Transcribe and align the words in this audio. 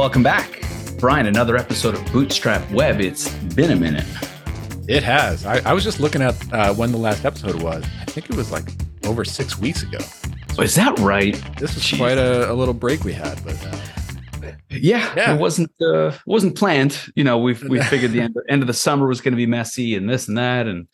Welcome 0.00 0.22
back. 0.22 0.62
Brian, 0.98 1.26
another 1.26 1.58
episode 1.58 1.94
of 1.94 2.02
Bootstrap 2.10 2.70
Web. 2.70 3.02
It's 3.02 3.30
been 3.54 3.70
a 3.70 3.76
minute. 3.76 4.06
It 4.88 5.02
has. 5.02 5.44
I, 5.44 5.58
I 5.68 5.74
was 5.74 5.84
just 5.84 6.00
looking 6.00 6.22
at 6.22 6.54
uh, 6.54 6.72
when 6.72 6.90
the 6.90 6.96
last 6.96 7.26
episode 7.26 7.62
was. 7.62 7.84
I 8.00 8.06
think 8.06 8.30
it 8.30 8.34
was 8.34 8.50
like 8.50 8.64
over 9.04 9.26
six 9.26 9.58
weeks 9.58 9.82
ago. 9.82 9.98
So 10.54 10.62
Is 10.62 10.74
that 10.76 10.98
right? 11.00 11.34
This 11.58 11.74
was 11.74 11.84
Jeez. 11.84 11.98
quite 11.98 12.16
a, 12.16 12.50
a, 12.50 12.54
little 12.54 12.72
break 12.72 13.04
we 13.04 13.12
had, 13.12 13.44
but 13.44 13.62
uh, 13.62 14.52
yeah, 14.70 15.12
yeah, 15.14 15.34
it 15.34 15.38
wasn't 15.38 15.70
uh, 15.82 16.12
wasn't 16.24 16.56
planned. 16.56 16.98
You 17.14 17.24
know, 17.24 17.36
we 17.36 17.52
we 17.68 17.78
figured 17.82 18.12
the 18.12 18.22
end, 18.22 18.34
end 18.48 18.62
of 18.62 18.68
the 18.68 18.72
summer 18.72 19.06
was 19.06 19.20
going 19.20 19.32
to 19.32 19.36
be 19.36 19.44
messy 19.44 19.96
and 19.96 20.08
this 20.08 20.28
and 20.28 20.38
that, 20.38 20.66
and 20.66 20.88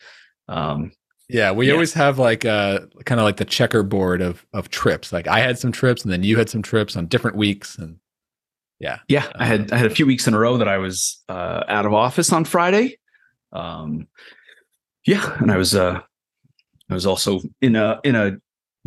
um, 0.49 0.91
yeah, 1.29 1.53
we 1.53 1.67
yeah. 1.67 1.73
always 1.73 1.93
have 1.93 2.19
like 2.19 2.43
uh 2.43 2.81
kind 3.05 3.21
of 3.21 3.23
like 3.23 3.37
the 3.37 3.45
checkerboard 3.45 4.21
of 4.21 4.45
of 4.51 4.67
trips. 4.67 5.13
Like 5.13 5.29
I 5.29 5.39
had 5.39 5.57
some 5.57 5.71
trips, 5.71 6.03
and 6.03 6.11
then 6.11 6.23
you 6.23 6.37
had 6.37 6.49
some 6.49 6.61
trips 6.61 6.97
on 6.97 7.05
different 7.05 7.37
weeks, 7.37 7.77
and 7.77 7.99
yeah, 8.79 8.99
yeah. 9.07 9.31
I 9.35 9.45
had 9.45 9.71
I 9.71 9.77
had 9.77 9.85
a 9.85 9.93
few 9.93 10.05
weeks 10.05 10.27
in 10.27 10.33
a 10.33 10.39
row 10.39 10.57
that 10.57 10.67
I 10.67 10.77
was 10.77 11.23
uh, 11.29 11.63
out 11.67 11.85
of 11.85 11.93
office 11.93 12.31
on 12.31 12.45
Friday. 12.45 12.97
Um, 13.51 14.07
yeah, 15.05 15.37
and 15.39 15.51
I 15.51 15.57
was 15.57 15.75
uh, 15.75 15.99
I 16.89 16.93
was 16.93 17.05
also 17.05 17.41
in 17.61 17.75
a 17.75 17.99
in 18.03 18.15
a 18.15 18.37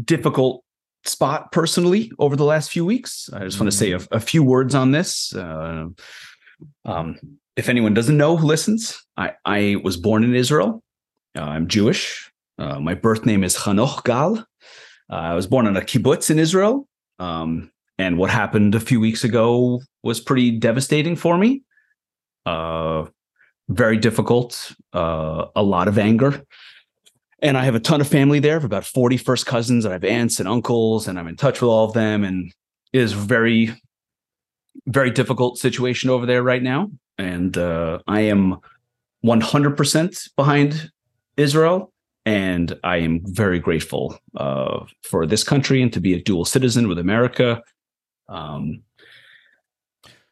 difficult 0.02 0.64
spot 1.04 1.50
personally 1.52 2.12
over 2.18 2.36
the 2.36 2.44
last 2.44 2.70
few 2.70 2.84
weeks. 2.84 3.28
I 3.32 3.40
just 3.40 3.58
want 3.58 3.70
to 3.70 3.76
say 3.76 3.92
a, 3.92 4.00
a, 4.10 4.20
few 4.20 4.42
words 4.42 4.74
on 4.74 4.90
this. 4.90 5.34
Uh, 5.34 5.86
um, 6.84 7.16
if 7.56 7.68
anyone 7.68 7.94
doesn't 7.94 8.16
know 8.16 8.36
who 8.36 8.46
listens, 8.46 9.02
I, 9.16 9.32
I 9.44 9.76
was 9.82 9.96
born 9.96 10.24
in 10.24 10.34
Israel. 10.34 10.82
Uh, 11.36 11.42
I'm 11.42 11.68
Jewish. 11.68 12.30
Uh, 12.58 12.80
my 12.80 12.94
birth 12.94 13.24
name 13.24 13.44
is 13.44 13.56
Hanoch 13.56 14.04
Gal. 14.04 14.46
Uh, 15.10 15.14
I 15.14 15.34
was 15.34 15.46
born 15.46 15.66
on 15.66 15.76
a 15.76 15.80
kibbutz 15.80 16.30
in 16.30 16.38
Israel. 16.38 16.86
Um, 17.18 17.70
and 18.00 18.16
what 18.16 18.30
happened 18.30 18.74
a 18.74 18.80
few 18.80 18.98
weeks 18.98 19.24
ago 19.24 19.82
was 20.02 20.20
pretty 20.20 20.52
devastating 20.52 21.16
for 21.16 21.36
me. 21.36 21.62
Uh, 22.46 23.04
very 23.68 23.98
difficult, 23.98 24.72
uh, 24.94 25.44
a 25.54 25.62
lot 25.62 25.86
of 25.86 25.98
anger. 25.98 26.42
And 27.40 27.58
I 27.58 27.64
have 27.64 27.74
a 27.74 27.80
ton 27.80 28.00
of 28.00 28.08
family 28.08 28.40
there, 28.40 28.56
of 28.56 28.64
about 28.64 28.86
40 28.86 29.18
first 29.18 29.44
cousins. 29.44 29.84
I 29.84 29.92
have 29.92 30.04
aunts 30.04 30.40
and 30.40 30.48
uncles, 30.48 31.08
and 31.08 31.18
I'm 31.18 31.28
in 31.28 31.36
touch 31.36 31.60
with 31.60 31.68
all 31.68 31.84
of 31.84 31.92
them. 31.92 32.24
And 32.24 32.50
it 32.94 33.02
is 33.02 33.12
very, 33.12 33.70
very 34.86 35.10
difficult 35.10 35.58
situation 35.58 36.08
over 36.08 36.24
there 36.24 36.42
right 36.42 36.62
now. 36.62 36.90
And 37.18 37.58
uh, 37.58 37.98
I 38.06 38.20
am 38.22 38.60
100% 39.26 40.30
behind 40.36 40.90
Israel. 41.36 41.92
And 42.24 42.78
I 42.82 42.96
am 42.96 43.20
very 43.24 43.58
grateful 43.58 44.18
uh, 44.36 44.86
for 45.02 45.26
this 45.26 45.44
country 45.44 45.82
and 45.82 45.92
to 45.92 46.00
be 46.00 46.14
a 46.14 46.22
dual 46.22 46.46
citizen 46.46 46.88
with 46.88 46.98
America 46.98 47.62
um, 48.30 48.82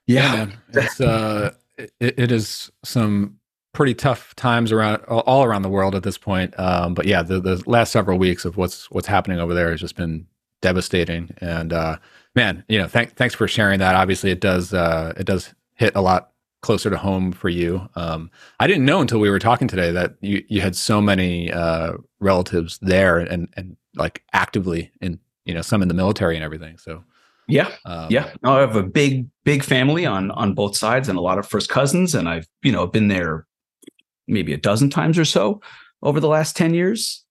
yeah, 0.06 0.34
yeah 0.34 0.82
it's 0.82 1.00
uh, 1.00 1.52
it, 1.76 1.92
it 2.00 2.32
is 2.32 2.70
some 2.84 3.38
pretty 3.72 3.94
tough 3.94 4.34
times 4.34 4.72
around 4.72 5.02
all 5.04 5.44
around 5.44 5.62
the 5.62 5.68
world 5.68 5.94
at 5.94 6.02
this 6.02 6.18
point. 6.18 6.58
Um, 6.58 6.94
but 6.94 7.06
yeah, 7.06 7.22
the, 7.22 7.40
the 7.40 7.62
last 7.66 7.92
several 7.92 8.18
weeks 8.18 8.44
of 8.44 8.56
what's 8.56 8.90
what's 8.90 9.06
happening 9.06 9.38
over 9.38 9.54
there 9.54 9.70
has 9.70 9.80
just 9.80 9.96
been 9.96 10.26
devastating. 10.62 11.30
And 11.38 11.72
uh, 11.72 11.98
man, 12.34 12.64
you 12.68 12.78
know, 12.78 12.88
thank, 12.88 13.14
thanks 13.14 13.34
for 13.34 13.46
sharing 13.46 13.78
that. 13.80 13.94
Obviously, 13.94 14.30
it 14.30 14.40
does 14.40 14.72
uh, 14.72 15.12
it 15.16 15.24
does 15.24 15.54
hit 15.74 15.94
a 15.94 16.00
lot 16.00 16.32
closer 16.60 16.90
to 16.90 16.96
home 16.96 17.30
for 17.30 17.48
you. 17.48 17.88
Um, 17.94 18.30
I 18.58 18.66
didn't 18.66 18.84
know 18.84 19.00
until 19.00 19.20
we 19.20 19.30
were 19.30 19.38
talking 19.38 19.68
today 19.68 19.92
that 19.92 20.14
you 20.20 20.44
you 20.48 20.60
had 20.60 20.74
so 20.74 21.00
many 21.00 21.52
uh, 21.52 21.94
relatives 22.20 22.78
there 22.82 23.18
and 23.18 23.48
and 23.56 23.76
like 23.94 24.22
actively 24.32 24.90
in 25.00 25.20
you 25.44 25.54
know 25.54 25.62
some 25.62 25.82
in 25.82 25.88
the 25.88 25.94
military 25.94 26.34
and 26.34 26.44
everything. 26.44 26.78
So 26.78 27.04
yeah, 27.48 27.72
um, 27.86 28.08
yeah. 28.10 28.32
No, 28.42 28.56
I 28.56 28.60
have 28.60 28.76
a 28.76 28.82
big, 28.82 29.26
big 29.44 29.64
family 29.64 30.04
on 30.04 30.30
on 30.32 30.54
both 30.54 30.76
sides, 30.76 31.08
and 31.08 31.18
a 31.18 31.22
lot 31.22 31.38
of 31.38 31.46
first 31.46 31.68
cousins, 31.68 32.14
and 32.14 32.28
I've 32.28 32.46
you 32.62 32.70
know 32.70 32.86
been 32.86 33.08
there 33.08 33.46
maybe 34.26 34.52
a 34.52 34.58
dozen 34.58 34.90
times 34.90 35.18
or 35.18 35.24
so 35.24 35.60
over 36.02 36.20
the 36.20 36.28
last 36.28 36.56
ten 36.56 36.74
years. 36.74 37.24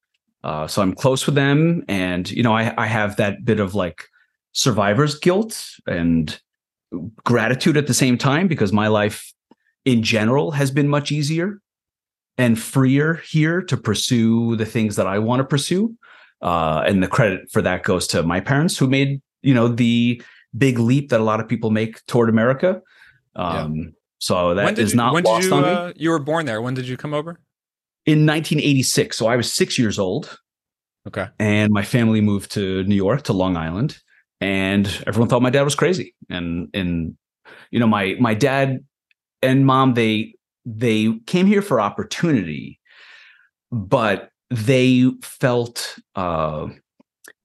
Uh, 0.43 0.67
so 0.67 0.81
I'm 0.81 0.93
close 0.93 1.25
with 1.25 1.35
them, 1.35 1.83
and 1.87 2.29
you 2.31 2.41
know 2.41 2.53
I 2.53 2.73
I 2.77 2.87
have 2.87 3.15
that 3.17 3.45
bit 3.45 3.59
of 3.59 3.75
like 3.75 4.05
survivor's 4.53 5.17
guilt 5.19 5.63
and 5.85 6.39
gratitude 7.23 7.77
at 7.77 7.85
the 7.85 7.93
same 7.93 8.17
time 8.17 8.47
because 8.47 8.73
my 8.73 8.87
life 8.87 9.31
in 9.85 10.01
general 10.01 10.51
has 10.51 10.71
been 10.71 10.87
much 10.87 11.11
easier 11.11 11.59
and 12.37 12.59
freer 12.59 13.15
here 13.29 13.61
to 13.61 13.77
pursue 13.77 14.55
the 14.55 14.65
things 14.65 14.95
that 14.95 15.07
I 15.07 15.19
want 15.19 15.39
to 15.41 15.43
pursue. 15.43 15.95
Uh, 16.41 16.83
and 16.85 17.01
the 17.01 17.07
credit 17.07 17.49
for 17.51 17.61
that 17.61 17.83
goes 17.83 18.07
to 18.07 18.23
my 18.23 18.39
parents 18.39 18.77
who 18.77 18.87
made 18.87 19.21
you 19.47 19.53
know 19.53 19.69
the 19.69 20.21
big 20.57 20.77
leap 20.77 21.09
that 21.09 21.21
a 21.21 21.23
lot 21.23 21.39
of 21.39 21.47
people 21.47 21.71
make 21.71 22.05
toward 22.05 22.27
America. 22.29 22.81
Um, 23.35 23.75
yeah. 23.75 23.83
So 24.19 24.55
that 24.55 24.77
is 24.77 24.91
you, 24.91 24.97
not 24.97 25.13
when 25.13 25.23
lost 25.23 25.43
did 25.43 25.49
you, 25.49 25.55
on 25.55 25.63
uh, 25.63 25.87
me. 25.87 25.93
You 25.95 26.09
were 26.09 26.19
born 26.19 26.45
there. 26.45 26.61
When 26.61 26.73
did 26.73 26.87
you 26.87 26.97
come 26.97 27.13
over? 27.13 27.39
In 28.05 28.25
1986. 28.25 29.15
So 29.15 29.27
I 29.27 29.35
was 29.35 29.51
six 29.51 29.79
years 29.79 29.97
old. 29.97 30.37
Okay. 31.07 31.27
And 31.39 31.71
my 31.71 31.83
family 31.83 32.19
moved 32.19 32.51
to 32.51 32.83
New 32.83 32.95
York 32.95 33.23
to 33.23 33.33
Long 33.33 33.55
Island, 33.55 33.97
and 34.41 34.85
everyone 35.07 35.29
thought 35.29 35.41
my 35.41 35.49
dad 35.49 35.63
was 35.63 35.75
crazy. 35.75 36.13
And 36.29 36.67
and 36.73 37.15
you 37.71 37.79
know 37.79 37.87
my 37.87 38.17
my 38.19 38.33
dad 38.33 38.79
and 39.41 39.65
mom 39.65 39.93
they 39.93 40.35
they 40.65 41.13
came 41.25 41.45
here 41.45 41.61
for 41.61 41.79
opportunity, 41.79 42.81
but 43.71 44.29
they 44.49 45.09
felt 45.21 45.97
uh, 46.15 46.67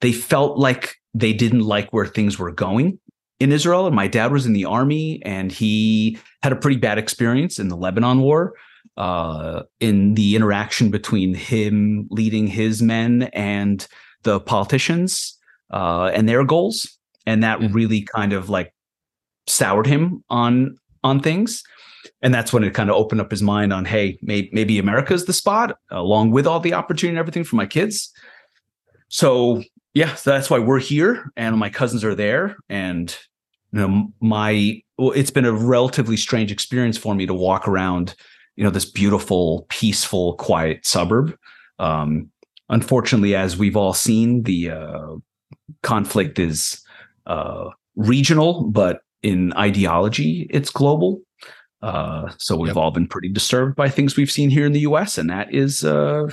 they 0.01 0.13
felt 0.13 0.59
like 0.59 0.97
they 1.15 1.33
didn't 1.33 1.61
like 1.61 1.91
where 1.91 2.07
things 2.07 2.39
were 2.39 2.53
going 2.53 2.99
in 3.41 3.53
Israel. 3.53 3.87
And 3.87 3.97
my 3.97 4.07
dad 4.07 4.33
was 4.33 4.47
in 4.47 4.53
the 4.53 4.65
army 4.65 5.21
and 5.25 5.51
he 5.51 6.19
had 6.43 6.53
a 6.53 6.57
pretty 6.57 6.79
bad 6.79 6.99
experience 6.99 7.59
in 7.59 7.69
the 7.69 7.77
Lebanon 7.77 8.21
war 8.21 8.55
uh, 8.97 9.63
in 9.81 10.15
the 10.15 10.37
interaction 10.37 10.91
between 10.91 11.35
him 11.35 12.07
leading 12.11 12.47
his 12.47 12.83
men 12.83 13.25
and 13.33 13.87
the 14.23 14.41
politicians 14.41 15.39
uh, 15.73 16.11
and 16.15 16.29
their 16.29 16.45
goals. 16.45 16.99
And 17.27 17.43
that 17.43 17.61
mm-hmm. 17.61 17.73
really 17.73 18.03
kind 18.03 18.33
of 18.33 18.49
like 18.49 18.75
soured 19.47 19.87
him 19.87 20.25
on 20.31 20.77
on 21.05 21.21
things. 21.21 21.63
And 22.21 22.33
that's 22.33 22.53
when 22.53 22.65
it 22.65 22.75
kind 22.75 22.91
of 22.91 22.97
opened 22.97 23.21
up 23.21 23.31
his 23.31 23.43
mind 23.43 23.73
on, 23.73 23.85
hey, 23.85 24.19
may- 24.23 24.49
maybe 24.53 24.79
America's 24.79 25.25
the 25.25 25.33
spot, 25.33 25.77
along 25.91 26.31
with 26.31 26.47
all 26.47 26.61
the 26.61 26.75
opportunity 26.75 27.11
and 27.11 27.19
everything 27.19 27.45
for 27.45 27.57
my 27.57 27.67
kids. 27.67 28.13
So 29.09 29.63
yeah, 29.95 30.15
so 30.15 30.31
that's 30.31 30.49
why 30.49 30.59
we're 30.59 30.79
here, 30.79 31.31
and 31.37 31.59
my 31.59 31.69
cousins 31.69 32.05
are 32.05 32.15
there, 32.15 32.57
and 32.69 33.17
you 33.73 33.81
know, 33.81 34.13
my 34.21 34.83
well, 34.99 35.13
it's 35.13 35.31
been 35.31 35.45
a 35.45 35.53
relatively 35.53 36.17
strange 36.17 36.53
experience 36.53 36.97
for 36.97 37.15
me 37.15 37.27
to 37.27 37.35
walk 37.35 37.67
around, 37.67 38.15
you 38.57 38.65
know, 38.65 38.71
this 38.71 38.85
beautiful, 38.85 39.67
peaceful, 39.69 40.35
quiet 40.35 40.87
suburb. 40.87 41.37
Um, 41.79 42.31
unfortunately, 42.69 43.35
as 43.35 43.57
we've 43.57 43.77
all 43.77 43.93
seen, 43.93 44.45
the 44.45 44.71
uh, 44.71 45.17
conflict 45.83 46.39
is 46.39 46.83
uh, 47.27 47.71
regional, 47.97 48.65
but 48.65 49.01
in 49.23 49.53
ideology, 49.55 50.47
it's 50.51 50.71
global. 50.71 51.21
Uh, 51.83 52.31
so 52.39 52.57
we've 52.57 52.69
yep. 52.69 52.77
all 52.77 52.93
been 52.93 53.09
pretty 53.09 53.29
disturbed 53.29 53.75
by 53.75 53.89
things 53.89 54.17
we've 54.17 54.31
seen 54.31 54.51
here 54.51 54.65
in 54.65 54.73
the 54.73 54.81
U.S., 54.81 55.19
and 55.19 55.29
that 55.29 55.53
is, 55.53 55.85
uh, 55.85 56.29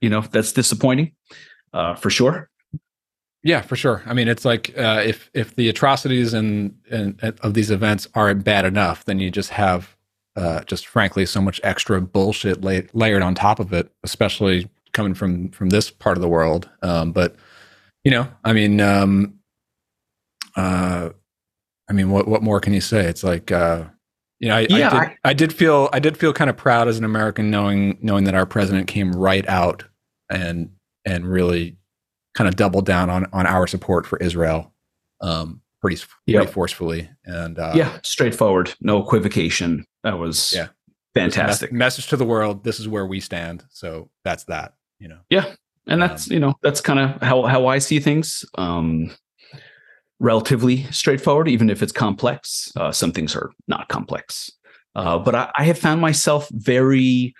you 0.00 0.08
know, 0.08 0.20
that's 0.20 0.52
disappointing 0.52 1.12
uh, 1.72 1.94
for 1.94 2.08
sure. 2.08 2.48
Yeah, 3.44 3.60
for 3.60 3.74
sure. 3.74 4.02
I 4.06 4.14
mean, 4.14 4.28
it's 4.28 4.44
like 4.44 4.72
uh, 4.78 5.02
if 5.04 5.30
if 5.34 5.56
the 5.56 5.68
atrocities 5.68 6.32
and, 6.32 6.76
of 7.40 7.54
these 7.54 7.70
events 7.70 8.06
aren't 8.14 8.44
bad 8.44 8.64
enough, 8.64 9.04
then 9.04 9.18
you 9.18 9.30
just 9.30 9.50
have 9.50 9.96
uh, 10.36 10.62
just 10.64 10.86
frankly 10.86 11.26
so 11.26 11.42
much 11.42 11.60
extra 11.64 12.00
bullshit 12.00 12.62
la- 12.62 12.80
layered 12.92 13.22
on 13.22 13.34
top 13.34 13.58
of 13.58 13.72
it, 13.72 13.90
especially 14.04 14.70
coming 14.92 15.14
from 15.14 15.48
from 15.50 15.70
this 15.70 15.90
part 15.90 16.16
of 16.16 16.20
the 16.22 16.28
world. 16.28 16.68
Um, 16.82 17.10
but 17.10 17.34
you 18.04 18.12
know, 18.12 18.28
I 18.44 18.52
mean, 18.52 18.80
um, 18.80 19.38
uh, 20.54 21.10
I 21.90 21.92
mean, 21.92 22.10
what 22.10 22.28
what 22.28 22.42
more 22.42 22.60
can 22.60 22.72
you 22.72 22.80
say? 22.80 23.04
It's 23.06 23.24
like 23.24 23.50
uh, 23.50 23.84
you 24.38 24.48
know, 24.48 24.56
I, 24.56 24.66
yeah, 24.70 24.86
I, 24.86 24.90
did, 24.90 24.92
I, 24.92 25.16
I 25.24 25.32
did 25.32 25.52
feel 25.52 25.88
I 25.92 25.98
did 25.98 26.16
feel 26.16 26.32
kind 26.32 26.48
of 26.48 26.56
proud 26.56 26.86
as 26.86 26.96
an 26.96 27.04
American 27.04 27.50
knowing 27.50 27.98
knowing 28.00 28.24
that 28.24 28.34
our 28.36 28.46
president 28.46 28.86
came 28.86 29.12
right 29.12 29.48
out 29.48 29.84
and 30.30 30.70
and 31.04 31.26
really 31.26 31.76
kind 32.34 32.48
of 32.48 32.56
doubled 32.56 32.86
down 32.86 33.10
on 33.10 33.26
on 33.32 33.46
our 33.46 33.66
support 33.66 34.06
for 34.06 34.18
Israel 34.18 34.72
um, 35.22 35.60
pretty 35.80 35.96
pretty 35.96 36.44
yep. 36.44 36.50
forcefully 36.50 37.08
and 37.24 37.58
uh, 37.58 37.72
yeah, 37.74 37.98
straightforward, 38.02 38.74
no 38.80 39.02
equivocation. 39.02 39.84
That 40.02 40.18
was 40.18 40.52
yeah 40.54 40.68
fantastic 41.14 41.72
message 41.72 42.08
to 42.08 42.16
the 42.16 42.24
world. 42.24 42.64
This 42.64 42.80
is 42.80 42.88
where 42.88 43.06
we 43.06 43.20
stand. 43.20 43.64
So 43.70 44.10
that's 44.24 44.44
that. 44.44 44.74
You 44.98 45.08
know. 45.08 45.18
Yeah, 45.30 45.52
and 45.86 46.00
that's 46.00 46.30
um, 46.30 46.34
you 46.34 46.40
know 46.40 46.54
that's 46.62 46.80
kind 46.80 46.98
of 46.98 47.20
how 47.22 47.44
how 47.44 47.66
I 47.66 47.78
see 47.78 48.00
things. 48.00 48.44
Um, 48.56 49.10
relatively 50.20 50.84
straightforward, 50.92 51.48
even 51.48 51.68
if 51.68 51.82
it's 51.82 51.92
complex. 51.92 52.72
Uh, 52.76 52.92
some 52.92 53.12
things 53.12 53.34
are 53.34 53.50
not 53.66 53.88
complex, 53.88 54.50
uh, 54.94 55.18
but 55.18 55.34
I, 55.34 55.50
I 55.56 55.64
have 55.64 55.78
found 55.78 56.00
myself 56.00 56.48
very 56.52 57.34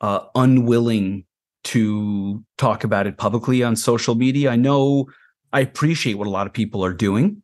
uh, 0.00 0.20
unwilling 0.34 1.24
to 1.64 2.42
talk 2.58 2.84
about 2.84 3.06
it 3.06 3.18
publicly 3.18 3.62
on 3.62 3.76
social 3.76 4.14
media. 4.14 4.50
I 4.50 4.56
know 4.56 5.06
I 5.52 5.60
appreciate 5.60 6.14
what 6.14 6.26
a 6.26 6.30
lot 6.30 6.46
of 6.46 6.52
people 6.52 6.84
are 6.84 6.94
doing. 6.94 7.42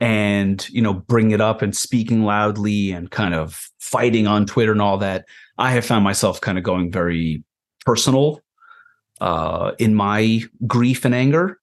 and 0.00 0.66
you 0.70 0.80
know 0.80 0.94
bring 0.94 1.30
it 1.30 1.40
up 1.40 1.62
and 1.62 1.76
speaking 1.76 2.24
loudly 2.24 2.90
and 2.90 3.10
kind 3.10 3.34
of 3.34 3.68
fighting 3.78 4.26
on 4.26 4.46
Twitter 4.46 4.72
and 4.72 4.80
all 4.80 4.98
that, 4.98 5.26
I 5.58 5.72
have 5.72 5.84
found 5.84 6.04
myself 6.04 6.40
kind 6.40 6.56
of 6.58 6.64
going 6.64 6.90
very 6.90 7.44
personal 7.84 8.40
uh, 9.20 9.72
in 9.78 9.94
my 9.94 10.40
grief 10.66 11.04
and 11.04 11.14
anger, 11.14 11.60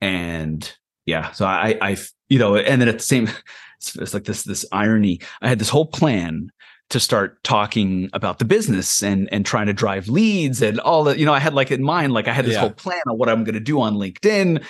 and 0.00 0.72
yeah, 1.04 1.32
so 1.32 1.44
I, 1.44 1.76
I, 1.80 1.96
you 2.28 2.38
know, 2.38 2.56
and 2.56 2.80
then 2.80 2.88
at 2.88 2.98
the 2.98 3.04
same, 3.04 3.28
it's, 3.78 3.94
it's 3.96 4.14
like 4.14 4.24
this 4.24 4.44
this 4.44 4.64
irony. 4.72 5.20
I 5.42 5.48
had 5.48 5.58
this 5.58 5.68
whole 5.68 5.86
plan 5.86 6.50
to 6.90 7.00
start 7.00 7.42
talking 7.42 8.08
about 8.12 8.38
the 8.38 8.44
business 8.44 9.02
and 9.02 9.28
and 9.32 9.44
trying 9.44 9.66
to 9.66 9.72
drive 9.72 10.08
leads 10.08 10.62
and 10.62 10.78
all 10.80 11.04
that. 11.04 11.18
You 11.18 11.26
know, 11.26 11.34
I 11.34 11.40
had 11.40 11.54
like 11.54 11.70
in 11.70 11.82
mind, 11.82 12.12
like 12.12 12.28
I 12.28 12.32
had 12.32 12.44
this 12.44 12.54
Yeah. 12.54 12.60
whole 12.60 12.70
plan 12.70 13.00
on 13.08 13.18
what 13.18 13.28
I'm 13.28 13.42
going 13.44 13.54
to 13.54 13.60
do 13.60 13.80
on 13.80 13.94
LinkedIn, 13.94 14.62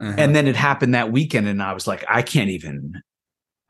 Uh-huh. 0.00 0.14
and 0.18 0.34
then 0.34 0.48
it 0.48 0.56
happened 0.56 0.94
that 0.94 1.12
weekend, 1.12 1.46
and 1.46 1.62
I 1.62 1.72
was 1.72 1.86
like, 1.86 2.04
I 2.08 2.22
can't 2.22 2.50
even, 2.50 3.00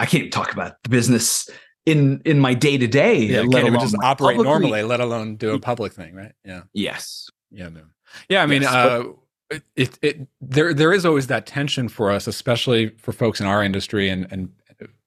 I 0.01 0.07
can't 0.07 0.23
even 0.23 0.31
talk 0.31 0.53
about 0.53 0.83
the 0.83 0.89
business 0.89 1.49
in 1.85 2.23
in 2.25 2.41
my 2.41 2.55
day 2.55 2.79
to 2.79 2.87
day. 2.87 3.29
can't 3.29 3.55
even 3.67 3.79
just 3.81 3.95
operate 4.03 4.41
normally, 4.41 4.83
let 4.83 5.01
alone 5.01 5.37
do 5.37 5.53
a 5.53 5.59
public 5.61 5.93
thing, 5.93 6.15
right? 6.15 6.33
Yeah. 6.45 6.63
Yes. 6.73 7.29
Yeah, 7.51 7.69
man. 7.69 7.91
Yeah, 8.31 8.43
I 8.43 8.47
mean, 8.47 8.63
Yes, 8.63 8.73
uh, 8.73 9.05
it, 9.51 9.63
it, 9.77 9.99
it 10.01 10.29
there 10.41 10.73
there 10.73 10.93
is 10.95 11.05
always 11.05 11.27
that 11.27 11.45
tension 11.47 11.89
for 11.91 12.11
us, 12.11 12.27
especially 12.27 12.89
for 12.97 13.13
folks 13.13 13.41
in 13.41 13.47
our 13.47 13.63
industry, 13.63 14.09
and 14.09 14.27
and 14.31 14.49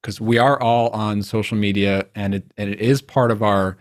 because 0.02 0.19
we 0.22 0.38
are 0.38 0.60
all 0.62 0.90
on 0.90 1.24
social 1.24 1.58
media, 1.58 2.06
and 2.16 2.36
it 2.36 2.52
and 2.58 2.69
it 2.69 2.80
is 2.80 3.02
part 3.02 3.31
of 3.31 3.42
our. 3.44 3.78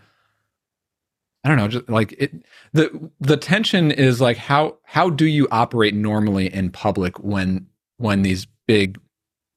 I 1.43 1.49
don't 1.49 1.57
know, 1.57 1.67
just 1.67 1.87
like 1.89 2.13
it. 2.17 2.33
the 2.73 3.09
The 3.21 3.37
tension 3.37 3.91
is 3.91 4.19
like 4.19 4.37
how 4.37 4.77
how 4.83 5.09
do 5.09 5.25
you 5.25 5.47
operate 5.51 5.93
normally 5.95 6.53
in 6.53 6.71
public 6.71 7.17
when 7.19 7.67
when 7.97 8.21
these 8.21 8.47
big 8.67 8.99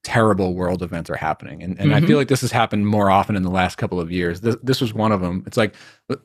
terrible 0.03 0.53
world 0.55 0.81
events 0.81 1.09
are 1.09 1.15
happening 1.15 1.61
and 1.61 1.79
and 1.79 1.93
I 1.93 2.01
Mhm. 2.01 2.07
feel 2.07 2.17
like 2.17 2.27
this 2.27 2.41
has 2.41 2.51
happened 2.51 2.87
more 2.87 3.11
often 3.11 3.35
in 3.35 3.43
the 3.43 3.51
last 3.51 3.77
couple 3.77 3.99
of 3.99 4.11
years 4.11 4.41
this 4.41 4.55
this 4.63 4.81
was 4.81 4.93
one 4.93 5.11
of 5.11 5.21
them 5.21 5.43
it's 5.45 5.57
like 5.57 5.75
uh, 6.09 6.15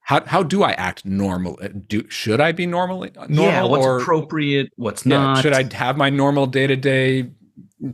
how 0.00 0.24
how 0.26 0.42
do 0.42 0.62
I 0.62 0.72
act 0.72 1.04
normal? 1.04 1.58
Uh, 1.62 1.68
do 1.86 2.08
should 2.10 2.40
I 2.40 2.52
be 2.52 2.66
normally 2.66 3.12
uh, 3.16 3.26
normal 3.28 3.44
yeah. 3.44 3.62
What's 3.64 3.86
or 3.86 4.00
appropriate? 4.02 4.72
What's 4.76 5.06
yeah, 5.06 5.18
not? 5.18 5.42
should 5.42 5.52
I 5.54 5.72
have 5.74 5.96
my 5.96 6.10
normal 6.10 6.46
day 6.46 6.66
to 6.66 6.76
day 6.76 7.30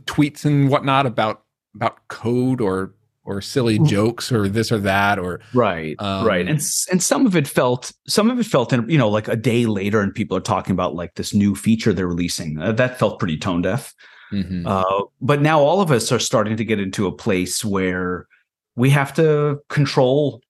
tweets 0.05 0.45
and 0.45 0.69
whatnot 0.69 1.05
about 1.05 1.43
about 1.75 2.07
code 2.07 2.61
or 2.61 2.93
or 3.23 3.41
silly 3.41 3.79
Mm. 3.79 3.87
jokes 3.87 4.31
or 4.31 4.47
this 4.47 4.71
or 4.71 4.77
that 4.79 5.17
or 5.17 5.41
Right, 5.53 5.95
Um, 5.99 6.25
right, 6.27 6.47
and 6.47 6.61
and 6.91 7.01
some 7.03 7.25
of 7.25 7.35
it 7.35 7.47
felt 7.47 7.91
some 8.07 8.29
of 8.29 8.39
it 8.39 8.45
felt 8.45 8.71
in 8.71 8.87
you 8.89 8.97
know 8.97 9.09
like 9.09 9.27
a 9.27 9.35
day 9.35 9.65
later, 9.65 10.01
and 10.01 10.13
people 10.13 10.37
are 10.37 10.41
talking 10.41 10.73
about 10.73 10.95
like 10.95 11.15
this 11.15 11.33
new 11.33 11.55
feature 11.55 11.91
they're 11.93 12.07
releasing. 12.07 12.59
Uh, 12.59 12.71
that 12.73 12.99
felt 12.99 13.19
pretty 13.19 13.37
tone 13.37 13.61
deaf. 13.63 13.93
Mhm. 14.31 14.63
Uh, 14.65 15.05
but 15.21 15.41
now 15.41 15.59
all 15.59 15.81
of 15.81 15.91
us 15.91 16.11
are 16.11 16.19
starting 16.19 16.57
to 16.57 16.65
get 16.65 16.79
into 16.79 17.05
a 17.07 17.11
place 17.11 17.63
where 17.65 18.27
we 18.75 18.89
have 18.89 19.13
to 19.15 19.59
control 19.69 20.41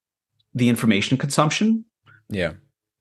the 0.54 0.68
information 0.68 1.16
consumption, 1.18 1.84
yeah 2.28 2.52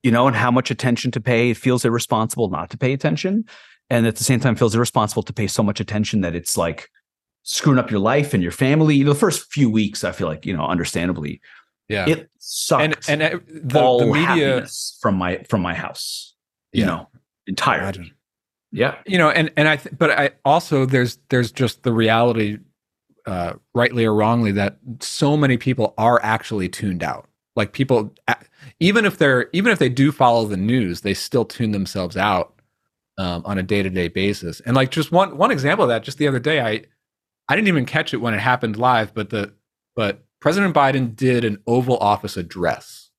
you 0.04 0.12
know, 0.12 0.28
and 0.28 0.36
how 0.36 0.52
much 0.52 0.70
attention 0.70 1.10
to 1.10 1.20
pay. 1.20 1.50
It 1.50 1.58
feels 1.58 1.84
irresponsible 1.84 2.48
not 2.52 2.70
to 2.70 2.78
pay 2.78 2.94
attention, 2.94 3.44
and 3.90 4.08
at 4.08 4.16
the 4.16 4.24
same 4.24 4.40
time, 4.40 4.56
feels 4.56 4.76
irresponsible 4.76 5.24
to 5.24 5.34
pay 5.34 5.48
so 5.48 5.62
much 5.64 5.80
attention 5.80 6.22
that 6.22 6.36
it's 6.36 6.58
like 6.58 6.90
screwing 7.44 7.78
up 7.80 7.92
your 7.92 8.00
life 8.00 8.34
and 8.34 8.42
your 8.42 8.52
family. 8.52 9.04
The 9.04 9.14
first 9.16 9.52
few 9.52 9.70
weeks, 9.70 10.04
I 10.04 10.12
feel 10.12 10.28
like 10.28 10.46
you 10.46 10.56
know, 10.56 10.66
understandably, 10.66 11.42
yeah 11.88 12.08
it 12.10 12.30
sucks 12.40 13.08
and 13.08 13.22
and 13.22 13.36
uh, 13.36 13.40
the, 13.48 13.80
all 13.80 14.00
the 14.00 14.06
media 14.08 14.66
from 15.00 15.16
my 15.16 15.38
from 15.50 15.62
my 15.62 15.74
house. 15.76 16.34
You 16.74 16.82
Yeah. 16.82 16.86
know, 16.88 17.10
entirely. 17.48 18.12
Yeah. 18.72 18.96
you 19.06 19.18
know 19.18 19.30
and 19.30 19.52
and 19.56 19.70
i 19.70 19.78
th- 19.78 19.96
but 19.98 20.10
i 20.12 20.32
also 20.44 20.86
there's 20.86 21.18
there's 21.30 21.50
just 21.52 21.84
the 21.84 21.94
reality 21.94 22.58
uh 23.26 23.54
rightly 23.74 24.04
or 24.04 24.14
wrongly 24.14 24.52
that 24.52 24.78
so 25.00 25.38
many 25.38 25.56
people 25.56 25.94
are 25.98 26.20
actually 26.24 26.68
tuned 26.68 27.02
out 27.02 27.30
like 27.56 27.72
people 27.72 28.14
even 28.82 29.06
if 29.06 29.18
they're 29.18 29.48
even 29.54 29.72
if 29.72 29.80
they 29.80 29.88
do 29.88 30.12
follow 30.12 30.44
the 30.46 30.58
news 30.58 31.02
they 31.02 31.14
still 31.14 31.46
tune 31.46 31.72
themselves 31.72 32.18
out 32.18 32.55
um, 33.18 33.42
on 33.46 33.58
a 33.58 33.64
day-to-day 33.64 34.08
basis 34.10 34.60
and 34.62 34.76
like 34.76 34.92
just 34.92 35.12
one 35.12 35.38
one 35.38 35.52
example 35.52 35.84
of 35.84 35.90
that 35.90 36.04
just 36.04 36.18
the 36.18 36.28
other 36.28 36.40
day 36.40 36.60
i 36.62 36.82
i 37.50 37.56
didn't 37.56 37.68
even 37.68 37.86
catch 37.86 38.14
it 38.14 38.18
when 38.18 38.34
it 38.34 38.40
happened 38.40 38.78
live 38.78 39.14
but 39.14 39.30
the 39.30 39.54
but 39.96 40.26
president 40.42 40.76
biden 40.76 41.16
did 41.16 41.44
an 41.46 41.58
oval 41.68 41.98
office 41.98 42.36
address 42.38 43.10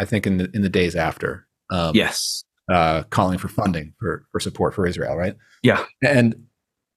i 0.00 0.04
think 0.04 0.26
in 0.26 0.38
the 0.38 0.50
in 0.54 0.62
the 0.62 0.68
days 0.68 0.96
after 0.96 1.46
um, 1.70 1.92
Yes. 1.94 2.44
uh, 2.70 3.04
calling 3.10 3.38
for 3.38 3.48
funding 3.48 3.94
for 3.98 4.26
for 4.32 4.38
support 4.40 4.74
for 4.74 4.86
Israel, 4.86 5.16
right? 5.16 5.34
Yeah. 5.62 5.84
And 6.02 6.44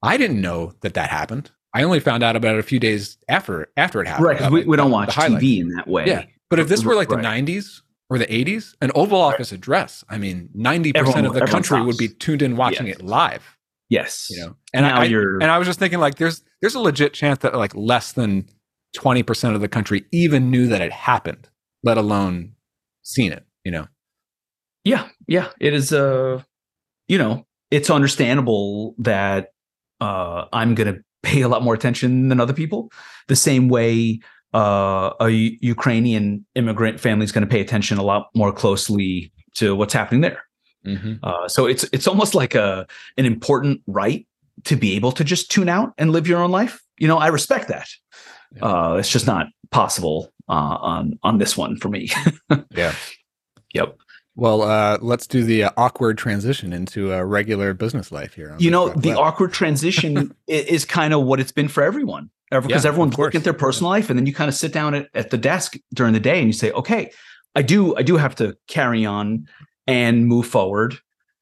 I 0.04 0.18
didn't 0.18 0.42
know 0.42 0.74
that 0.82 0.94
that 0.96 1.10
happened. 1.10 1.52
I 1.74 1.84
only 1.84 2.02
found 2.02 2.22
out 2.22 2.36
about 2.36 2.56
it 2.56 2.60
a 2.60 2.64
few 2.64 2.80
days 2.80 3.18
after 3.30 3.70
after 3.78 4.02
it 4.02 4.08
happened. 4.08 4.26
Right. 4.28 4.52
we, 4.52 4.66
we 4.66 4.76
don't 4.76 4.92
watch. 4.92 5.10
TV 5.16 5.60
in 5.62 5.70
that 5.70 5.88
way. 5.88 6.06
Yeah. 6.08 6.26
But 6.50 6.60
if 6.60 6.68
this 6.68 6.84
were 6.84 6.96
like 6.96 7.08
the 7.10 7.16
Right. 7.16 7.46
90s 7.46 7.82
or 8.10 8.18
the 8.18 8.26
80s, 8.28 8.76
an 8.82 8.92
Oval 8.96 9.20
Office 9.20 9.52
address, 9.52 10.04
I 10.10 10.18
mean, 10.18 10.50
90% 10.56 10.92
Everyone- 10.96 11.26
of 11.26 11.34
the 11.34 11.42
country 11.46 11.82
would 11.82 11.98
be 11.98 12.08
tuned 12.08 12.42
in 12.42 12.56
watching 12.56 12.88
Yes. 12.88 12.96
it 12.98 13.02
live. 13.04 13.58
Yes. 13.90 14.28
You 14.30 14.40
know, 14.42 14.56
and 14.74 14.86
now 14.86 15.02
I 15.02 15.04
you're 15.06 15.36
and 15.42 15.50
I 15.52 15.58
was 15.58 15.66
just 15.68 15.80
thinking 15.80 16.00
like 16.00 16.16
there's 16.16 16.42
there's 16.62 16.76
a 16.76 16.80
legit 16.80 17.14
chance 17.14 17.40
that 17.40 17.56
like 17.56 17.74
less 17.76 18.12
than 18.14 18.50
20% 18.98 19.56
of 19.56 19.62
the 19.62 19.68
country 19.68 20.06
even 20.12 20.50
knew 20.52 20.68
that 20.68 20.82
it 20.82 20.92
happened, 20.92 21.48
let 21.84 21.98
alone 21.98 22.54
seen 23.04 23.32
it. 23.32 23.46
You 23.64 23.72
know. 23.72 23.88
yeah 24.86 25.10
yeah 25.28 25.50
it 25.60 25.74
is 25.74 25.92
uh 25.92 26.42
you 27.10 27.18
know 27.18 27.46
it's 27.72 27.90
understandable 27.90 28.96
that 28.98 29.50
uh 30.00 30.46
i'm 30.54 30.74
gonna 30.76 31.00
pay 31.24 31.42
a 31.42 31.50
lot 31.50 31.62
more 31.64 31.74
attention 31.74 32.30
than 32.30 32.40
other 32.40 32.54
people 32.54 32.90
the 33.28 33.36
same 33.36 33.68
way 33.68 34.20
uh 34.62 35.08
a 35.28 35.30
ukrainian 35.76 36.26
immigrant 36.60 37.00
family 37.06 37.24
is 37.28 37.32
going 37.36 37.46
to 37.48 37.54
pay 37.56 37.62
attention 37.68 37.96
a 37.98 38.04
lot 38.12 38.24
more 38.42 38.52
closely 38.62 39.32
to 39.60 39.66
what's 39.80 39.94
happening 40.00 40.22
there 40.28 40.42
Mm-hmm. 40.86 41.14
uh 41.30 41.48
so 41.56 41.66
it's 41.72 41.84
it's 41.96 42.08
almost 42.08 42.34
like 42.42 42.54
a 42.56 42.70
an 43.18 43.26
important 43.26 43.82
right 43.88 44.22
to 44.70 44.76
be 44.84 44.90
able 44.98 45.12
to 45.20 45.24
just 45.34 45.52
tune 45.56 45.70
out 45.78 45.90
and 45.98 46.12
live 46.16 46.28
your 46.32 46.42
own 46.46 46.52
life 46.62 46.76
you 47.02 47.08
know 47.10 47.18
i 47.18 47.28
respect 47.40 47.66
that 47.76 47.88
Yeah. 48.56 48.66
uh 48.70 48.94
it's 49.00 49.12
just 49.18 49.28
not 49.28 49.46
possible 49.80 50.18
uh 50.48 50.78
on 50.94 51.04
on 51.24 51.40
this 51.40 51.58
one 51.64 51.74
for 51.82 51.90
me 51.96 52.04
Yeah. 52.82 52.94
yep 53.74 53.90
Well, 54.36 54.60
uh, 54.62 54.98
let's 55.02 55.28
do 55.28 55.44
the 55.44 55.60
uh, 55.64 55.72
awkward 55.86 56.16
transition 56.26 56.72
into 56.72 57.12
a 57.12 57.26
regular 57.26 57.74
business 57.74 58.08
life 58.12 58.34
here. 58.40 58.56
you 58.66 58.72
know 58.76 58.86
the 59.06 59.14
awkward 59.26 59.52
transition 59.52 60.34
is 60.48 60.86
kind 60.86 61.12
of 61.16 61.20
what 61.28 61.40
it's 61.42 61.52
been 61.60 61.68
for 61.76 61.84
everyone 61.84 62.30
because 62.52 62.84
Yeah, 62.84 62.90
everyone's 62.90 63.18
looking 63.18 63.40
at 63.40 63.44
their 63.44 63.54
personal 63.54 63.90
life 63.90 64.10
and 64.10 64.18
then 64.18 64.26
you 64.26 64.34
kind 64.34 64.48
of 64.50 64.56
sit 64.56 64.72
down 64.74 64.94
at, 64.96 65.10
at 65.14 65.30
the 65.32 65.38
desk 65.38 65.76
during 65.94 66.14
the 66.14 66.20
day 66.20 66.40
and 66.40 66.48
you 66.48 66.54
say 66.54 66.72
okay 66.72 67.12
i 67.56 67.62
do 67.62 67.96
i 67.98 68.04
do 68.04 68.18
have 68.18 68.36
to 68.36 68.56
carry 68.68 69.06
on 69.06 69.48
and 69.88 70.28
move 70.28 70.46
forward 70.48 70.98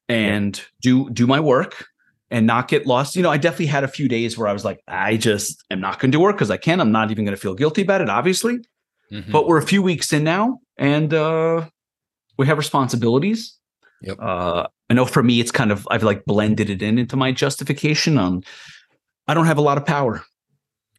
and 0.08 0.62
do 0.82 1.08
do 1.10 1.26
my 1.26 1.38
work 1.40 1.86
and 2.30 2.46
not 2.46 2.66
get 2.68 2.86
lost 2.86 3.14
you 3.16 3.22
know 3.22 3.30
i 3.30 3.36
definitely 3.36 3.66
had 3.66 3.84
a 3.84 3.88
few 3.88 4.08
days 4.08 4.36
where 4.36 4.48
i 4.48 4.52
was 4.52 4.64
like 4.64 4.80
i 4.88 5.16
just 5.16 5.64
am 5.70 5.80
not 5.80 5.98
going 6.00 6.10
to 6.12 6.18
work 6.20 6.34
because 6.36 6.50
i 6.50 6.56
can't." 6.56 6.80
i'm 6.80 6.90
not 6.92 7.10
even 7.10 7.24
going 7.24 7.36
to 7.36 7.40
feel 7.40 7.54
guilty 7.54 7.82
about 7.82 8.00
it 8.00 8.08
obviously 8.10 8.58
Mhm. 9.12 9.30
but 9.30 9.46
we're 9.46 9.58
a 9.58 9.66
few 9.66 9.82
weeks 9.82 10.12
in 10.12 10.24
now 10.24 10.58
and 10.76 11.14
uh 11.14 11.64
we 12.38 12.46
have 12.48 12.58
responsibilities 12.58 13.56
Yep. 14.02 14.16
uh 14.20 14.66
i 14.90 14.94
know 14.94 15.04
for 15.06 15.22
me 15.22 15.38
it's 15.38 15.52
kind 15.52 15.70
of 15.70 15.86
i've 15.92 16.02
like 16.02 16.24
blended 16.24 16.68
it 16.70 16.82
in 16.82 16.98
into 16.98 17.16
my 17.16 17.30
justification 17.30 18.18
on 18.18 18.42
i 19.28 19.34
don't 19.34 19.46
have 19.46 19.58
a 19.58 19.62
lot 19.62 19.78
of 19.78 19.86
power 19.86 20.22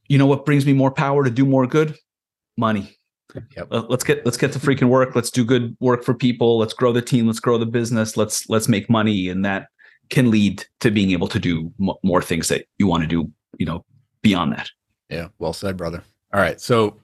you 0.07 0.17
know 0.17 0.25
what 0.25 0.45
brings 0.45 0.65
me 0.65 0.73
more 0.73 0.91
power 0.91 1.23
to 1.23 1.29
do 1.29 1.45
more 1.45 1.67
good? 1.67 1.95
Money. 2.57 2.97
Yep. 3.55 3.67
Let's 3.89 4.03
get 4.03 4.25
let's 4.25 4.37
get 4.37 4.51
to 4.53 4.59
freaking 4.59 4.87
work. 4.89 5.15
Let's 5.15 5.29
do 5.29 5.43
good 5.45 5.75
work 5.79 6.03
for 6.03 6.13
people. 6.13 6.57
Let's 6.57 6.73
grow 6.73 6.91
the 6.93 7.01
team. 7.01 7.27
Let's 7.27 7.39
grow 7.39 7.57
the 7.57 7.65
business. 7.65 8.17
Let's 8.17 8.49
let's 8.49 8.67
make 8.67 8.89
money. 8.89 9.29
And 9.29 9.43
that 9.45 9.67
can 10.09 10.31
lead 10.31 10.65
to 10.79 10.89
being 10.89 11.11
able 11.11 11.27
to 11.27 11.39
do 11.39 11.71
mo- 11.77 11.99
more 12.03 12.21
things 12.21 12.47
that 12.47 12.65
you 12.77 12.87
want 12.87 13.03
to 13.03 13.07
do 13.07 13.29
you 13.59 13.65
know 13.65 13.83
beyond 14.21 14.53
that. 14.53 14.69
Yeah, 15.09 15.27
well 15.39 15.53
said, 15.53 15.77
brother. 15.77 16.01
All 16.33 16.39
right, 16.41 16.59
so, 16.59 16.99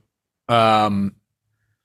um, 0.50 1.16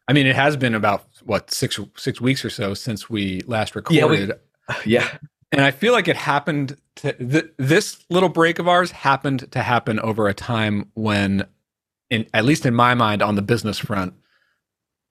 I 0.09 0.13
mean, 0.13 0.27
it 0.27 0.35
has 0.35 0.57
been 0.57 0.75
about 0.75 1.05
what 1.25 1.51
six 1.53 1.79
six 1.97 2.21
weeks 2.21 2.45
or 2.45 2.51
so 2.51 2.75
since 2.75 3.11
we 3.11 3.41
last 3.47 3.75
Yeah, 3.91 4.07
we- 4.07 4.21
recorded, 4.21 4.39
yeah 4.87 5.09
and 5.53 5.63
I 5.63 5.71
feel 5.71 5.93
like 5.93 6.09
it 6.09 6.17
happened. 6.17 6.77
To, 6.97 7.13
th- 7.13 7.53
this 7.59 8.05
little 8.11 8.29
break 8.29 8.59
of 8.59 8.67
ours 8.69 8.91
happened 8.91 9.51
to 9.53 9.63
happen 9.63 10.01
over 10.01 10.27
a 10.29 10.35
time 10.35 10.91
when, 10.95 11.47
in 12.11 12.27
at 12.35 12.45
least 12.45 12.67
in 12.67 12.75
my 12.75 12.95
mind, 12.95 13.23
on 13.23 13.35
the 13.37 13.43
business 13.43 13.79
front, 13.79 14.15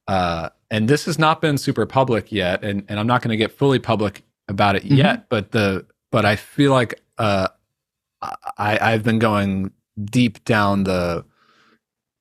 uh, 0.07 0.49
and 0.69 0.87
this 0.87 1.05
has 1.05 1.17
not 1.17 1.39
been 1.41 1.57
super 1.57 1.85
public 1.85 2.31
yet, 2.31 2.63
and 2.63 2.83
and 2.89 2.99
I'm 2.99 3.07
not 3.07 3.21
going 3.21 3.29
to 3.31 3.37
get 3.37 3.51
fully 3.51 3.79
public 3.79 4.23
about 4.47 4.75
it 4.75 4.83
Mhm. 4.83 4.97
yet, 4.97 5.29
but 5.29 5.51
the 5.51 5.85
but 6.11 6.25
I 6.25 6.35
feel 6.35 6.71
like 6.71 7.01
uh, 7.17 7.47
I 8.21 8.77
I've 8.93 9.03
been 9.03 9.19
going 9.19 9.71
deep 10.03 10.43
down 10.45 10.83
the 10.83 11.25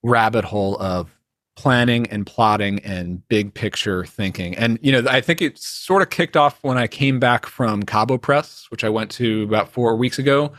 rabbit 0.03 0.45
hole 0.45 0.77
of 0.81 1.11
planning 1.57 2.07
and 2.09 2.27
plotting 2.27 2.79
and 2.81 3.27
big 3.29 3.53
picture 3.55 4.05
thinking. 4.05 4.55
And 4.57 4.79
you 4.83 4.93
know, 4.93 5.09
I 5.11 5.21
think 5.21 5.43
it 5.43 5.59
sort 5.59 6.03
of 6.03 6.11
kicked 6.11 6.37
off 6.37 6.63
when 6.63 6.79
I 6.79 6.87
came 6.87 7.19
back 7.19 7.47
from 7.47 7.83
Cabo 7.83 8.19
Press, 8.19 8.67
which 8.71 8.85
I 8.85 8.89
went 8.89 9.11
to 9.13 9.43
about 9.45 9.71
four 9.71 9.97
weeks 9.97 10.19
ago. 10.19 10.53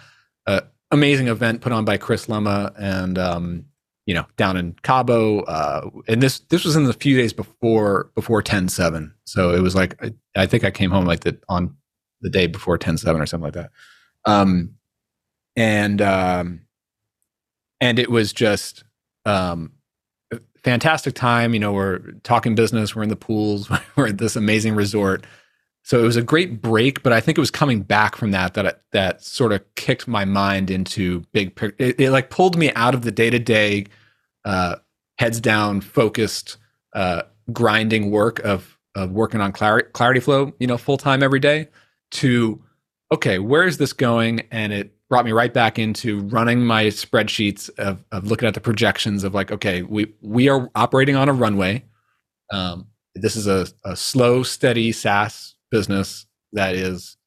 Uh, 0.47 0.61
amazing 0.91 1.27
event 1.27 1.61
put 1.61 1.71
on 1.71 1.85
by 1.85 1.97
Chris 1.97 2.25
Lema 2.25 2.73
and 2.79 3.17
um, 3.17 3.65
you 4.05 4.13
know 4.13 4.25
down 4.37 4.57
in 4.57 4.73
Cabo. 4.81 5.41
Uh, 5.41 5.89
and 6.07 6.21
this 6.21 6.39
this 6.39 6.65
was 6.65 6.75
in 6.75 6.85
the 6.85 6.93
few 6.93 7.15
days 7.15 7.31
before 7.31 8.09
before 8.15 8.41
10-7. 8.41 9.11
So 9.25 9.53
it 9.53 9.61
was 9.61 9.75
like 9.75 10.01
I, 10.03 10.13
I 10.35 10.45
think 10.47 10.63
I 10.63 10.71
came 10.71 10.89
home 10.89 11.05
like 11.05 11.21
the 11.21 11.37
on 11.47 11.75
the 12.21 12.29
day 12.29 12.47
before 12.47 12.79
10-7 12.79 13.21
or 13.21 13.25
something 13.27 13.43
like 13.43 13.53
that. 13.53 13.69
Um, 14.25 14.73
and 15.55 16.01
um, 16.01 16.61
and 17.79 17.99
it 17.99 18.09
was 18.09 18.33
just 18.33 18.83
um, 19.25 19.73
fantastic 20.63 21.15
time. 21.15 21.53
You 21.53 21.59
know, 21.59 21.73
we're 21.73 21.99
talking 22.23 22.55
business, 22.55 22.95
we're 22.95 23.03
in 23.03 23.09
the 23.09 23.15
pools, 23.15 23.69
we're 23.95 24.07
at 24.07 24.17
this 24.17 24.35
amazing 24.35 24.75
resort. 24.75 25.25
So 25.83 25.99
it 25.99 26.03
was 26.03 26.17
a 26.17 26.23
great 26.23 26.61
break, 26.61 27.03
but 27.03 27.13
I 27.13 27.21
think 27.21 27.37
it 27.37 27.41
was 27.41 27.51
coming 27.51 27.81
back 27.81 28.17
from 28.17 28.31
that 28.31 28.55
that 28.55 28.81
that 28.91 29.23
sort 29.23 29.53
of 29.53 29.63
kicked 29.75 30.07
my 30.07 30.25
mind 30.25 30.69
into 30.69 31.21
big. 31.31 31.57
It, 31.79 31.99
it 31.99 32.11
like 32.11 32.29
pulled 32.29 32.57
me 32.57 32.73
out 32.73 32.93
of 32.93 33.03
the 33.03 33.11
day 33.11 33.29
to 33.29 33.39
day, 33.39 33.85
heads 35.19 35.39
down, 35.39 35.81
focused, 35.81 36.57
uh, 36.93 37.23
grinding 37.53 38.11
work 38.11 38.39
of 38.39 38.77
of 38.95 39.11
working 39.11 39.41
on 39.41 39.51
clarity, 39.53 39.89
clarity 39.93 40.19
flow. 40.19 40.53
You 40.59 40.67
know, 40.67 40.77
full 40.77 40.97
time 40.97 41.23
every 41.23 41.39
day. 41.39 41.69
To 42.11 42.63
okay, 43.13 43.39
where 43.39 43.65
is 43.65 43.77
this 43.77 43.93
going? 43.93 44.41
And 44.51 44.73
it 44.73 44.96
brought 45.09 45.25
me 45.25 45.31
right 45.31 45.53
back 45.53 45.79
into 45.79 46.21
running 46.21 46.65
my 46.65 46.85
spreadsheets 46.85 47.69
of, 47.77 48.03
of 48.11 48.27
looking 48.27 48.47
at 48.47 48.53
the 48.53 48.61
projections 48.61 49.23
of 49.23 49.33
like, 49.33 49.51
okay, 49.51 49.81
we 49.81 50.13
we 50.21 50.49
are 50.49 50.69
operating 50.75 51.15
on 51.15 51.29
a 51.29 51.33
runway. 51.33 51.83
Um, 52.51 52.87
this 53.15 53.35
is 53.35 53.47
a, 53.47 53.67
a 53.85 53.95
slow, 53.95 54.43
steady 54.43 54.91
SaaS 54.91 55.55
business 55.71 56.25
that 56.53 56.75
is 56.75 57.17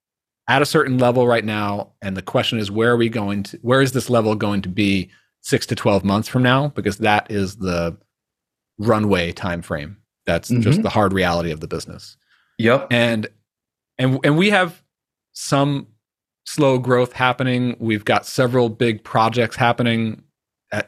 at 0.48 0.62
a 0.62 0.66
certain 0.66 0.98
level 0.98 1.26
right 1.26 1.44
now, 1.44 1.92
and 2.02 2.16
the 2.16 2.22
question 2.22 2.58
is, 2.58 2.70
where 2.70 2.90
are 2.90 2.96
we 2.96 3.08
going 3.08 3.44
to? 3.44 3.58
Where 3.62 3.82
is 3.82 3.92
this 3.92 4.10
level 4.10 4.34
going 4.34 4.62
to 4.62 4.68
be 4.68 5.10
six 5.42 5.66
to 5.66 5.74
twelve 5.74 6.04
months 6.04 6.28
from 6.28 6.42
now? 6.42 6.68
Because 6.68 6.98
that 6.98 7.30
is 7.30 7.56
the 7.56 7.96
runway 8.78 9.32
time 9.32 9.62
frame. 9.62 9.96
That's 10.26 10.50
mm-hmm. 10.50 10.62
just 10.62 10.82
the 10.82 10.90
hard 10.90 11.12
reality 11.12 11.50
of 11.50 11.60
the 11.60 11.68
business. 11.68 12.16
Yep. 12.58 12.88
And 12.90 13.28
and 13.98 14.18
and 14.24 14.36
we 14.36 14.50
have 14.50 14.82
some 15.32 15.86
slow 16.44 16.78
growth 16.78 17.12
happening. 17.12 17.76
We've 17.78 18.04
got 18.04 18.26
several 18.26 18.68
big 18.68 19.04
projects 19.04 19.56
happening 19.56 20.22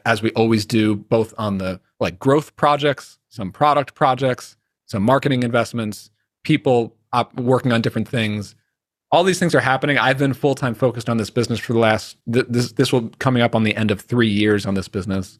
as 0.05 0.21
we 0.21 0.31
always 0.31 0.65
do, 0.65 0.95
both 0.95 1.33
on 1.37 1.57
the 1.57 1.79
like 1.99 2.19
growth 2.19 2.55
projects, 2.55 3.17
some 3.29 3.51
product 3.51 3.95
projects, 3.95 4.55
some 4.85 5.03
marketing 5.03 5.43
investments, 5.43 6.09
people 6.43 6.95
op- 7.11 7.37
working 7.39 7.71
on 7.71 7.81
different 7.81 8.07
things. 8.07 8.55
All 9.11 9.23
these 9.23 9.39
things 9.39 9.53
are 9.53 9.59
happening. 9.59 9.97
I've 9.97 10.17
been 10.17 10.33
full 10.33 10.55
time 10.55 10.73
focused 10.73 11.09
on 11.09 11.17
this 11.17 11.29
business 11.29 11.59
for 11.59 11.73
the 11.73 11.79
last 11.79 12.17
th- 12.31 12.45
this 12.49 12.71
this 12.73 12.91
will 12.91 13.09
coming 13.19 13.41
up 13.41 13.55
on 13.55 13.63
the 13.63 13.75
end 13.75 13.91
of 13.91 14.01
three 14.01 14.29
years 14.29 14.65
on 14.65 14.73
this 14.73 14.87
business, 14.87 15.37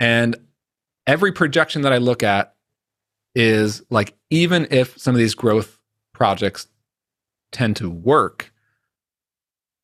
and 0.00 0.36
every 1.06 1.32
projection 1.32 1.82
that 1.82 1.92
I 1.92 1.98
look 1.98 2.22
at 2.22 2.54
is 3.34 3.82
like 3.90 4.14
even 4.30 4.66
if 4.70 4.98
some 4.98 5.14
of 5.14 5.18
these 5.18 5.34
growth 5.34 5.78
projects 6.12 6.66
tend 7.52 7.76
to 7.76 7.90
work, 7.90 8.52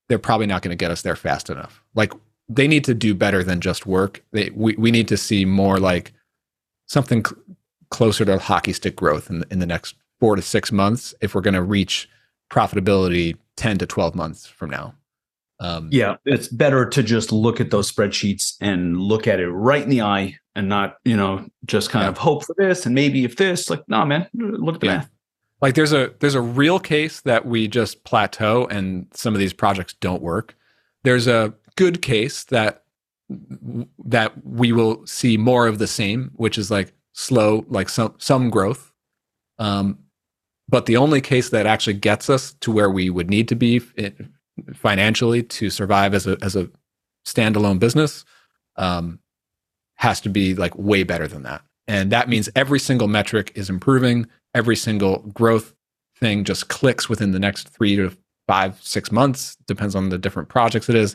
they're 0.08 0.18
probably 0.18 0.46
not 0.46 0.62
going 0.62 0.76
to 0.76 0.82
get 0.82 0.90
us 0.90 1.02
there 1.02 1.16
fast 1.16 1.50
enough. 1.50 1.82
Like 1.94 2.12
they 2.48 2.68
need 2.68 2.84
to 2.84 2.94
do 2.94 3.14
better 3.14 3.42
than 3.42 3.60
just 3.60 3.86
work. 3.86 4.24
They, 4.32 4.50
we, 4.50 4.74
we 4.76 4.90
need 4.90 5.08
to 5.08 5.16
see 5.16 5.44
more 5.44 5.78
like 5.78 6.12
something 6.86 7.24
cl- 7.24 7.40
closer 7.90 8.24
to 8.24 8.38
hockey 8.38 8.72
stick 8.72 8.96
growth 8.96 9.30
in, 9.30 9.44
in 9.50 9.58
the 9.58 9.66
next 9.66 9.96
four 10.20 10.36
to 10.36 10.42
six 10.42 10.70
months 10.70 11.14
if 11.20 11.34
we're 11.34 11.40
going 11.40 11.54
to 11.54 11.62
reach 11.62 12.08
profitability 12.50 13.36
10 13.56 13.78
to 13.78 13.86
12 13.86 14.14
months 14.14 14.46
from 14.46 14.70
now. 14.70 14.94
Um, 15.58 15.88
yeah, 15.90 16.16
it's 16.26 16.48
better 16.48 16.86
to 16.86 17.02
just 17.02 17.32
look 17.32 17.60
at 17.60 17.70
those 17.70 17.90
spreadsheets 17.90 18.56
and 18.60 19.00
look 19.00 19.26
at 19.26 19.40
it 19.40 19.48
right 19.48 19.82
in 19.82 19.88
the 19.88 20.02
eye 20.02 20.38
and 20.54 20.68
not, 20.68 20.98
you 21.04 21.16
know, 21.16 21.46
just 21.64 21.90
kind 21.90 22.04
yeah. 22.04 22.10
of 22.10 22.18
hope 22.18 22.44
for 22.44 22.54
this 22.58 22.84
and 22.84 22.94
maybe 22.94 23.24
if 23.24 23.36
this, 23.36 23.70
like, 23.70 23.82
no, 23.88 23.98
nah, 23.98 24.04
man, 24.04 24.28
look 24.34 24.76
at 24.76 24.80
the 24.82 24.86
yeah. 24.86 24.96
math 24.98 25.10
like 25.60 25.74
there's 25.74 25.92
a 25.92 26.12
there's 26.20 26.34
a 26.34 26.40
real 26.40 26.78
case 26.78 27.20
that 27.22 27.46
we 27.46 27.68
just 27.68 28.04
plateau 28.04 28.66
and 28.66 29.06
some 29.12 29.34
of 29.34 29.40
these 29.40 29.52
projects 29.52 29.94
don't 29.94 30.22
work. 30.22 30.54
There's 31.04 31.26
a 31.26 31.54
good 31.76 32.02
case 32.02 32.44
that 32.44 32.84
that 34.04 34.32
we 34.44 34.72
will 34.72 35.04
see 35.06 35.36
more 35.36 35.66
of 35.66 35.78
the 35.78 35.86
same 35.86 36.30
which 36.34 36.58
is 36.58 36.70
like 36.70 36.92
slow 37.12 37.64
like 37.68 37.88
some 37.88 38.14
some 38.18 38.50
growth. 38.50 38.92
Um 39.58 39.98
but 40.68 40.86
the 40.86 40.96
only 40.96 41.20
case 41.20 41.50
that 41.50 41.66
actually 41.66 41.94
gets 41.94 42.28
us 42.28 42.54
to 42.54 42.72
where 42.72 42.90
we 42.90 43.08
would 43.08 43.30
need 43.30 43.48
to 43.48 43.54
be 43.54 43.80
financially 44.74 45.42
to 45.42 45.70
survive 45.70 46.12
as 46.12 46.26
a 46.26 46.36
as 46.42 46.56
a 46.56 46.68
standalone 47.26 47.78
business 47.78 48.24
um 48.76 49.18
has 49.96 50.20
to 50.20 50.28
be 50.28 50.54
like 50.54 50.76
way 50.76 51.02
better 51.02 51.26
than 51.26 51.42
that 51.42 51.62
and 51.88 52.10
that 52.12 52.28
means 52.28 52.48
every 52.54 52.78
single 52.78 53.08
metric 53.08 53.52
is 53.54 53.70
improving 53.70 54.26
every 54.56 54.76
single 54.76 55.18
growth 55.34 55.74
thing 56.18 56.42
just 56.42 56.68
clicks 56.68 57.08
within 57.08 57.32
the 57.32 57.38
next 57.38 57.68
three 57.68 57.94
to 57.94 58.16
five, 58.48 58.80
six 58.82 59.12
months, 59.12 59.56
depends 59.66 59.94
on 59.94 60.08
the 60.08 60.18
different 60.18 60.48
projects 60.48 60.88
it 60.88 60.94
is. 60.94 61.14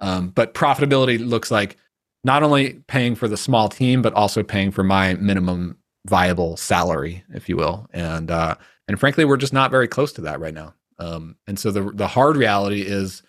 Um, 0.00 0.30
but 0.30 0.52
profitability 0.52 1.24
looks 1.24 1.50
like 1.50 1.76
not 2.24 2.42
only 2.42 2.74
paying 2.88 3.14
for 3.14 3.28
the 3.28 3.36
small 3.36 3.68
team, 3.68 4.02
but 4.02 4.12
also 4.14 4.42
paying 4.42 4.72
for 4.72 4.82
my 4.82 5.14
minimum 5.14 5.78
viable 6.06 6.56
salary, 6.56 7.22
if 7.32 7.48
you 7.48 7.56
will. 7.56 7.86
And 7.92 8.30
uh, 8.30 8.56
and 8.88 8.98
frankly, 8.98 9.24
we're 9.24 9.36
just 9.36 9.52
not 9.52 9.70
very 9.70 9.86
close 9.86 10.12
to 10.14 10.22
that 10.22 10.40
right 10.40 10.54
now. 10.54 10.74
Um, 10.98 11.36
and 11.46 11.58
so 11.58 11.70
the 11.70 11.82
the 11.92 12.08
hard 12.08 12.36
reality 12.36 12.82
is 12.82 13.22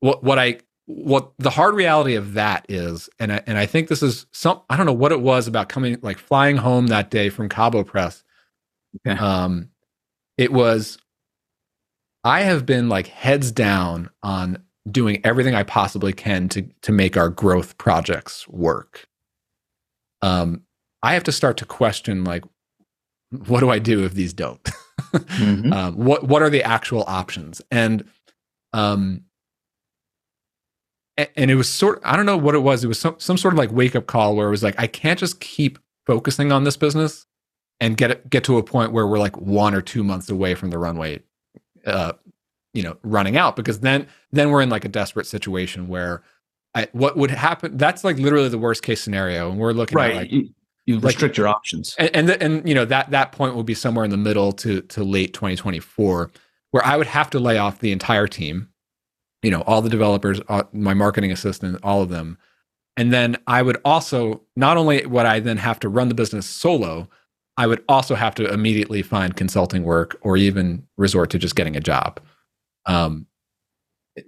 what 0.00 0.24
what 0.24 0.38
I 0.38 0.60
what 0.90 1.32
the 1.38 1.50
hard 1.50 1.74
reality 1.74 2.14
of 2.14 2.34
that 2.34 2.66
is, 2.68 3.10
and 3.18 3.32
I, 3.32 3.42
and 3.46 3.58
I 3.58 3.66
think 3.66 3.88
this 3.88 4.02
is 4.02 4.26
some 4.32 4.62
I 4.70 4.76
don't 4.76 4.86
know 4.86 4.92
what 4.92 5.12
it 5.12 5.20
was 5.20 5.46
about 5.46 5.68
coming 5.68 5.98
like 6.02 6.18
flying 6.18 6.56
home 6.56 6.86
that 6.88 7.10
day 7.10 7.28
from 7.28 7.48
Cabo 7.48 7.84
Press 7.84 8.24
Okay. 9.06 9.18
Um, 9.18 9.70
it 10.36 10.52
was, 10.52 10.98
I 12.24 12.42
have 12.42 12.66
been 12.66 12.88
like 12.88 13.08
heads 13.08 13.52
down 13.52 14.10
on 14.22 14.62
doing 14.90 15.20
everything 15.24 15.54
I 15.54 15.62
possibly 15.62 16.12
can 16.12 16.48
to 16.50 16.68
to 16.82 16.92
make 16.92 17.16
our 17.16 17.28
growth 17.28 17.78
projects 17.78 18.48
work. 18.48 19.06
Um, 20.22 20.62
I 21.02 21.14
have 21.14 21.24
to 21.24 21.32
start 21.32 21.58
to 21.58 21.64
question 21.64 22.24
like, 22.24 22.44
what 23.46 23.60
do 23.60 23.70
I 23.70 23.78
do 23.78 24.04
if 24.04 24.14
these 24.14 24.32
don't? 24.32 24.62
mm-hmm. 25.12 25.72
um, 25.72 25.96
what 25.96 26.24
what 26.24 26.42
are 26.42 26.50
the 26.50 26.62
actual 26.62 27.04
options? 27.06 27.62
And 27.70 28.04
um, 28.72 29.24
and 31.36 31.50
it 31.50 31.56
was 31.56 31.68
sort 31.68 32.00
I 32.04 32.16
don't 32.16 32.26
know 32.26 32.36
what 32.36 32.54
it 32.54 32.60
was. 32.60 32.84
It 32.84 32.88
was 32.88 32.98
some 32.98 33.16
some 33.18 33.36
sort 33.36 33.54
of 33.54 33.58
like 33.58 33.72
wake 33.72 33.96
up 33.96 34.06
call 34.06 34.36
where 34.36 34.48
it 34.48 34.50
was 34.50 34.62
like 34.62 34.76
I 34.78 34.86
can't 34.86 35.18
just 35.18 35.40
keep 35.40 35.78
focusing 36.06 36.52
on 36.52 36.64
this 36.64 36.76
business 36.76 37.26
and 37.80 37.96
get 37.96 38.28
get 38.30 38.44
to 38.44 38.58
a 38.58 38.62
point 38.62 38.92
where 38.92 39.06
we're 39.06 39.18
like 39.18 39.36
one 39.36 39.74
or 39.74 39.82
two 39.82 40.02
months 40.02 40.28
away 40.30 40.54
from 40.54 40.70
the 40.70 40.78
runway 40.78 41.20
uh 41.86 42.12
you 42.74 42.82
know 42.82 42.96
running 43.02 43.36
out 43.36 43.56
because 43.56 43.80
then 43.80 44.06
then 44.32 44.50
we're 44.50 44.62
in 44.62 44.70
like 44.70 44.84
a 44.84 44.88
desperate 44.88 45.26
situation 45.26 45.88
where 45.88 46.22
I, 46.74 46.88
what 46.92 47.16
would 47.16 47.30
happen 47.30 47.76
that's 47.76 48.04
like 48.04 48.18
literally 48.18 48.48
the 48.48 48.58
worst 48.58 48.82
case 48.82 49.00
scenario 49.00 49.50
and 49.50 49.58
we're 49.58 49.72
looking 49.72 49.96
right. 49.96 50.10
at 50.10 50.16
like 50.16 50.32
you, 50.32 50.50
you 50.86 50.98
restrict 50.98 51.34
like, 51.34 51.36
your 51.36 51.48
options 51.48 51.94
and 51.98 52.10
and, 52.14 52.28
the, 52.28 52.42
and 52.42 52.68
you 52.68 52.74
know 52.74 52.84
that 52.84 53.10
that 53.10 53.32
point 53.32 53.54
will 53.54 53.64
be 53.64 53.74
somewhere 53.74 54.04
in 54.04 54.10
the 54.10 54.16
middle 54.16 54.52
to 54.52 54.82
to 54.82 55.02
late 55.02 55.34
2024 55.34 56.30
where 56.70 56.84
i 56.86 56.96
would 56.96 57.06
have 57.06 57.30
to 57.30 57.38
lay 57.38 57.58
off 57.58 57.80
the 57.80 57.92
entire 57.92 58.26
team 58.26 58.68
you 59.42 59.50
know 59.50 59.62
all 59.62 59.82
the 59.82 59.88
developers 59.88 60.40
uh, 60.48 60.64
my 60.72 60.94
marketing 60.94 61.32
assistant 61.32 61.78
all 61.82 62.02
of 62.02 62.08
them 62.08 62.38
and 62.96 63.12
then 63.12 63.36
i 63.46 63.62
would 63.62 63.78
also 63.84 64.42
not 64.56 64.76
only 64.76 65.04
would 65.06 65.26
i 65.26 65.40
then 65.40 65.56
have 65.56 65.78
to 65.80 65.88
run 65.88 66.08
the 66.08 66.14
business 66.14 66.46
solo 66.46 67.08
I 67.58 67.66
would 67.66 67.84
also 67.88 68.14
have 68.14 68.36
to 68.36 68.50
immediately 68.50 69.02
find 69.02 69.34
consulting 69.34 69.82
work 69.82 70.16
or 70.22 70.36
even 70.36 70.86
resort 70.96 71.30
to 71.30 71.38
just 71.38 71.56
getting 71.56 71.76
a 71.76 71.80
job. 71.80 72.20
Um, 72.86 73.26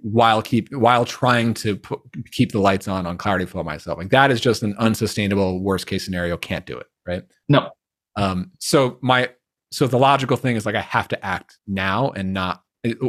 while 0.03 0.41
keep 0.41 0.73
while 0.73 1.05
trying 1.05 1.53
to 1.55 1.77
put, 1.77 2.01
keep 2.31 2.51
the 2.51 2.59
lights 2.59 2.89
on 2.89 3.07
on 3.07 3.17
Clarity 3.17 3.45
Flow 3.45 3.63
myself, 3.63 3.97
like 3.97 4.09
that 4.09 4.31
is 4.31 4.41
just 4.41 4.63
an 4.63 4.75
unsustainable 4.77 5.61
worst 5.63 5.87
case 5.87 6.03
scenario. 6.03 6.37
Can't 6.37 6.65
do 6.65 6.77
it, 6.77 6.87
right? 7.07 7.23
No. 7.47 7.71
Um, 8.17 8.51
so 8.59 8.99
my 9.01 9.29
so 9.71 9.87
the 9.87 9.97
logical 9.97 10.35
thing 10.35 10.57
is 10.57 10.65
like 10.65 10.75
I 10.75 10.81
have 10.81 11.07
to 11.09 11.25
act 11.25 11.57
now 11.67 12.11
and 12.11 12.33
not 12.33 12.60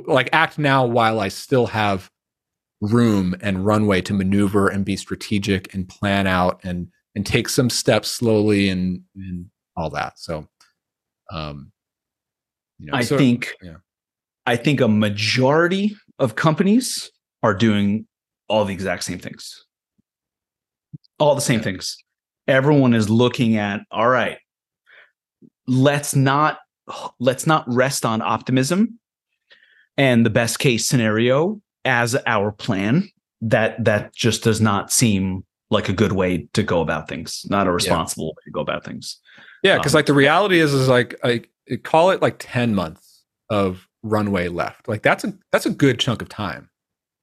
like 0.07 0.29
act 0.33 0.59
now 0.59 0.85
while 0.85 1.21
I 1.21 1.29
still 1.29 1.67
have 1.67 2.11
room 2.81 3.35
and 3.41 3.65
runway 3.65 4.01
to 4.03 4.13
maneuver 4.13 4.69
and 4.69 4.85
be 4.85 4.97
strategic 4.97 5.73
and 5.73 5.89
plan 5.89 6.27
out 6.27 6.61
and 6.65 6.89
and 7.15 7.25
take 7.25 7.49
some 7.49 7.71
steps 7.71 8.09
slowly 8.09 8.69
and 8.69 9.01
and 9.15 9.47
all 9.77 9.91
that. 9.91 10.19
So, 10.19 10.49
um, 11.31 11.73
you 12.79 12.87
know, 12.87 12.97
I 12.97 13.03
so, 13.03 13.17
think, 13.17 13.55
yeah. 13.63 13.77
I 14.45 14.57
think 14.57 14.81
a 14.81 14.89
majority 14.89 15.97
of 16.19 16.37
companies 16.37 17.11
are 17.43 17.55
doing 17.55 18.07
all 18.49 18.65
the 18.65 18.75
exact 18.75 19.05
same 19.05 19.19
things, 19.19 19.65
all 21.19 21.35
the 21.35 21.41
same 21.41 21.61
yeah. 21.61 21.65
things. 21.65 21.97
Everyone 22.49 22.93
is 22.93 23.09
looking 23.09 23.57
at, 23.57 23.81
all 23.91 24.09
right, 24.09 24.39
let's 25.67 26.15
not 26.15 26.59
let's 27.21 27.47
not 27.47 27.65
rest 27.69 28.05
on 28.05 28.21
optimism 28.21 28.99
and 29.97 30.25
the 30.27 30.31
best 30.31 30.59
case 30.59 30.87
scenario 30.87 31.61
as 31.85 32.17
our 32.27 32.53
plan, 32.53 33.09
that 33.41 33.83
that 33.85 34.15
just 34.15 34.45
does 34.45 34.61
not 34.61 34.93
seem 34.93 35.45
like 35.71 35.89
a 35.89 35.93
good 35.93 36.13
way 36.13 36.49
to 36.53 36.63
go 36.63 36.81
about 36.81 37.09
things. 37.09 37.45
Not 37.49 37.67
a 37.67 37.73
responsible 37.73 38.27
yeah. 38.27 38.31
way 38.31 38.43
to 38.45 38.51
go 38.51 38.61
about 38.61 38.85
things. 38.85 39.19
Yeah, 39.63 39.79
because 39.79 39.95
um, 39.95 39.99
like 39.99 40.07
the 40.07 40.15
reality 40.15 40.61
is, 40.61 40.75
is 40.75 40.89
like 40.89 41.19
I 41.25 41.43
call 41.83 42.11
it 42.11 42.23
like 42.23 42.37
ten 42.39 42.75
months 42.75 43.25
of 43.51 43.89
runway 44.03 44.49
left. 44.49 44.89
Like 44.89 45.03
that's 45.03 45.25
a 45.25 45.35
that's 45.51 45.67
a 45.67 45.71
good 45.71 45.99
chunk 45.99 46.23
of 46.23 46.29
time 46.29 46.69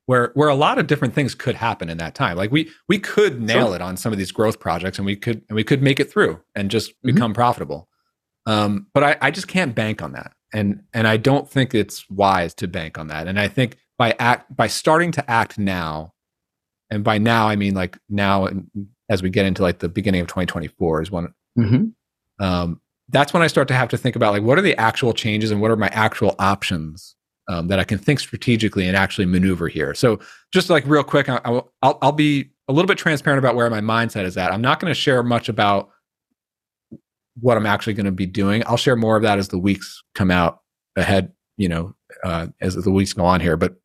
where 0.10 0.32
where 0.34 0.50
a 0.50 0.56
lot 0.56 0.80
of 0.80 0.88
different 0.88 1.14
things 1.14 1.36
could 1.36 1.54
happen 1.54 1.88
in 1.88 2.00
that 2.00 2.16
time. 2.16 2.36
Like 2.36 2.52
we 2.52 2.72
we 2.88 2.98
could 2.98 3.40
nail 3.40 3.68
sure. 3.68 3.76
it 3.76 3.82
on 3.84 3.96
some 3.96 4.12
of 4.12 4.18
these 4.18 4.32
growth 4.32 4.60
projects, 4.60 4.98
and 4.98 5.06
we 5.06 5.16
could 5.16 5.44
and 5.50 5.56
we 5.56 5.64
could 5.64 5.84
make 5.84 6.00
it 6.00 6.12
through 6.12 6.42
and 6.56 6.72
just 6.72 6.92
mm-hmm. 6.92 7.14
become 7.14 7.32
profitable. 7.32 7.88
Um, 8.48 8.88
but 8.92 9.04
I, 9.04 9.18
I 9.22 9.30
just 9.30 9.48
can't 9.48 9.76
bank 9.76 10.02
on 10.02 10.14
that, 10.14 10.32
and 10.54 10.84
and 10.94 11.08
I 11.08 11.18
don't 11.18 11.50
think 11.50 11.76
it's 11.76 12.10
wise 12.10 12.54
to 12.56 12.68
bank 12.68 12.98
on 12.98 13.08
that. 13.08 13.28
And 13.28 13.40
I 13.40 13.48
think 13.48 13.78
by 13.98 14.16
act 14.20 14.56
by 14.56 14.68
starting 14.68 15.12
to 15.14 15.30
act 15.30 15.58
now, 15.58 16.14
and 16.90 17.04
by 17.04 17.18
now 17.18 17.48
I 17.48 17.56
mean 17.56 17.74
like 17.74 17.98
now 18.10 18.50
as 19.10 19.22
we 19.22 19.30
get 19.30 19.46
into 19.46 19.62
like 19.62 19.80
the 19.80 19.90
beginning 19.90 20.22
of 20.22 20.28
2024 20.28 21.02
is 21.02 21.12
when. 21.12 21.34
Mm-hmm. 21.58 22.44
Um, 22.44 22.80
that's 23.10 23.34
when 23.34 23.42
I 23.42 23.48
start 23.48 23.68
to 23.70 23.74
have 23.74 23.90
to 23.90 23.98
think 23.98 24.16
about 24.16 24.34
like 24.34 24.44
what 24.44 24.58
are 24.58 24.62
the 24.62 24.78
actual 24.78 25.14
changes 25.14 25.52
and 25.52 25.60
what 25.60 25.72
are 25.72 25.76
my 25.76 25.90
actual 25.90 26.36
options 26.40 27.16
um, 27.50 27.68
that 27.68 27.80
I 27.80 27.84
can 27.84 27.98
think 27.98 28.20
strategically 28.20 28.88
and 28.88 28.96
actually 28.96 29.26
maneuver 29.26 29.68
here. 29.68 29.94
So 29.96 30.20
just 30.54 30.70
like 30.70 30.86
real 30.86 31.04
quick, 31.04 31.28
I, 31.28 31.50
will 31.50 31.74
I'll, 31.82 31.98
I'll 32.02 32.12
be 32.12 32.52
a 32.68 32.74
little 32.74 32.88
bit 32.88 33.00
transparent 33.00 33.40
about 33.40 33.56
where 33.56 33.70
my 33.70 33.82
mindset 33.82 34.24
is 34.24 34.38
at. 34.38 34.54
I'm 34.54 34.62
not 34.62 34.80
going 34.80 34.92
to 34.92 34.96
share 34.96 35.24
much 35.24 35.50
about 35.50 35.90
what 37.42 37.58
I'm 37.58 37.66
actually 37.66 37.94
going 37.94 38.06
to 38.06 38.12
be 38.12 38.26
doing. 38.26 38.64
I'll 38.66 38.78
share 38.78 38.96
more 38.96 39.18
of 39.18 39.24
that 39.24 39.40
as 39.40 39.50
the 39.50 39.60
weeks 39.60 40.04
come 40.16 40.32
out 40.32 40.62
ahead, 40.96 41.32
you 41.58 41.70
know, 41.70 41.96
uh, 42.24 42.48
as 42.62 42.76
the 42.76 42.92
weeks 42.92 43.14
go 43.14 43.26
on 43.26 43.42
here. 43.42 43.58
But 43.58 43.76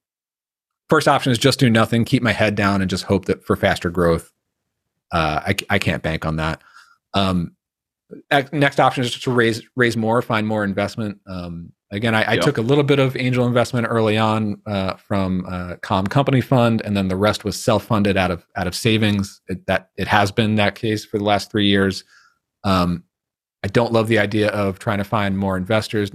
first 0.89 1.09
option 1.09 1.33
is 1.33 1.39
just 1.39 1.59
do 1.59 1.71
nothing, 1.71 2.05
keep 2.05 2.23
my 2.23 2.33
head 2.33 2.55
down, 2.55 2.81
and 2.81 2.91
just 2.91 3.05
hope 3.05 3.27
that 3.27 3.45
for 3.45 3.57
faster 3.57 3.91
growth. 3.91 4.33
Uh, 5.13 5.41
I, 5.47 5.57
I 5.71 5.79
can't 5.79 6.03
bank 6.03 6.25
on 6.25 6.37
that. 6.37 6.63
Um, 7.13 7.55
next 8.53 8.81
option 8.81 9.05
is 9.05 9.11
just 9.11 9.25
to 9.25 9.31
raise 9.31 9.63
raise 9.77 9.97
more, 9.97 10.21
find 10.23 10.47
more 10.47 10.65
investment. 10.65 11.21
Um, 11.27 11.73
Again, 11.95 12.13
I, 12.13 12.23
I 12.25 12.33
yep. 12.35 12.43
took 12.43 12.59
a 12.59 12.63
little 12.63 12.83
bit 12.83 12.99
of 12.99 13.17
angel 13.17 13.47
investment 13.47 13.87
early 13.89 14.19
on 14.19 14.61
uh, 14.67 14.95
from 14.97 15.47
uh, 15.49 15.77
Calm 15.77 16.09
Company 16.09 16.41
Fund, 16.41 16.83
and 16.85 16.97
then 16.97 17.07
the 17.07 17.15
rest 17.15 17.45
was 17.45 17.63
self 17.63 17.85
funded 17.85 18.17
out 18.17 18.33
of 18.33 18.45
out 18.57 18.67
of 18.67 18.75
savings. 18.75 19.41
It, 19.47 19.65
that 19.67 19.91
it 19.97 20.09
has 20.09 20.33
been 20.33 20.57
that 20.57 20.75
case 20.75 21.05
for 21.05 21.19
the 21.19 21.25
last 21.25 21.53
three 21.53 21.69
years. 21.69 22.03
Um, 22.65 23.05
I 23.65 23.67
don't 23.67 23.93
love 23.93 24.09
the 24.09 24.19
idea 24.19 24.49
of 24.51 24.79
trying 24.79 24.99
to 24.99 25.05
find 25.05 25.39
more 25.39 25.57
investors. 25.57 26.11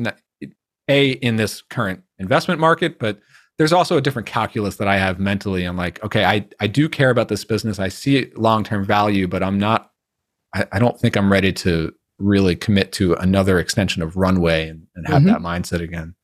A 0.88 1.12
in 1.12 1.36
this 1.36 1.62
current 1.62 2.02
investment 2.18 2.60
market, 2.60 2.98
but 2.98 3.20
there's 3.58 3.74
also 3.74 3.98
a 3.98 4.02
different 4.02 4.28
calculus 4.28 4.78
that 4.78 4.88
I 4.88 4.98
have 4.98 5.20
mentally. 5.20 5.66
I'm 5.66 5.78
like, 5.78 6.04
okay, 6.04 6.26
I 6.26 6.48
I 6.60 6.68
do 6.68 6.88
care 6.88 7.10
about 7.10 7.28
this 7.28 7.44
business. 7.44 7.78
I 7.78 7.90
see 7.90 8.32
long 8.36 8.64
term 8.64 8.86
value, 8.86 9.28
but 9.28 9.44
I'm 9.44 9.60
not. 9.60 9.92
I, 10.56 10.66
I 10.72 10.80
don't 10.80 11.00
think 11.00 11.18
I'm 11.18 11.32
ready 11.32 11.52
to 11.54 11.94
really 12.20 12.56
commit 12.56 12.92
to 12.94 13.14
another 13.16 13.60
extension 13.60 14.02
of 14.02 14.16
runway 14.16 14.70
and, 14.70 14.88
and 14.96 15.08
have 15.08 15.24
mm-hmm. 15.24 15.28
that 15.28 15.40
mindset 15.42 15.82
again. 15.82 16.16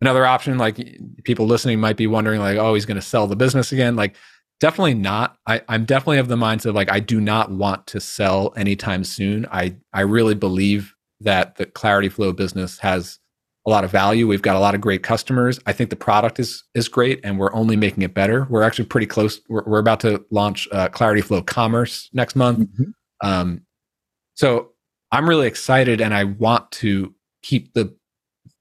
Another 0.00 0.26
option, 0.26 0.58
like 0.58 0.76
people 1.24 1.46
listening 1.46 1.80
might 1.80 1.96
be 1.96 2.06
wondering, 2.06 2.40
like, 2.40 2.58
oh, 2.58 2.74
he's 2.74 2.86
going 2.86 2.96
to 2.96 3.02
sell 3.02 3.26
the 3.26 3.36
business 3.36 3.70
again. 3.72 3.94
Like, 3.94 4.16
definitely 4.62 4.94
not. 4.94 5.36
I, 5.44 5.60
I'm 5.68 5.84
definitely 5.84 6.18
of 6.18 6.28
the 6.28 6.36
mindset 6.36 6.66
of 6.66 6.76
like, 6.76 6.88
I 6.88 7.00
do 7.00 7.20
not 7.20 7.50
want 7.50 7.88
to 7.88 8.00
sell 8.00 8.52
anytime 8.56 9.02
soon. 9.02 9.44
I, 9.50 9.74
I 9.92 10.02
really 10.02 10.36
believe 10.36 10.94
that 11.18 11.56
the 11.56 11.66
Clarity 11.66 12.08
Flow 12.08 12.32
business 12.32 12.78
has 12.78 13.18
a 13.66 13.70
lot 13.70 13.82
of 13.82 13.90
value. 13.90 14.28
We've 14.28 14.40
got 14.40 14.54
a 14.54 14.60
lot 14.60 14.76
of 14.76 14.80
great 14.80 15.02
customers. 15.02 15.58
I 15.66 15.72
think 15.72 15.90
the 15.90 15.96
product 15.96 16.38
is 16.38 16.62
is 16.76 16.88
great, 16.88 17.20
and 17.24 17.38
we're 17.38 17.52
only 17.52 17.76
making 17.76 18.04
it 18.04 18.14
better. 18.14 18.46
We're 18.50 18.62
actually 18.62 18.84
pretty 18.86 19.06
close. 19.06 19.40
We're, 19.48 19.64
we're 19.66 19.78
about 19.80 19.98
to 20.00 20.24
launch 20.30 20.68
uh, 20.70 20.88
Clarity 20.88 21.22
Flow 21.22 21.42
Commerce 21.42 22.08
next 22.12 22.36
month. 22.36 22.60
Mm-hmm. 22.60 23.28
Um, 23.28 23.62
so 24.34 24.72
I'm 25.10 25.28
really 25.28 25.46
excited 25.48 26.00
and 26.00 26.14
I 26.14 26.24
want 26.24 26.70
to 26.72 27.14
keep 27.42 27.74
the 27.74 27.94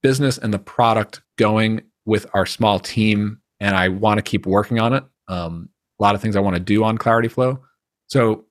business 0.01 0.37
and 0.37 0.53
the 0.53 0.59
product 0.59 1.21
going 1.37 1.81
with 2.05 2.25
our 2.33 2.45
small 2.45 2.79
team 2.79 3.39
and 3.59 3.75
I 3.75 3.89
want 3.89 4.17
to 4.17 4.21
keep 4.21 4.45
working 4.45 4.79
on 4.79 4.93
it. 4.93 5.03
Um, 5.27 5.69
a 6.01 6.03
lot 6.03 6.15
of 6.15 6.21
things 6.21 6.35
I 6.35 6.39
want 6.39 6.55
to 6.55 6.61
do 6.61 6.83
on 6.83 6.97
Clarity 6.97 7.27
Flow. 7.27 7.59
So 8.07 8.45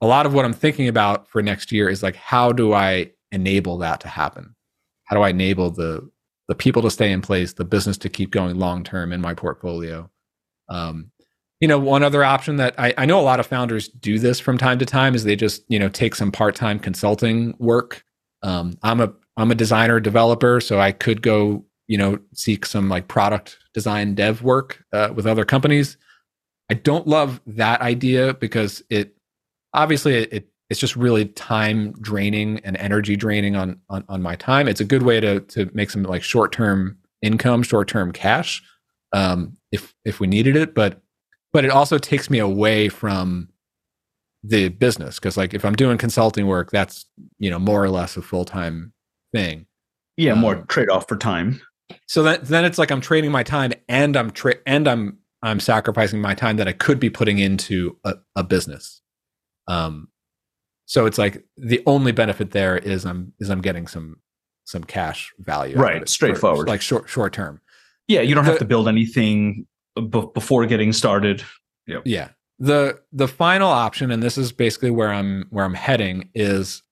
a 0.00 0.06
lot 0.06 0.24
of 0.24 0.32
what 0.32 0.44
I'm 0.44 0.52
thinking 0.52 0.86
about 0.86 1.28
for 1.28 1.42
next 1.42 1.72
year 1.72 1.88
is 1.88 2.02
like 2.02 2.14
how 2.14 2.52
do 2.52 2.72
I 2.72 3.10
enable 3.32 3.78
that 3.78 4.00
to 4.00 4.08
happen? 4.08 4.54
How 5.04 5.16
do 5.16 5.22
I 5.22 5.30
enable 5.30 5.70
the 5.70 6.08
the 6.46 6.54
people 6.54 6.82
to 6.82 6.90
stay 6.90 7.10
in 7.10 7.22
place, 7.22 7.54
the 7.54 7.64
business 7.64 7.96
to 7.98 8.08
keep 8.08 8.30
going 8.30 8.58
long 8.58 8.84
term 8.84 9.12
in 9.12 9.20
my 9.20 9.34
portfolio? 9.34 10.08
Um, 10.68 11.10
you 11.60 11.68
know, 11.68 11.78
one 11.78 12.02
other 12.02 12.22
option 12.22 12.56
that 12.56 12.74
I, 12.78 12.94
I 12.98 13.06
know 13.06 13.18
a 13.18 13.22
lot 13.22 13.40
of 13.40 13.46
founders 13.46 13.88
do 13.88 14.18
this 14.18 14.38
from 14.38 14.58
time 14.58 14.78
to 14.78 14.86
time 14.86 15.14
is 15.14 15.24
they 15.24 15.36
just, 15.36 15.64
you 15.68 15.78
know, 15.78 15.88
take 15.88 16.14
some 16.14 16.30
part-time 16.30 16.78
consulting 16.78 17.54
work. 17.58 18.04
Um, 18.42 18.76
I'm 18.82 19.00
a 19.00 19.12
I'm 19.36 19.50
a 19.50 19.56
designer 19.56 19.98
developer, 19.98 20.60
so 20.60 20.78
I 20.78 20.92
could 20.92 21.22
go, 21.22 21.64
you 21.88 21.98
know, 21.98 22.18
seek 22.32 22.64
some 22.66 22.88
like 22.88 23.08
product 23.08 23.58
design 23.72 24.14
dev 24.14 24.42
work 24.42 24.84
uh, 24.92 25.12
with 25.14 25.26
other 25.26 25.44
companies. 25.44 25.96
I 26.74 26.78
don't 26.78 27.06
love 27.06 27.40
that 27.46 27.80
idea 27.82 28.34
because 28.34 28.82
it 28.90 29.16
obviously 29.72 30.14
it, 30.14 30.32
it 30.32 30.48
it's 30.70 30.80
just 30.80 30.96
really 30.96 31.26
time 31.26 31.92
draining 32.00 32.58
and 32.64 32.76
energy 32.78 33.14
draining 33.14 33.54
on, 33.54 33.78
on 33.88 34.04
on 34.08 34.22
my 34.22 34.34
time. 34.34 34.66
It's 34.66 34.80
a 34.80 34.84
good 34.84 35.04
way 35.04 35.20
to 35.20 35.38
to 35.38 35.70
make 35.72 35.90
some 35.90 36.02
like 36.02 36.24
short 36.24 36.50
term 36.50 36.98
income, 37.22 37.62
short 37.62 37.86
term 37.86 38.10
cash, 38.10 38.60
um, 39.12 39.56
if 39.70 39.94
if 40.04 40.18
we 40.18 40.26
needed 40.26 40.56
it. 40.56 40.74
But 40.74 41.00
but 41.52 41.64
it 41.64 41.70
also 41.70 41.96
takes 41.96 42.28
me 42.28 42.40
away 42.40 42.88
from 42.88 43.50
the 44.42 44.68
business 44.68 45.18
because 45.18 45.38
like 45.38 45.54
if 45.54 45.64
i'm 45.64 45.74
doing 45.74 45.96
consulting 45.96 46.46
work 46.46 46.70
that's 46.70 47.06
you 47.38 47.48
know 47.48 47.58
more 47.58 47.82
or 47.82 47.88
less 47.88 48.14
a 48.18 48.20
full-time 48.20 48.92
thing 49.32 49.64
yeah 50.18 50.32
um, 50.32 50.40
more 50.40 50.56
trade-off 50.66 51.08
for 51.08 51.16
time 51.16 51.58
so 52.06 52.22
that 52.22 52.44
then 52.44 52.62
it's 52.62 52.76
like 52.76 52.90
i'm 52.90 53.00
trading 53.00 53.30
my 53.30 53.42
time 53.42 53.72
and 53.88 54.18
i'm 54.18 54.30
tra- 54.30 54.58
and 54.66 54.86
i'm 54.86 55.16
i'm 55.44 55.60
sacrificing 55.60 56.20
my 56.20 56.34
time 56.34 56.56
that 56.56 56.68
i 56.68 56.72
could 56.72 56.98
be 56.98 57.10
putting 57.10 57.38
into 57.38 57.96
a, 58.04 58.14
a 58.36 58.42
business 58.42 59.00
um 59.68 60.08
so 60.86 61.06
it's 61.06 61.18
like 61.18 61.44
the 61.56 61.82
only 61.86 62.12
benefit 62.12 62.50
there 62.50 62.76
is 62.76 63.04
i'm 63.06 63.32
is 63.38 63.50
i'm 63.50 63.60
getting 63.60 63.86
some 63.86 64.16
some 64.64 64.82
cash 64.82 65.32
value 65.38 65.76
right 65.76 66.08
straightforward 66.08 66.66
for, 66.66 66.70
like 66.70 66.80
short 66.80 67.08
short 67.08 67.32
term 67.32 67.60
yeah 68.08 68.20
you 68.20 68.34
don't 68.34 68.44
the, 68.44 68.50
have 68.50 68.58
to 68.58 68.64
build 68.64 68.88
anything 68.88 69.66
b- 69.94 70.26
before 70.32 70.66
getting 70.66 70.92
started. 70.92 71.42
Yep. 71.86 72.02
Yeah. 72.04 72.28
The 72.58 73.00
the 73.12 73.28
final 73.28 73.68
option, 73.68 74.10
and 74.10 74.22
this 74.22 74.38
is 74.38 74.52
basically 74.52 74.90
where 74.90 75.12
I'm 75.12 75.46
where 75.50 75.64
I'm 75.64 75.74
heading, 75.74 76.30
is 76.34 76.82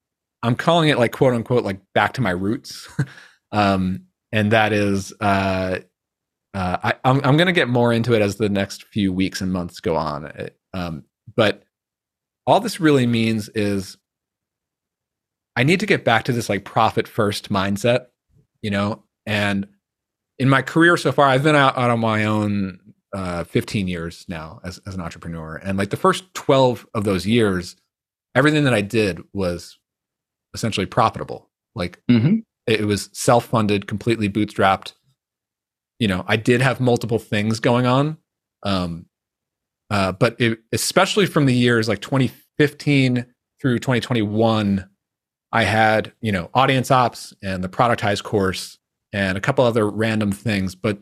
I'm 0.43 0.57
calling 0.57 0.88
it 0.88 0.99
like 0.99 1.12
quote 1.12 1.35
unquote 1.35 1.65
like 1.65 1.81
back 1.95 2.15
to 2.15 2.21
my 2.21 2.31
roots. 2.31 2.88
um, 3.53 4.07
and 4.33 4.51
that 4.53 4.73
is 4.73 5.12
uh, 5.21 5.79
uh, 6.55 6.79
I, 6.83 6.95
I'm 7.05 7.21
I'm 7.25 7.37
gonna 7.37 7.53
get 7.53 7.69
more 7.69 7.93
into 7.93 8.15
it 8.15 8.23
as 8.23 8.37
the 8.37 8.49
next 8.49 8.85
few 8.85 9.12
weeks 9.12 9.41
and 9.41 9.53
months 9.53 9.81
go 9.81 9.97
on. 9.97 10.27
It, 10.27 10.59
um, 10.75 11.05
but 11.35 11.65
all 12.47 12.61
this 12.61 12.81
really 12.81 13.07
means 13.07 13.49
is 13.51 13.97
I 15.57 15.65
need 15.65 15.81
to 15.81 15.87
get 15.87 16.05
back 16.05 16.25
to 16.25 16.33
this 16.33 16.49
like 16.49 16.65
profit 16.65 17.07
first 17.07 17.51
mindset, 17.51 18.07
you 18.62 18.71
know, 18.71 19.05
and 19.27 19.67
in 20.38 20.49
my 20.49 20.62
career 20.62 20.97
so 20.97 21.12
far, 21.12 21.27
I've 21.27 21.43
been 21.43 21.57
out, 21.57 21.77
out 21.77 21.91
on 21.91 22.01
my 22.01 22.25
own 22.25 22.81
uh, 23.12 23.45
15 23.45 23.87
years 23.88 24.25
now 24.29 24.61
as, 24.65 24.81
as 24.87 24.95
an 24.95 25.01
entrepreneur. 25.01 25.57
And 25.57 25.79
like 25.79 25.91
the 25.91 25.97
first 25.97 26.33
12 26.35 26.87
of 26.95 27.05
those 27.05 27.27
years, 27.27 27.77
everything 28.35 28.65
that 28.65 28.75
I 28.75 28.81
did 28.81 29.21
was 29.33 29.79
essentially 30.55 30.87
profitable. 30.87 31.51
Like 31.75 32.01
mm-hmm. 32.11 32.38
it, 32.67 32.81
it 32.81 32.85
was 32.85 33.11
self 33.12 33.47
funded, 33.47 33.87
completely 33.87 34.29
bootstrapped. 34.29 34.95
You 36.03 36.09
know, 36.09 36.25
I 36.27 36.35
did 36.35 36.61
have 36.61 36.81
multiple 36.81 37.21
things 37.21 37.61
going 37.61 37.87
on. 37.87 38.17
Um, 38.65 39.07
uh, 39.88 40.11
but 40.11 40.35
it, 40.41 40.59
especially 40.73 41.27
from 41.27 41.47
the 41.47 41.55
years 41.55 41.88
like 41.88 42.01
2015 42.01 43.25
through 43.61 43.79
2021, 43.79 44.91
I 45.53 45.62
had, 45.62 46.12
you 46.21 46.33
know, 46.33 46.51
audience 46.55 46.91
ops 46.91 47.33
and 47.41 47.62
the 47.62 47.69
productized 47.69 48.25
course 48.25 48.79
and 49.12 49.38
a 49.38 49.41
couple 49.41 49.65
other 49.65 49.88
random 49.88 50.33
things. 50.33 50.75
But 50.75 50.99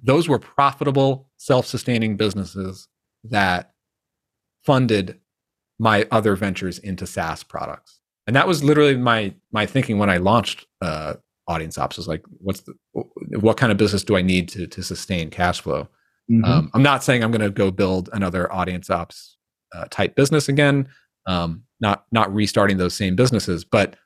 those 0.00 0.28
were 0.28 0.38
profitable, 0.38 1.28
self 1.36 1.66
sustaining 1.66 2.16
businesses 2.16 2.86
that 3.24 3.72
funded 4.64 5.18
my 5.80 6.06
other 6.12 6.36
ventures 6.36 6.78
into 6.78 7.08
SaaS 7.08 7.42
products. 7.42 7.98
And 8.28 8.36
that 8.36 8.46
was 8.46 8.62
literally 8.62 8.96
my 8.96 9.34
my 9.50 9.66
thinking 9.66 9.98
when 9.98 10.10
I 10.10 10.18
launched 10.18 10.68
uh, 10.80 11.14
Audience 11.46 11.76
Ops 11.78 11.96
was 11.96 12.08
like, 12.08 12.22
what's 12.38 12.62
the 12.62 12.74
what 13.38 13.56
kind 13.56 13.70
of 13.70 13.78
business 13.78 14.02
do 14.02 14.16
I 14.16 14.22
need 14.22 14.48
to 14.50 14.66
to 14.66 14.82
sustain 14.82 15.30
cash 15.30 15.60
flow? 15.60 15.88
Mm-hmm. 16.30 16.44
Um, 16.44 16.70
I'm 16.72 16.82
not 16.82 17.04
saying 17.04 17.22
I'm 17.22 17.30
going 17.30 17.42
to 17.42 17.50
go 17.50 17.70
build 17.70 18.08
another 18.12 18.50
Audience 18.52 18.88
Ops 18.88 19.36
uh, 19.74 19.84
type 19.90 20.14
business 20.16 20.48
again. 20.48 20.88
Um, 21.26 21.64
not 21.80 22.04
not 22.12 22.34
restarting 22.34 22.78
those 22.78 22.94
same 22.94 23.16
businesses, 23.16 23.64
but 23.64 23.96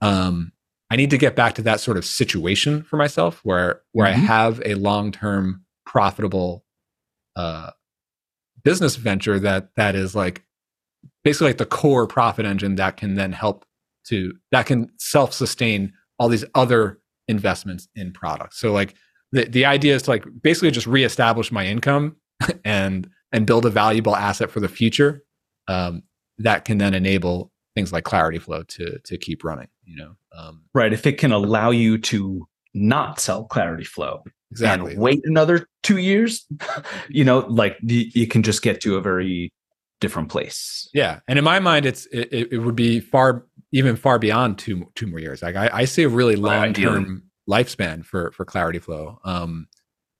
um, 0.00 0.52
I 0.90 0.96
need 0.96 1.10
to 1.10 1.18
get 1.18 1.36
back 1.36 1.54
to 1.56 1.62
that 1.62 1.80
sort 1.80 1.96
of 1.96 2.04
situation 2.04 2.82
for 2.82 2.96
myself 2.96 3.40
where 3.42 3.82
where 3.92 4.10
mm-hmm. 4.10 4.22
I 4.22 4.26
have 4.26 4.62
a 4.64 4.74
long 4.74 5.12
term 5.12 5.64
profitable 5.84 6.64
uh, 7.36 7.70
business 8.64 8.96
venture 8.96 9.38
that 9.38 9.70
that 9.76 9.94
is 9.94 10.14
like 10.14 10.44
basically 11.24 11.48
like 11.48 11.58
the 11.58 11.66
core 11.66 12.06
profit 12.06 12.46
engine 12.46 12.76
that 12.76 12.96
can 12.96 13.14
then 13.14 13.32
help 13.32 13.64
to 14.06 14.32
that 14.52 14.66
can 14.66 14.90
self 14.98 15.32
sustain 15.32 15.92
all 16.18 16.28
these 16.28 16.44
other 16.54 16.98
investments 17.28 17.88
in 17.94 18.12
products. 18.12 18.58
So 18.58 18.72
like 18.72 18.94
the 19.32 19.44
the 19.44 19.64
idea 19.64 19.94
is 19.94 20.02
to 20.02 20.10
like 20.10 20.24
basically 20.42 20.70
just 20.70 20.86
reestablish 20.86 21.52
my 21.52 21.66
income 21.66 22.16
and 22.64 23.08
and 23.32 23.46
build 23.46 23.66
a 23.66 23.70
valuable 23.70 24.16
asset 24.16 24.50
for 24.50 24.60
the 24.60 24.68
future 24.68 25.22
um, 25.68 26.02
that 26.38 26.64
can 26.64 26.78
then 26.78 26.94
enable 26.94 27.52
things 27.74 27.92
like 27.92 28.04
Clarity 28.04 28.38
Flow 28.38 28.62
to 28.64 28.98
to 29.04 29.18
keep 29.18 29.44
running. 29.44 29.68
You 29.84 29.96
know, 29.96 30.16
um, 30.36 30.64
right? 30.74 30.92
If 30.92 31.06
it 31.06 31.18
can 31.18 31.32
allow 31.32 31.70
you 31.70 31.98
to 31.98 32.46
not 32.74 33.20
sell 33.20 33.44
Clarity 33.44 33.84
Flow 33.84 34.22
exactly 34.50 34.92
and 34.92 35.00
wait 35.00 35.20
another 35.24 35.66
two 35.82 35.98
years, 35.98 36.46
you 37.08 37.24
know, 37.24 37.40
like 37.48 37.76
the, 37.82 38.10
you 38.14 38.26
can 38.26 38.42
just 38.42 38.62
get 38.62 38.80
to 38.82 38.96
a 38.96 39.00
very 39.00 39.52
different 40.00 40.28
place. 40.28 40.88
Yeah, 40.94 41.20
and 41.28 41.38
in 41.38 41.44
my 41.44 41.60
mind, 41.60 41.86
it's 41.86 42.06
it, 42.06 42.48
it 42.52 42.58
would 42.58 42.76
be 42.76 43.00
far 43.00 43.46
even 43.72 43.96
far 43.96 44.18
beyond 44.18 44.58
two 44.58 44.90
two 44.94 45.06
more 45.06 45.18
years. 45.18 45.42
Like 45.42 45.56
I, 45.56 45.70
I 45.72 45.84
see 45.84 46.02
a 46.02 46.08
really 46.08 46.36
long 46.36 46.72
term 46.72 47.24
lifespan 47.48 48.04
for 48.04 48.32
for 48.32 48.44
Clarity 48.44 48.78
Flow. 48.78 49.18
Um, 49.24 49.68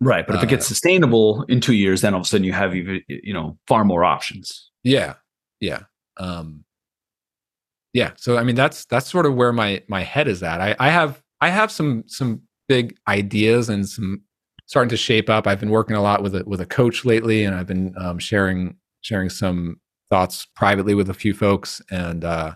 right, 0.01 0.27
but 0.27 0.37
if 0.37 0.43
it 0.43 0.49
gets 0.49 0.67
uh, 0.67 0.69
sustainable 0.69 1.45
in 1.45 1.61
two 1.61 1.75
years, 1.75 2.01
then 2.03 2.15
all 2.15 2.21
of 2.21 2.27
a 2.27 2.29
sudden 2.29 2.45
you 2.45 2.53
have 2.53 2.75
even 2.75 3.03
you 3.09 3.33
know 3.33 3.59
far 3.67 3.85
more 3.85 4.05
options. 4.05 4.71
Yeah, 4.85 5.15
yeah, 5.61 5.83
um, 6.19 6.65
yeah. 7.93 8.13
So 8.17 8.37
I 8.37 8.45
mean, 8.45 8.57
that's 8.57 8.85
that's 8.87 9.11
sort 9.11 9.27
of 9.27 9.35
where 9.35 9.53
my 9.53 9.83
my 9.89 10.03
head 10.03 10.29
is 10.29 10.43
at. 10.43 10.61
I, 10.61 10.77
I 10.79 10.91
have 10.91 11.23
I 11.41 11.51
have 11.51 11.71
some 11.71 12.05
some 12.07 12.43
big 12.69 12.97
ideas 13.09 13.69
and 13.69 13.89
some 13.89 14.23
starting 14.67 14.91
to 14.91 14.97
shape 14.97 15.31
up. 15.31 15.47
I've 15.47 15.61
been 15.61 15.71
working 15.71 15.97
a 15.97 16.03
lot 16.03 16.23
with 16.23 16.35
a 16.35 16.45
with 16.45 16.61
a 16.61 16.67
coach 16.67 17.05
lately, 17.05 17.45
and 17.45 17.55
I've 17.55 17.67
been 17.67 17.95
um, 17.99 18.19
sharing 18.19 18.77
sharing 19.01 19.31
some 19.31 19.81
thoughts 20.11 20.47
privately 20.57 20.95
with 20.95 21.11
a 21.11 21.15
few 21.15 21.35
folks 21.35 21.83
and 21.91 22.25
uh, 22.25 22.55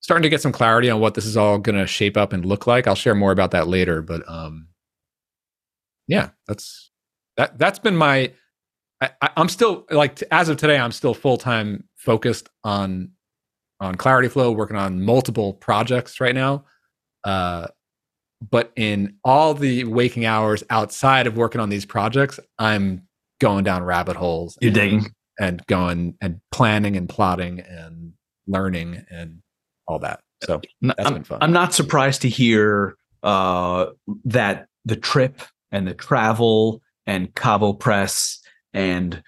starting 0.00 0.22
to 0.22 0.28
get 0.28 0.42
some 0.42 0.52
clarity 0.52 0.90
on 0.90 1.00
what 1.00 1.14
this 1.14 1.26
is 1.26 1.36
all 1.36 1.58
going 1.58 1.78
to 1.78 1.86
shape 1.86 2.16
up 2.16 2.32
and 2.32 2.44
look 2.44 2.66
like. 2.66 2.86
I'll 2.86 2.94
share 2.94 3.14
more 3.14 3.32
about 3.32 3.52
that 3.52 3.68
later, 3.68 4.02
but 4.02 4.28
um, 4.28 4.68
yeah, 6.08 6.30
that's 6.48 6.90
that. 7.36 7.58
That's 7.58 7.78
been 7.78 7.96
my. 7.96 8.32
I, 9.00 9.30
am 9.36 9.48
still 9.48 9.86
like 9.90 10.22
as 10.30 10.50
of 10.50 10.58
today, 10.58 10.78
I'm 10.78 10.92
still 10.92 11.14
full 11.14 11.38
time 11.38 11.84
focused 11.96 12.50
on 12.64 13.12
on 13.80 13.94
Clarity 13.94 14.28
Flow, 14.28 14.52
working 14.52 14.76
on 14.76 15.02
multiple 15.02 15.54
projects 15.54 16.20
right 16.20 16.34
now. 16.34 16.64
Uh, 17.24 17.68
but 18.50 18.72
in 18.76 19.16
all 19.24 19.54
the 19.54 19.84
waking 19.84 20.24
hours 20.24 20.64
outside 20.70 21.26
of 21.26 21.36
working 21.36 21.60
on 21.60 21.68
these 21.68 21.86
projects, 21.86 22.40
I'm 22.58 23.06
going 23.40 23.64
down 23.64 23.82
rabbit 23.82 24.16
holes. 24.16 24.58
You're 24.60 24.68
and, 24.68 24.74
digging 24.74 25.06
and 25.38 25.66
going 25.66 26.14
and 26.20 26.40
planning 26.52 26.96
and 26.96 27.08
plotting 27.08 27.60
and 27.60 28.12
learning 28.46 29.04
and 29.10 29.42
all 29.90 29.98
that. 29.98 30.20
So 30.44 30.60
that's 30.80 31.06
I'm, 31.06 31.14
been 31.14 31.24
fun. 31.24 31.38
I'm 31.42 31.52
not 31.52 31.74
surprised 31.74 32.22
to 32.22 32.28
hear 32.28 32.96
uh, 33.22 33.86
that 34.24 34.66
the 34.84 34.96
trip 34.96 35.42
and 35.70 35.86
the 35.86 35.94
travel 35.94 36.80
and 37.06 37.34
Cabo 37.34 37.72
Press 37.72 38.40
and 38.72 39.22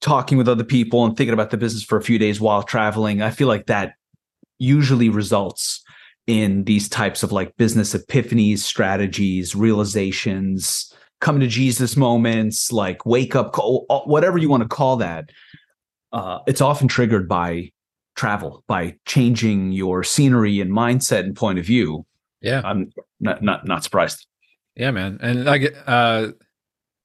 talking 0.00 0.36
with 0.38 0.48
other 0.48 0.64
people 0.64 1.04
and 1.04 1.16
thinking 1.16 1.34
about 1.34 1.50
the 1.50 1.56
business 1.56 1.84
for 1.84 1.96
a 1.96 2.02
few 2.02 2.18
days 2.18 2.40
while 2.40 2.62
traveling. 2.62 3.22
I 3.22 3.30
feel 3.30 3.48
like 3.48 3.66
that 3.66 3.94
usually 4.58 5.08
results 5.08 5.82
in 6.26 6.64
these 6.64 6.88
types 6.88 7.22
of 7.22 7.32
like 7.32 7.56
business 7.56 7.94
epiphanies, 7.94 8.58
strategies, 8.58 9.54
realizations, 9.54 10.92
come 11.20 11.40
to 11.40 11.46
Jesus 11.46 11.96
moments, 11.96 12.72
like 12.72 13.06
wake 13.06 13.36
up 13.36 13.52
call, 13.52 13.86
whatever 14.06 14.38
you 14.38 14.48
want 14.48 14.62
to 14.62 14.68
call 14.68 14.96
that. 14.96 15.30
Uh, 16.12 16.38
it's 16.46 16.60
often 16.60 16.86
triggered 16.86 17.28
by 17.28 17.70
travel, 18.14 18.64
by 18.66 18.96
changing 19.06 19.72
your 19.72 20.04
scenery 20.04 20.60
and 20.60 20.70
mindset 20.70 21.20
and 21.20 21.36
point 21.36 21.58
of 21.58 21.64
view. 21.64 22.06
Yeah, 22.40 22.62
I'm 22.64 22.92
not 23.20 23.42
not 23.42 23.66
not 23.66 23.84
surprised. 23.84 24.26
Yeah, 24.76 24.90
man, 24.90 25.18
and 25.22 25.44
like, 25.44 25.74
uh, 25.86 26.28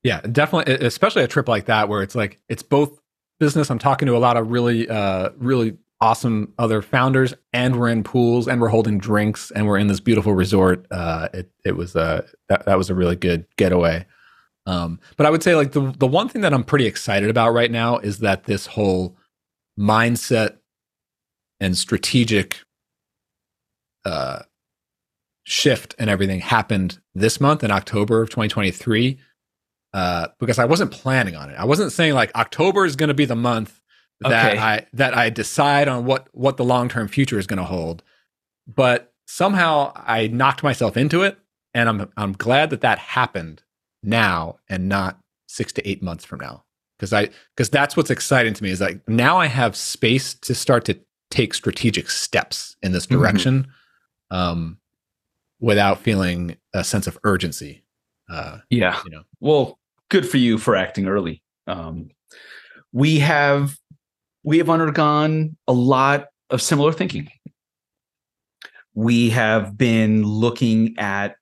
yeah, 0.03 0.21
definitely, 0.21 0.85
especially 0.85 1.23
a 1.23 1.27
trip 1.27 1.47
like 1.47 1.65
that 1.65 1.87
where 1.87 2.01
it's 2.01 2.15
like 2.15 2.39
it's 2.49 2.63
both 2.63 2.99
business. 3.39 3.69
I'm 3.69 3.79
talking 3.79 4.05
to 4.07 4.15
a 4.15 4.19
lot 4.19 4.37
of 4.37 4.51
really, 4.51 4.89
uh, 4.89 5.29
really 5.37 5.77
awesome 6.01 6.53
other 6.57 6.81
founders, 6.81 7.33
and 7.53 7.79
we're 7.79 7.89
in 7.89 8.03
pools, 8.03 8.47
and 8.47 8.59
we're 8.59 8.69
holding 8.69 8.97
drinks, 8.97 9.51
and 9.51 9.67
we're 9.67 9.77
in 9.77 9.87
this 9.87 9.99
beautiful 9.99 10.33
resort. 10.33 10.85
Uh, 10.91 11.29
it 11.33 11.51
it 11.65 11.75
was 11.75 11.95
a 11.95 12.25
that, 12.49 12.65
that 12.65 12.77
was 12.77 12.89
a 12.89 12.95
really 12.95 13.15
good 13.15 13.45
getaway. 13.57 14.05
Um, 14.65 14.99
but 15.17 15.25
I 15.25 15.29
would 15.29 15.43
say 15.43 15.55
like 15.55 15.71
the 15.71 15.93
the 15.97 16.07
one 16.07 16.29
thing 16.29 16.41
that 16.41 16.53
I'm 16.53 16.63
pretty 16.63 16.85
excited 16.85 17.29
about 17.29 17.53
right 17.53 17.71
now 17.71 17.97
is 17.97 18.19
that 18.19 18.43
this 18.43 18.65
whole 18.67 19.17
mindset 19.79 20.57
and 21.59 21.77
strategic 21.77 22.59
uh, 24.05 24.39
shift 25.43 25.95
and 25.99 26.09
everything 26.09 26.39
happened 26.39 26.99
this 27.13 27.41
month 27.41 27.63
in 27.63 27.71
October 27.71 28.21
of 28.21 28.29
2023 28.29 29.17
uh, 29.93 30.27
because 30.39 30.59
I 30.59 30.65
wasn't 30.65 30.91
planning 30.91 31.35
on 31.35 31.49
it. 31.49 31.55
I 31.57 31.65
wasn't 31.65 31.91
saying 31.91 32.13
like 32.13 32.33
October 32.35 32.85
is 32.85 32.95
going 32.95 33.07
to 33.07 33.13
be 33.13 33.25
the 33.25 33.35
month 33.35 33.81
that 34.21 34.53
okay. 34.53 34.59
I 34.59 34.85
that 34.93 35.17
I 35.17 35.29
decide 35.29 35.87
on 35.87 36.05
what 36.05 36.27
what 36.33 36.57
the 36.57 36.65
long 36.65 36.89
term 36.89 37.07
future 37.07 37.39
is 37.39 37.47
going 37.47 37.57
to 37.57 37.63
hold. 37.63 38.03
But 38.67 39.13
somehow 39.27 39.93
I 39.95 40.27
knocked 40.27 40.61
myself 40.61 40.97
into 40.97 41.23
it, 41.23 41.39
and 41.73 41.89
I'm 41.89 42.11
I'm 42.17 42.33
glad 42.33 42.69
that 42.69 42.81
that 42.81 42.99
happened 42.99 43.63
now 44.03 44.57
and 44.69 44.87
not 44.89 45.19
six 45.47 45.73
to 45.73 45.89
eight 45.89 46.03
months 46.03 46.25
from 46.25 46.39
now 46.39 46.63
because 46.97 47.13
I 47.13 47.29
because 47.55 47.69
that's 47.69 47.97
what's 47.97 48.11
exciting 48.11 48.53
to 48.53 48.63
me 48.63 48.71
is 48.71 48.81
like 48.81 49.07
now 49.07 49.37
I 49.37 49.47
have 49.47 49.75
space 49.75 50.33
to 50.35 50.53
start 50.53 50.85
to 50.85 50.99
take 51.29 51.53
strategic 51.53 52.09
steps 52.09 52.75
in 52.81 52.91
this 52.91 53.05
mm-hmm. 53.05 53.19
direction 53.19 53.63
mm-hmm. 54.31 54.35
um, 54.35 54.77
without 55.59 55.99
feeling 55.99 56.57
a 56.73 56.83
sense 56.83 57.07
of 57.07 57.17
urgency. 57.23 57.83
Uh, 58.29 58.59
yeah. 58.69 58.99
You 59.05 59.11
know. 59.11 59.23
Well, 59.39 59.79
good 60.09 60.27
for 60.27 60.37
you 60.37 60.57
for 60.57 60.75
acting 60.75 61.07
early. 61.07 61.41
Um, 61.67 62.09
we 62.91 63.19
have 63.19 63.77
we 64.43 64.57
have 64.57 64.69
undergone 64.69 65.57
a 65.67 65.73
lot 65.73 66.27
of 66.49 66.61
similar 66.61 66.91
thinking. 66.91 67.29
We 68.93 69.29
have 69.29 69.77
been 69.77 70.23
looking 70.23 70.95
at 70.97 71.35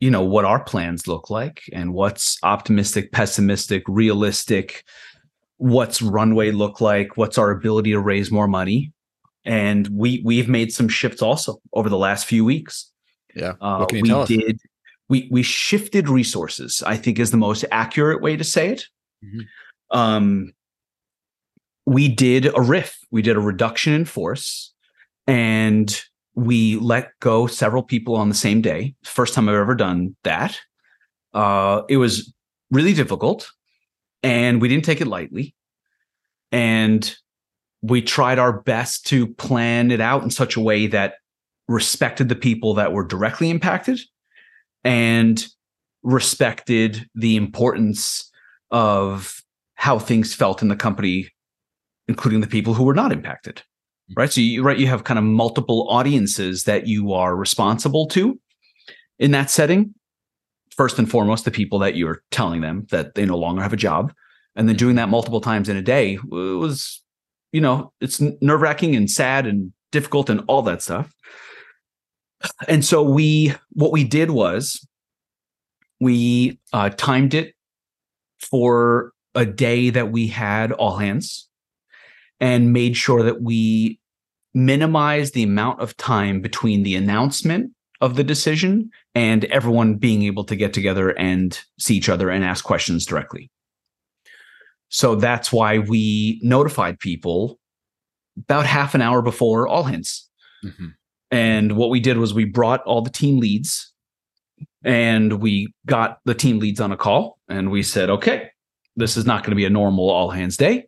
you 0.00 0.10
know 0.10 0.24
what 0.24 0.44
our 0.44 0.62
plans 0.62 1.06
look 1.06 1.30
like 1.30 1.62
and 1.72 1.94
what's 1.94 2.38
optimistic 2.42 3.12
pessimistic 3.12 3.82
realistic 3.86 4.84
what's 5.58 6.02
runway 6.02 6.50
look 6.50 6.80
like 6.80 7.16
what's 7.16 7.38
our 7.38 7.50
ability 7.50 7.92
to 7.92 8.00
raise 8.00 8.30
more 8.30 8.48
money. 8.48 8.92
And 9.44 9.88
we 9.88 10.22
we've 10.24 10.48
made 10.48 10.72
some 10.72 10.88
shifts 10.88 11.22
also 11.22 11.58
over 11.72 11.88
the 11.88 11.98
last 11.98 12.26
few 12.26 12.44
weeks. 12.44 12.90
Yeah. 13.34 13.54
Uh, 13.60 13.86
we 13.92 14.24
did 14.26 14.60
we 15.08 15.28
we 15.30 15.42
shifted 15.42 16.08
resources 16.08 16.82
i 16.84 16.96
think 16.96 17.18
is 17.18 17.30
the 17.30 17.36
most 17.36 17.64
accurate 17.70 18.22
way 18.22 18.36
to 18.36 18.44
say 18.44 18.70
it. 18.70 18.86
Mm-hmm. 19.24 19.98
um 19.98 20.52
we 21.86 22.08
did 22.08 22.46
a 22.46 22.60
RIF 22.60 22.98
we 23.10 23.22
did 23.22 23.36
a 23.36 23.40
reduction 23.40 23.92
in 23.92 24.04
force 24.04 24.72
and 25.26 26.02
we 26.34 26.76
let 26.76 27.12
go 27.20 27.46
several 27.46 27.82
people 27.82 28.14
on 28.16 28.28
the 28.28 28.34
same 28.34 28.60
day. 28.60 28.94
First 29.04 29.32
time 29.34 29.48
i've 29.48 29.54
ever 29.54 29.74
done 29.74 30.16
that. 30.24 30.58
Uh 31.32 31.82
it 31.88 31.98
was 31.98 32.32
really 32.70 32.94
difficult 32.94 33.50
and 34.26 34.60
we 34.60 34.66
didn't 34.68 34.84
take 34.84 35.00
it 35.00 35.06
lightly. 35.06 35.54
And 36.50 37.14
we 37.80 38.02
tried 38.02 38.40
our 38.40 38.60
best 38.60 39.06
to 39.06 39.28
plan 39.34 39.92
it 39.92 40.00
out 40.00 40.24
in 40.24 40.30
such 40.30 40.56
a 40.56 40.60
way 40.60 40.88
that 40.88 41.14
respected 41.68 42.28
the 42.28 42.34
people 42.34 42.74
that 42.74 42.92
were 42.92 43.04
directly 43.04 43.50
impacted 43.50 44.00
and 44.82 45.46
respected 46.02 47.08
the 47.14 47.36
importance 47.36 48.28
of 48.72 49.42
how 49.76 49.96
things 49.96 50.34
felt 50.34 50.60
in 50.60 50.68
the 50.68 50.76
company 50.76 51.28
including 52.08 52.40
the 52.40 52.46
people 52.46 52.74
who 52.74 52.84
were 52.84 52.94
not 52.94 53.12
impacted 53.12 53.56
mm-hmm. 53.56 54.14
right? 54.16 54.32
So 54.32 54.40
you 54.40 54.62
right 54.62 54.78
you 54.78 54.86
have 54.86 55.04
kind 55.04 55.18
of 55.18 55.24
multiple 55.24 55.86
audiences 55.88 56.64
that 56.64 56.86
you 56.86 57.12
are 57.12 57.36
responsible 57.36 58.06
to 58.08 58.40
in 59.18 59.32
that 59.32 59.50
setting 59.50 59.94
first 60.76 60.98
and 60.98 61.10
foremost 61.10 61.44
the 61.44 61.50
people 61.50 61.78
that 61.80 61.96
you're 61.96 62.22
telling 62.30 62.60
them 62.60 62.86
that 62.90 63.14
they 63.14 63.24
no 63.24 63.38
longer 63.38 63.62
have 63.62 63.72
a 63.72 63.76
job. 63.76 64.12
And 64.54 64.68
then 64.68 64.76
doing 64.76 64.96
that 64.96 65.08
multiple 65.08 65.40
times 65.40 65.68
in 65.68 65.76
a 65.76 65.82
day 65.82 66.18
was 66.24 67.02
you 67.52 67.60
know 67.60 67.92
it's 68.00 68.20
nerve-wracking 68.20 68.96
and 68.96 69.10
sad 69.10 69.46
and 69.46 69.72
difficult 69.92 70.30
and 70.30 70.42
all 70.46 70.62
that 70.62 70.82
stuff. 70.82 71.12
And 72.68 72.84
so 72.84 73.02
we 73.02 73.54
what 73.72 73.92
we 73.92 74.04
did 74.04 74.30
was 74.30 74.86
we 76.00 76.58
uh, 76.72 76.90
timed 76.90 77.34
it 77.34 77.54
for 78.40 79.12
a 79.34 79.46
day 79.46 79.90
that 79.90 80.12
we 80.12 80.26
had 80.26 80.72
all 80.72 80.96
hands 80.96 81.48
and 82.40 82.72
made 82.72 82.96
sure 82.96 83.22
that 83.22 83.42
we 83.42 83.98
minimize 84.54 85.32
the 85.32 85.42
amount 85.42 85.80
of 85.80 85.96
time 85.96 86.40
between 86.40 86.82
the 86.82 86.94
announcement 86.96 87.72
of 88.00 88.16
the 88.16 88.24
decision 88.24 88.90
and 89.14 89.44
everyone 89.46 89.94
being 89.94 90.22
able 90.22 90.44
to 90.44 90.56
get 90.56 90.72
together 90.72 91.10
and 91.10 91.60
see 91.78 91.96
each 91.96 92.08
other 92.08 92.30
and 92.30 92.44
ask 92.44 92.64
questions 92.64 93.06
directly. 93.06 93.50
So 94.88 95.14
that's 95.14 95.52
why 95.52 95.78
we 95.78 96.40
notified 96.42 96.98
people 96.98 97.58
about 98.36 98.66
half 98.66 98.94
an 98.94 99.02
hour 99.02 99.22
before 99.22 99.66
all 99.66 99.84
hands. 99.84 100.28
Mm-hmm. 100.64 100.88
And 101.30 101.76
what 101.76 101.90
we 101.90 102.00
did 102.00 102.18
was 102.18 102.34
we 102.34 102.44
brought 102.44 102.82
all 102.82 103.02
the 103.02 103.10
team 103.10 103.40
leads 103.40 103.92
and 104.84 105.40
we 105.40 105.72
got 105.86 106.20
the 106.24 106.34
team 106.34 106.58
leads 106.58 106.80
on 106.80 106.92
a 106.92 106.96
call 106.96 107.38
and 107.48 107.70
we 107.70 107.82
said, 107.82 108.10
okay, 108.10 108.50
this 108.94 109.16
is 109.16 109.26
not 109.26 109.42
going 109.42 109.50
to 109.50 109.56
be 109.56 109.64
a 109.64 109.70
normal 109.70 110.08
all 110.10 110.30
hands 110.30 110.56
day. 110.56 110.86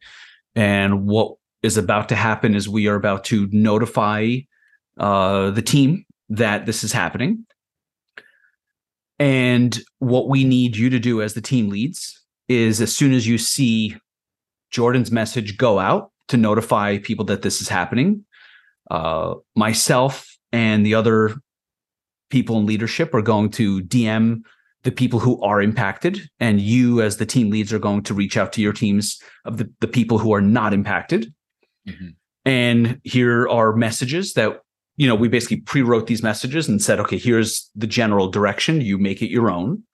And 0.54 1.06
what 1.06 1.34
is 1.62 1.76
about 1.76 2.08
to 2.10 2.14
happen 2.14 2.54
is 2.54 2.68
we 2.68 2.86
are 2.86 2.94
about 2.94 3.24
to 3.24 3.48
notify 3.50 4.36
uh, 4.98 5.50
the 5.50 5.62
team 5.62 6.04
that 6.28 6.66
this 6.66 6.84
is 6.84 6.92
happening. 6.92 7.46
And 9.18 9.78
what 9.98 10.28
we 10.28 10.44
need 10.44 10.76
you 10.76 10.90
to 10.90 10.98
do 10.98 11.22
as 11.22 11.34
the 11.34 11.40
team 11.40 11.68
leads 11.68 12.22
is 12.48 12.80
as 12.80 12.94
soon 12.94 13.12
as 13.12 13.26
you 13.26 13.36
see 13.38 13.96
Jordan's 14.70 15.10
message 15.10 15.56
go 15.56 15.78
out 15.78 16.12
to 16.28 16.36
notify 16.36 16.98
people 16.98 17.24
that 17.26 17.42
this 17.42 17.60
is 17.60 17.68
happening, 17.68 18.24
uh, 18.90 19.34
myself 19.56 20.26
and 20.52 20.84
the 20.84 20.94
other 20.94 21.34
people 22.30 22.58
in 22.58 22.66
leadership 22.66 23.12
are 23.14 23.22
going 23.22 23.50
to 23.50 23.80
DM 23.82 24.42
the 24.84 24.92
people 24.92 25.18
who 25.18 25.42
are 25.42 25.60
impacted, 25.60 26.30
and 26.38 26.60
you, 26.60 27.02
as 27.02 27.16
the 27.16 27.26
team 27.26 27.50
leads, 27.50 27.72
are 27.72 27.80
going 27.80 28.02
to 28.02 28.14
reach 28.14 28.36
out 28.36 28.52
to 28.52 28.62
your 28.62 28.72
teams 28.72 29.20
of 29.44 29.58
the, 29.58 29.70
the 29.80 29.88
people 29.88 30.18
who 30.18 30.32
are 30.32 30.40
not 30.40 30.72
impacted. 30.72 31.34
Mm-hmm. 31.88 32.08
And 32.44 33.00
here 33.02 33.48
are 33.48 33.74
messages 33.74 34.34
that 34.34 34.60
you 34.98 35.06
know, 35.06 35.14
we 35.14 35.28
basically 35.28 35.58
pre-wrote 35.58 36.08
these 36.08 36.24
messages 36.24 36.68
and 36.68 36.82
said, 36.82 36.98
okay, 37.00 37.16
here's 37.16 37.70
the 37.76 37.86
general 37.86 38.28
direction. 38.28 38.80
You 38.80 38.98
make 38.98 39.22
it 39.22 39.30
your 39.30 39.48
own. 39.48 39.84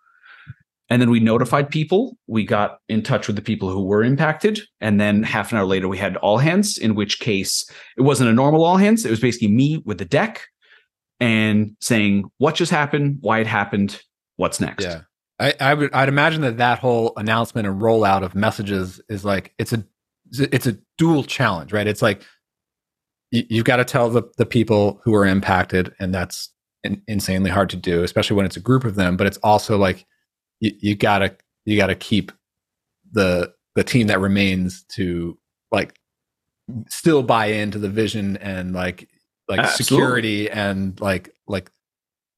And 0.89 1.01
then 1.01 1.11
we 1.11 1.21
notified 1.21 1.71
people. 1.71 2.17
We 2.27 2.45
got 2.45 2.79
in 2.89 3.03
touch 3.03 3.27
with 3.27 3.37
the 3.37 3.43
people 3.43 3.71
who 3.71 3.85
were 3.85 4.03
impacted. 4.03 4.61
And 4.81 4.99
then 4.99 5.23
half 5.23 5.53
an 5.53 5.59
hour 5.59 5.67
later, 5.67 5.89
we 5.89 5.99
had 5.99 6.17
all 6.17 6.39
hands, 6.39 6.79
in 6.79 6.95
which 6.95 7.21
case 7.21 7.69
it 7.99 8.03
wasn't 8.03 8.31
a 8.31 8.33
normal 8.33 8.65
all 8.65 8.79
hands. 8.79 9.05
It 9.05 9.11
was 9.11 9.21
basically 9.21 9.49
me 9.49 9.83
with 9.85 9.99
the 9.99 10.05
deck 10.07 10.47
and 11.21 11.77
saying 11.81 12.31
what 12.39 12.55
just 12.55 12.73
happened, 12.73 13.19
why 13.21 13.41
it 13.41 13.47
happened, 13.47 14.01
what's 14.37 14.61
next. 14.61 14.85
Yeah. 14.85 15.03
I, 15.39 15.53
I 15.61 15.75
would 15.75 15.93
I'd 15.93 16.09
imagine 16.09 16.43
that 16.43 16.59
that 16.59 16.79
whole 16.79 17.13
announcement 17.17 17.67
and 17.67 17.81
rollout 17.81 18.23
of 18.23 18.35
messages 18.35 19.01
is 19.09 19.25
like 19.25 19.53
it's 19.59 19.73
a 19.73 19.85
it's 20.33 20.67
a 20.67 20.79
dual 20.97 21.25
challenge, 21.25 21.73
right? 21.73 21.87
It's 21.87 22.03
like 22.03 22.23
you, 23.35 23.59
have 23.59 23.65
got 23.65 23.77
to 23.77 23.85
tell 23.85 24.09
the, 24.11 24.23
the 24.37 24.47
people 24.47 25.01
who 25.03 25.15
are 25.15 25.27
impacted 25.27 25.93
and 25.99 26.15
that's 26.15 26.51
in, 26.85 27.03
insanely 27.09 27.51
hard 27.51 27.71
to 27.71 27.77
do 27.77 28.03
especially 28.03 28.37
when 28.37 28.47
it's 28.47 28.57
a 28.57 28.61
group 28.61 28.85
of 28.85 28.95
them 28.95 29.17
but 29.17 29.27
it's 29.27 29.39
also 29.39 29.77
like 29.77 30.07
you, 30.61 30.73
you 30.81 30.95
gotta 30.95 31.37
you 31.65 31.77
gotta 31.77 31.95
keep 31.95 32.31
the 33.13 33.53
the 33.75 33.85
team 33.85 34.07
that 34.07 34.21
remains 34.21 34.85
to 34.85 35.39
like 35.73 35.99
still 36.89 37.23
buy 37.23 37.47
into 37.47 37.79
the 37.79 37.89
vision 37.89 38.37
and 38.39 38.75
like 38.75 39.09
like 39.49 39.61
Absolutely. 39.61 39.85
security 39.85 40.51
and 40.51 41.01
like 41.01 41.31
like 41.47 41.71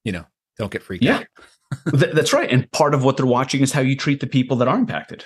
you 0.05 0.13
know 0.13 0.25
don't 0.59 0.73
get 0.73 0.83
freaked 0.83 1.05
yeah. 1.05 1.19
out 1.19 1.27
that's 1.93 2.33
right 2.33 2.51
and 2.51 2.71
part 2.73 2.95
of 2.95 3.05
what 3.05 3.17
they're 3.17 3.27
watching 3.27 3.61
is 3.61 3.73
how 3.73 3.81
you 3.81 3.97
treat 3.97 4.21
the 4.21 4.27
people 4.27 4.57
that 4.57 4.69
are 4.69 4.79
impacted 4.79 5.25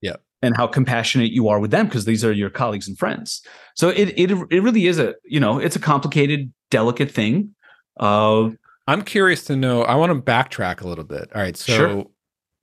yeah 0.00 0.16
and 0.44 0.56
how 0.56 0.66
compassionate 0.66 1.32
you 1.32 1.48
are 1.48 1.58
with 1.58 1.70
them 1.70 1.86
because 1.86 2.04
these 2.04 2.24
are 2.24 2.32
your 2.32 2.50
colleagues 2.50 2.86
and 2.86 2.98
friends. 2.98 3.42
So 3.74 3.88
it 3.88 4.12
it 4.16 4.30
it 4.30 4.62
really 4.62 4.86
is 4.86 4.98
a 4.98 5.14
you 5.24 5.40
know 5.40 5.58
it's 5.58 5.76
a 5.76 5.80
complicated, 5.80 6.52
delicate 6.70 7.10
thing. 7.10 7.54
Uh, 7.98 8.50
I'm 8.86 9.02
curious 9.02 9.44
to 9.44 9.56
know. 9.56 9.82
I 9.82 9.94
want 9.94 10.12
to 10.12 10.20
backtrack 10.20 10.82
a 10.82 10.88
little 10.88 11.04
bit. 11.04 11.30
All 11.34 11.40
right, 11.40 11.56
so 11.56 11.72
sure. 11.72 12.06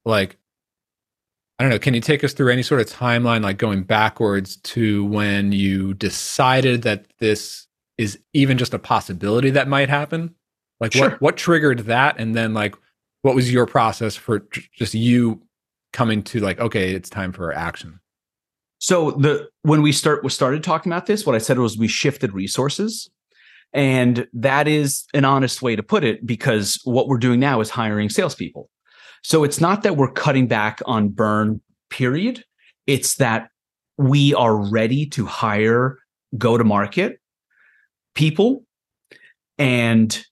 like 0.06 0.38
I 1.58 1.64
don't 1.64 1.72
know. 1.72 1.80
Can 1.80 1.94
you 1.94 2.02
take 2.02 2.24
us 2.24 2.34
through 2.34 2.52
any 2.52 2.64
sort 2.64 2.82
of 2.82 2.88
timeline, 2.88 3.44
like 3.44 3.58
going 3.58 3.84
backwards 3.84 4.58
to 4.58 5.06
when 5.06 5.52
you 5.52 5.94
decided 5.94 6.84
that 6.84 7.06
this 7.20 7.68
is 7.98 8.20
even 8.34 8.58
just 8.58 8.74
a 8.74 8.80
possibility 8.80 9.50
that 9.52 9.68
might 9.68 9.90
happen? 9.90 10.36
Like 10.80 10.94
sure. 10.94 11.12
what 11.12 11.22
what 11.22 11.38
triggered 11.38 11.80
that, 11.80 12.20
and 12.20 12.36
then 12.36 12.54
like 12.54 12.76
what 13.24 13.36
was 13.36 13.52
your 13.52 13.66
process 13.66 14.16
for 14.16 14.48
just 14.74 14.94
you 14.94 15.42
coming 15.94 16.24
to 16.24 16.40
like, 16.40 16.60
okay, 16.60 16.94
it's 16.94 17.10
time 17.10 17.32
for 17.32 17.54
action? 17.54 18.00
So 18.80 19.12
the 19.12 19.48
when 19.62 19.82
we 19.82 19.92
start 19.92 20.24
we 20.24 20.30
started 20.30 20.64
talking 20.64 20.92
about 20.92 21.06
this, 21.06 21.26
what 21.26 21.36
I 21.36 21.40
said 21.40 21.60
was 21.60 21.78
we 21.78 21.88
shifted 21.88 22.34
resources. 22.34 23.10
And 23.74 24.28
that 24.34 24.68
is 24.68 25.06
an 25.14 25.24
honest 25.24 25.62
way 25.62 25.76
to 25.76 25.84
put 25.84 26.04
it 26.04 26.26
because 26.26 26.82
what 26.84 27.08
we're 27.08 27.18
doing 27.18 27.40
now 27.40 27.62
is 27.62 27.70
hiring 27.70 28.10
salespeople. 28.10 28.70
So 29.24 29.44
it's 29.44 29.62
not 29.62 29.84
that 29.84 29.96
we're 29.96 30.12
cutting 30.12 30.48
back 30.48 30.82
on 30.86 31.10
burn, 31.10 31.62
period. 31.90 32.44
It's 32.88 33.16
that 33.16 33.50
we 33.98 34.34
are 34.34 34.56
ready 34.56 35.06
to 35.08 35.26
hire 35.26 36.00
go 36.38 36.58
to 36.58 36.64
market 36.64 37.20
people. 38.16 38.64
And 39.58 40.26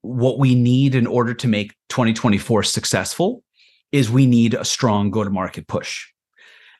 what 0.00 0.38
we 0.38 0.54
need 0.54 0.94
in 0.94 1.06
order 1.06 1.34
to 1.34 1.46
make 1.46 1.74
2024 1.88 2.64
successful 2.64 3.44
is 3.92 4.10
we 4.10 4.26
need 4.26 4.54
a 4.54 4.64
strong 4.64 5.10
go 5.10 5.22
to 5.22 5.30
market 5.30 5.68
push. 5.68 6.06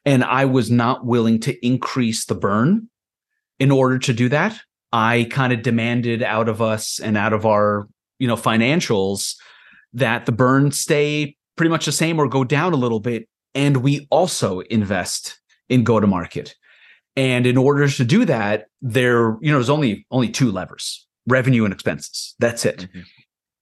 And 0.05 0.25
I 0.25 0.46
was 0.46 0.70
not 0.70 1.07
willing 1.07 1.38
to 1.40 1.66
increase 1.66 2.25
the 2.25 2.35
burn 2.35 2.88
in 3.61 3.70
order 3.70 3.98
to 4.01 4.12
do 4.12 4.29
that. 4.31 4.59
I 4.92 5.29
kind 5.31 5.53
of 5.53 5.62
demanded 5.62 6.22
out 6.22 6.48
of 6.48 6.61
us 6.61 6.98
and 6.98 7.16
out 7.16 7.33
of 7.33 7.46
our, 7.46 7.88
you 8.18 8.27
know, 8.27 8.37
financials 8.37 9.37
that 9.92 10.27
the 10.27 10.33
burn 10.33 10.72
stay 10.72 11.37
pretty 11.57 11.70
much 11.70 11.87
the 11.87 11.92
same 11.92 12.18
or 12.18 12.29
go 12.29 12.44
down 12.44 12.72
a 12.72 12.77
little 12.77 13.01
bit 13.01 13.29
and 13.55 13.79
we 13.79 14.07
also 14.11 14.61
invest 14.61 15.38
in 15.68 15.85
go 15.85 16.01
to 16.01 16.07
market. 16.07 16.55
And 17.16 17.46
in 17.46 17.59
order 17.59 17.88
to 17.88 18.05
do 18.05 18.25
that, 18.25 18.66
there, 18.81 19.37
you 19.40 19.51
know, 19.53 19.59
there's 19.59 19.70
only 19.70 20.07
only 20.11 20.29
two 20.29 20.51
levers, 20.51 21.07
revenue 21.27 21.64
and 21.64 21.72
expenses. 21.72 22.35
That's 22.38 22.64
it. 22.64 22.79
Mm-hmm. 22.79 23.01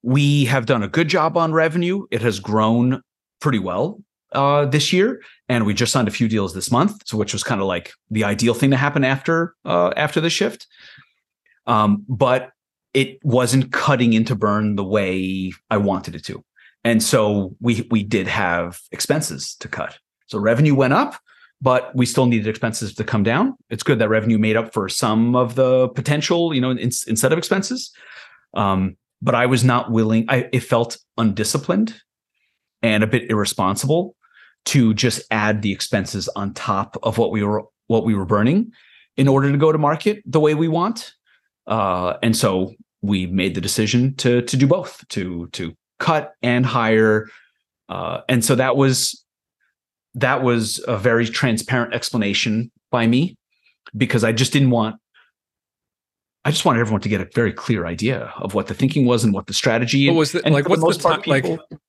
We 0.03 0.45
have 0.47 0.67
done 0.67 0.83
a 0.83 0.89
good 0.89 1.09
job 1.09 1.37
on 1.37 1.53
revenue. 1.53 2.07
It 2.11 2.23
has 2.23 2.41
grown 2.41 3.03
pretty 3.41 3.59
well 3.59 4.01
uh, 4.33 4.67
this 4.67 4.93
year, 4.93 5.23
and 5.49 5.67
we 5.67 5.75
just 5.75 5.93
signed 5.93 6.09
a 6.09 6.13
few 6.13 6.29
deals 6.29 6.55
this 6.55 6.71
month, 6.71 7.03
so 7.07 7.17
which 7.17 7.33
was 7.33 7.43
kind 7.43 7.61
of 7.61 7.67
like 7.67 7.93
the 8.11 8.25
ideal 8.25 8.55
thing 8.55 8.71
to 8.71 8.77
happen 8.77 9.05
after 9.05 9.55
uh, 9.65 9.93
after 9.97 10.21
the 10.21 10.31
shift. 10.31 10.67
Um, 11.67 12.05
but 12.09 12.51
it 12.95 13.19
wasn't 13.23 13.73
cutting 13.73 14.13
into 14.13 14.35
burn 14.35 14.77
the 14.77 14.85
way 14.85 15.53
I 15.71 15.77
wanted 15.77 16.15
it 16.15 16.25
to, 16.27 16.45
and 16.85 17.03
so 17.03 17.57
we 17.61 17.87
we 17.91 18.03
did 18.03 18.27
have 18.29 18.81
expenses 18.93 19.57
to 19.57 19.69
cut. 19.69 19.99
So 20.27 20.39
revenue 20.39 20.75
went 20.77 20.93
up, 20.93 21.17
but 21.61 21.95
we 21.97 22.07
still 22.07 22.27
needed 22.27 22.47
expenses 22.47 22.95
to 22.95 23.05
come 23.05 23.25
down. 23.25 23.57
It's 23.69 23.83
good 23.83 23.99
that 23.99 24.09
revenue 24.09 24.39
made 24.39 24.57
up 24.57 24.73
for 24.73 24.89
some 24.89 25.35
of 25.35 25.57
the 25.57 25.89
potential, 25.89 26.55
you 26.55 26.61
know, 26.61 26.71
in, 26.71 26.79
instead 26.79 27.33
of 27.33 27.39
expenses. 27.39 27.93
Um, 28.55 28.97
but 29.21 29.35
I 29.35 29.47
was 29.47 29.65
not 29.65 29.91
willing. 29.91 30.25
I 30.29 30.49
it 30.53 30.61
felt 30.61 30.99
undisciplined 31.19 32.01
and 32.83 33.05
a 33.05 33.07
bit 33.07 33.31
irresponsible 33.31 34.17
to 34.67 34.95
just 34.95 35.23
add 35.31 35.63
the 35.63 35.73
expenses 35.73 36.29
on 36.29 36.53
top 36.55 36.97
of 37.03 37.19
what 37.19 37.31
we 37.31 37.43
were 37.43 37.63
what 37.87 38.05
we 38.05 38.15
were 38.15 38.27
burning 38.27 38.73
in 39.17 39.27
order 39.29 39.51
to 39.51 39.59
go 39.59 39.73
to 39.73 39.79
market 39.79 40.23
the 40.25 40.41
way 40.41 40.55
we 40.55 40.69
want. 40.69 41.13
Uh, 41.67 42.15
and 42.23 42.37
so 42.37 42.73
we 43.03 43.27
made 43.27 43.55
the 43.55 43.61
decision 43.61 44.15
to 44.17 44.43
to 44.43 44.57
do 44.57 44.67
both 44.67 45.07
to 45.09 45.49
to 45.49 45.75
cut 45.99 46.35
and 46.43 46.67
hire. 46.67 47.29
Uh, 47.89 48.21
and 48.29 48.45
so 48.45 48.55
that 48.55 48.77
was 48.77 49.25
that 50.15 50.43
was 50.43 50.83
a 50.89 50.97
very 50.97 51.27
transparent 51.27 51.95
explanation 51.95 52.71
by 52.91 53.07
me 53.07 53.37
because 53.97 54.25
I 54.25 54.33
just 54.33 54.53
didn't 54.53 54.71
want 54.71 54.97
I 56.45 56.51
just 56.51 56.65
wanted 56.65 56.81
everyone 56.81 57.03
to 57.03 57.09
get 57.09 57.21
a 57.21 57.29
very 57.35 57.53
clear 57.53 57.87
idea 57.87 58.33
of 58.39 58.55
what 58.55 58.67
the 58.67 58.75
thinking 58.75 59.05
was 59.05 59.25
and 59.25 59.35
what 59.35 59.47
the 59.47 59.53
strategy. 59.53 60.09
What 60.09 60.17
was 60.17 60.33
the, 60.33 60.41
like? 60.51 60.69
What's 60.69 60.81
the, 60.81 61.09
the 61.09 61.09
time? 61.09 61.23
People, 61.23 61.59
like, 61.71 61.81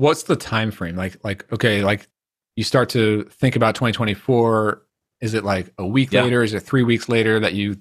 what's 0.00 0.22
the 0.22 0.36
time 0.36 0.70
frame? 0.70 0.96
Like 0.96 1.22
like 1.22 1.50
okay 1.52 1.84
like 1.84 2.08
you 2.56 2.64
start 2.64 2.88
to 2.90 3.24
think 3.24 3.54
about 3.54 3.74
2024 3.74 4.82
is 5.20 5.34
it 5.34 5.44
like 5.44 5.72
a 5.76 5.86
week 5.86 6.12
yeah. 6.12 6.22
later? 6.22 6.42
Is 6.42 6.54
it 6.54 6.60
three 6.60 6.82
weeks 6.82 7.08
later 7.08 7.38
that 7.38 7.52
you 7.52 7.76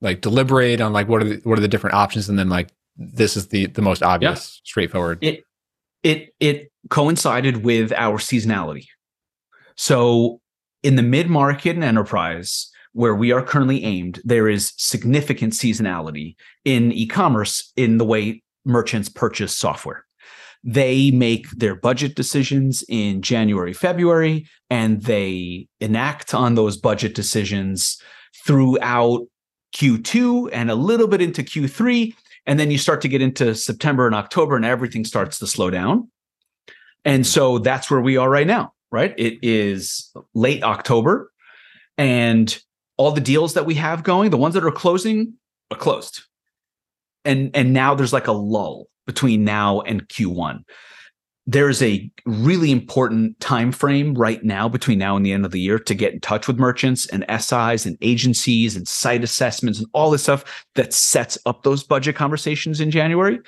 like 0.00 0.22
deliberate 0.22 0.80
on 0.80 0.92
like 0.92 1.08
what 1.08 1.22
are 1.22 1.26
the 1.26 1.40
what 1.44 1.58
are 1.58 1.62
the 1.62 1.68
different 1.68 1.94
options 1.94 2.28
and 2.28 2.38
then 2.38 2.48
like 2.48 2.70
this 2.96 3.36
is 3.36 3.48
the 3.48 3.66
the 3.66 3.82
most 3.82 4.02
obvious 4.02 4.56
yeah. 4.56 4.60
straightforward? 4.64 5.18
It 5.20 5.44
it 6.02 6.34
it 6.40 6.72
coincided 6.88 7.58
with 7.58 7.92
our 7.92 8.18
seasonality. 8.18 8.86
So 9.76 10.40
in 10.82 10.96
the 10.96 11.02
mid 11.02 11.28
market 11.28 11.76
and 11.76 11.84
enterprise 11.84 12.70
where 12.94 13.14
we 13.14 13.32
are 13.32 13.42
currently 13.42 13.84
aimed 13.84 14.20
there 14.24 14.48
is 14.48 14.72
significant 14.76 15.52
seasonality 15.52 16.34
in 16.64 16.92
e-commerce 16.92 17.72
in 17.76 17.96
the 17.98 18.04
way 18.04 18.42
merchants 18.64 19.08
purchase 19.08 19.56
software 19.56 20.04
they 20.64 21.10
make 21.10 21.50
their 21.50 21.74
budget 21.74 22.14
decisions 22.14 22.84
in 22.88 23.20
January, 23.20 23.72
February, 23.72 24.46
and 24.70 25.02
they 25.02 25.66
enact 25.80 26.34
on 26.34 26.54
those 26.54 26.76
budget 26.76 27.14
decisions 27.14 28.00
throughout 28.46 29.26
Q2 29.74 30.50
and 30.52 30.70
a 30.70 30.74
little 30.74 31.08
bit 31.08 31.20
into 31.20 31.42
Q3. 31.42 32.14
And 32.46 32.60
then 32.60 32.70
you 32.70 32.78
start 32.78 33.00
to 33.02 33.08
get 33.08 33.22
into 33.22 33.54
September 33.54 34.06
and 34.06 34.14
October 34.14 34.56
and 34.56 34.64
everything 34.64 35.04
starts 35.04 35.38
to 35.40 35.46
slow 35.46 35.70
down. 35.70 36.08
And 37.04 37.26
so 37.26 37.58
that's 37.58 37.90
where 37.90 38.00
we 38.00 38.16
are 38.16 38.30
right 38.30 38.46
now, 38.46 38.72
right? 38.90 39.14
It 39.18 39.38
is 39.42 40.12
late 40.34 40.62
October 40.62 41.32
and 41.98 42.56
all 42.96 43.10
the 43.10 43.20
deals 43.20 43.54
that 43.54 43.66
we 43.66 43.74
have 43.74 44.04
going, 44.04 44.30
the 44.30 44.36
ones 44.36 44.54
that 44.54 44.64
are 44.64 44.70
closing 44.70 45.34
are 45.70 45.76
closed. 45.76 46.22
And 47.24 47.50
and 47.54 47.72
now 47.72 47.94
there's 47.94 48.12
like 48.12 48.26
a 48.26 48.32
lull 48.32 48.88
between 49.06 49.44
now 49.44 49.80
and 49.80 50.08
Q1 50.08 50.62
there's 51.44 51.82
a 51.82 52.08
really 52.24 52.70
important 52.70 53.38
time 53.40 53.72
frame 53.72 54.14
right 54.14 54.44
now 54.44 54.68
between 54.68 54.98
now 54.98 55.16
and 55.16 55.26
the 55.26 55.32
end 55.32 55.44
of 55.44 55.50
the 55.50 55.58
year 55.58 55.76
to 55.76 55.94
get 55.94 56.12
in 56.12 56.20
touch 56.20 56.46
with 56.46 56.56
merchants 56.56 57.06
and 57.08 57.24
SIs 57.28 57.84
and 57.84 57.98
agencies 58.00 58.76
and 58.76 58.86
site 58.86 59.24
assessments 59.24 59.80
and 59.80 59.88
all 59.92 60.10
this 60.10 60.22
stuff 60.22 60.64
that 60.76 60.92
sets 60.92 61.36
up 61.44 61.64
those 61.64 61.82
budget 61.82 62.14
conversations 62.14 62.80
in 62.80 62.92
January. 62.92 63.40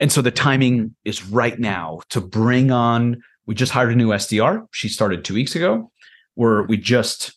And 0.00 0.10
so 0.10 0.20
the 0.20 0.32
timing 0.32 0.96
is 1.04 1.24
right 1.24 1.56
now 1.60 2.00
to 2.08 2.20
bring 2.20 2.72
on 2.72 3.22
we 3.46 3.54
just 3.54 3.72
hired 3.72 3.92
a 3.92 3.96
new 3.96 4.08
SDR. 4.08 4.66
She 4.70 4.88
started 4.88 5.24
2 5.24 5.34
weeks 5.34 5.56
ago. 5.56 5.90
Where 6.34 6.62
we 6.62 6.78
just 6.78 7.36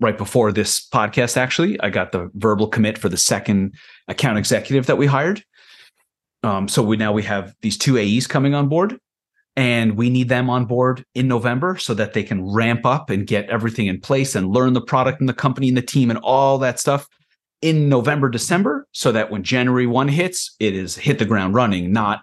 right 0.00 0.18
before 0.18 0.52
this 0.52 0.86
podcast 0.86 1.36
actually, 1.38 1.80
I 1.80 1.88
got 1.88 2.12
the 2.12 2.30
verbal 2.34 2.68
commit 2.68 2.98
for 2.98 3.08
the 3.08 3.16
second 3.16 3.74
account 4.08 4.38
executive 4.38 4.86
that 4.86 4.98
we 4.98 5.06
hired. 5.06 5.42
Um, 6.46 6.68
so 6.68 6.80
we 6.80 6.96
now 6.96 7.10
we 7.10 7.24
have 7.24 7.56
these 7.62 7.76
two 7.76 7.98
AEs 7.98 8.28
coming 8.28 8.54
on 8.54 8.68
board 8.68 9.00
and 9.56 9.96
we 9.96 10.08
need 10.10 10.28
them 10.28 10.48
on 10.48 10.64
board 10.64 11.04
in 11.12 11.26
November 11.26 11.76
so 11.76 11.92
that 11.94 12.12
they 12.12 12.22
can 12.22 12.48
ramp 12.48 12.86
up 12.86 13.10
and 13.10 13.26
get 13.26 13.50
everything 13.50 13.88
in 13.88 14.00
place 14.00 14.36
and 14.36 14.50
learn 14.50 14.72
the 14.72 14.80
product 14.80 15.18
and 15.18 15.28
the 15.28 15.34
company 15.34 15.66
and 15.66 15.76
the 15.76 15.82
team 15.82 16.08
and 16.08 16.20
all 16.22 16.58
that 16.58 16.78
stuff 16.78 17.08
in 17.62 17.88
November, 17.88 18.28
December, 18.28 18.86
so 18.92 19.10
that 19.10 19.28
when 19.28 19.42
January 19.42 19.88
1 19.88 20.06
hits, 20.06 20.54
it 20.60 20.76
is 20.76 20.94
hit 20.94 21.18
the 21.18 21.24
ground 21.24 21.54
running, 21.54 21.90
not 21.90 22.22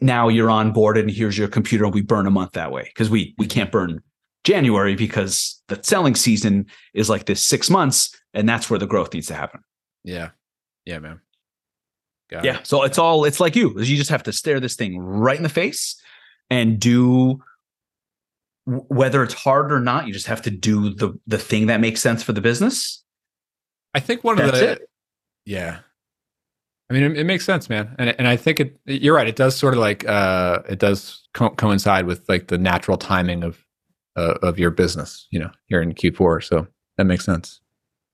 now 0.00 0.28
you're 0.28 0.50
on 0.50 0.72
board 0.72 0.96
and 0.96 1.10
here's 1.10 1.36
your 1.36 1.48
computer 1.48 1.84
and 1.84 1.94
we 1.94 2.00
burn 2.00 2.28
a 2.28 2.30
month 2.30 2.52
that 2.52 2.70
way. 2.70 2.84
Because 2.84 3.10
we 3.10 3.34
we 3.38 3.46
can't 3.48 3.72
burn 3.72 4.00
January 4.44 4.94
because 4.94 5.60
the 5.66 5.80
selling 5.82 6.14
season 6.14 6.66
is 6.92 7.10
like 7.10 7.24
this 7.24 7.42
six 7.42 7.68
months, 7.68 8.14
and 8.34 8.48
that's 8.48 8.70
where 8.70 8.78
the 8.78 8.86
growth 8.86 9.12
needs 9.12 9.26
to 9.26 9.34
happen. 9.34 9.62
Yeah. 10.04 10.28
Yeah, 10.84 11.00
man. 11.00 11.22
Got 12.30 12.44
yeah. 12.44 12.58
It. 12.58 12.66
So 12.66 12.82
it's 12.82 12.98
all 12.98 13.24
it's 13.24 13.40
like 13.40 13.56
you. 13.56 13.78
You 13.78 13.96
just 13.96 14.10
have 14.10 14.22
to 14.24 14.32
stare 14.32 14.60
this 14.60 14.76
thing 14.76 14.98
right 14.98 15.36
in 15.36 15.42
the 15.42 15.48
face 15.48 16.00
and 16.50 16.78
do 16.78 17.42
whether 18.66 19.22
it's 19.22 19.34
hard 19.34 19.72
or 19.72 19.80
not 19.80 20.06
you 20.06 20.12
just 20.12 20.26
have 20.26 20.40
to 20.42 20.50
do 20.50 20.94
the 20.94 21.18
the 21.26 21.38
thing 21.38 21.66
that 21.66 21.80
makes 21.80 22.00
sense 22.00 22.22
for 22.22 22.32
the 22.32 22.40
business 22.40 23.04
i 23.94 24.00
think 24.00 24.24
one 24.24 24.36
That's 24.36 24.52
of 24.52 24.58
the 24.58 24.72
it. 24.72 24.90
yeah 25.44 25.78
i 26.88 26.94
mean 26.94 27.02
it, 27.02 27.18
it, 27.18 27.24
makes 27.24 27.44
sense 27.44 27.68
man 27.68 27.94
and 27.98 28.14
and 28.18 28.26
i 28.26 28.36
think 28.36 28.60
it 28.60 28.78
you're 28.86 29.14
right 29.14 29.28
it 29.28 29.36
does 29.36 29.54
sort 29.54 29.74
of 29.74 29.80
like 29.80 30.08
uh 30.08 30.60
it 30.68 30.78
does 30.78 31.28
co- 31.34 31.50
coincide 31.50 32.06
with 32.06 32.26
like 32.28 32.48
the 32.48 32.58
natural 32.58 32.96
timing 32.96 33.42
of 33.42 33.58
uh, 34.16 34.34
of 34.42 34.58
your 34.58 34.70
business 34.70 35.26
you 35.30 35.38
know 35.38 35.50
here 35.66 35.82
in 35.82 35.92
q4 35.92 36.42
so 36.42 36.66
that 36.96 37.04
makes 37.04 37.24
sense 37.24 37.60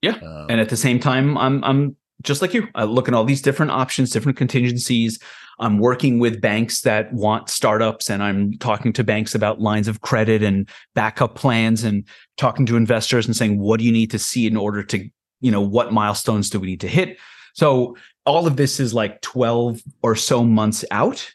yeah 0.03 0.16
um, 0.16 0.46
and 0.49 0.61
at 0.61 0.68
the 0.68 0.77
same 0.77 0.99
time 0.99 1.37
i'm 1.38 1.62
i'm 1.62 1.94
just 2.22 2.42
like 2.42 2.54
you 2.54 2.64
uh, 2.74 2.83
I 2.83 2.85
look 2.85 3.09
at 3.09 3.14
all 3.14 3.24
these 3.24 3.42
different 3.42 3.72
options 3.72 4.11
different 4.11 4.38
contingencies 4.38 5.18
I'm 5.61 5.78
working 5.78 6.18
with 6.18 6.40
banks 6.40 6.80
that 6.80 7.12
want 7.12 7.50
startups 7.50 8.09
and 8.09 8.22
I'm 8.22 8.54
talking 8.59 8.94
to 8.94 9.04
banks 9.04 9.35
about 9.35 9.61
lines 9.61 9.88
of 9.88 10.00
credit 10.00 10.42
and 10.42 10.66
backup 10.94 11.35
plans 11.35 11.85
and 11.85 12.04
talking 12.38 12.64
to 12.66 12.76
investors 12.76 13.26
and 13.26 13.37
saying, 13.37 13.61
what 13.61 13.78
do 13.78 13.85
you 13.85 13.92
need 13.92 14.11
to 14.12 14.18
see 14.18 14.46
in 14.46 14.56
order 14.56 14.83
to, 14.85 15.09
you 15.40 15.50
know, 15.50 15.61
what 15.61 15.92
milestones 15.92 16.48
do 16.48 16.59
we 16.59 16.66
need 16.66 16.80
to 16.80 16.88
hit? 16.88 17.18
So 17.52 17.94
all 18.24 18.46
of 18.46 18.56
this 18.56 18.80
is 18.80 18.94
like 18.94 19.20
12 19.20 19.83
or 20.02 20.16
so 20.16 20.44
months 20.44 20.83
out. 20.90 21.30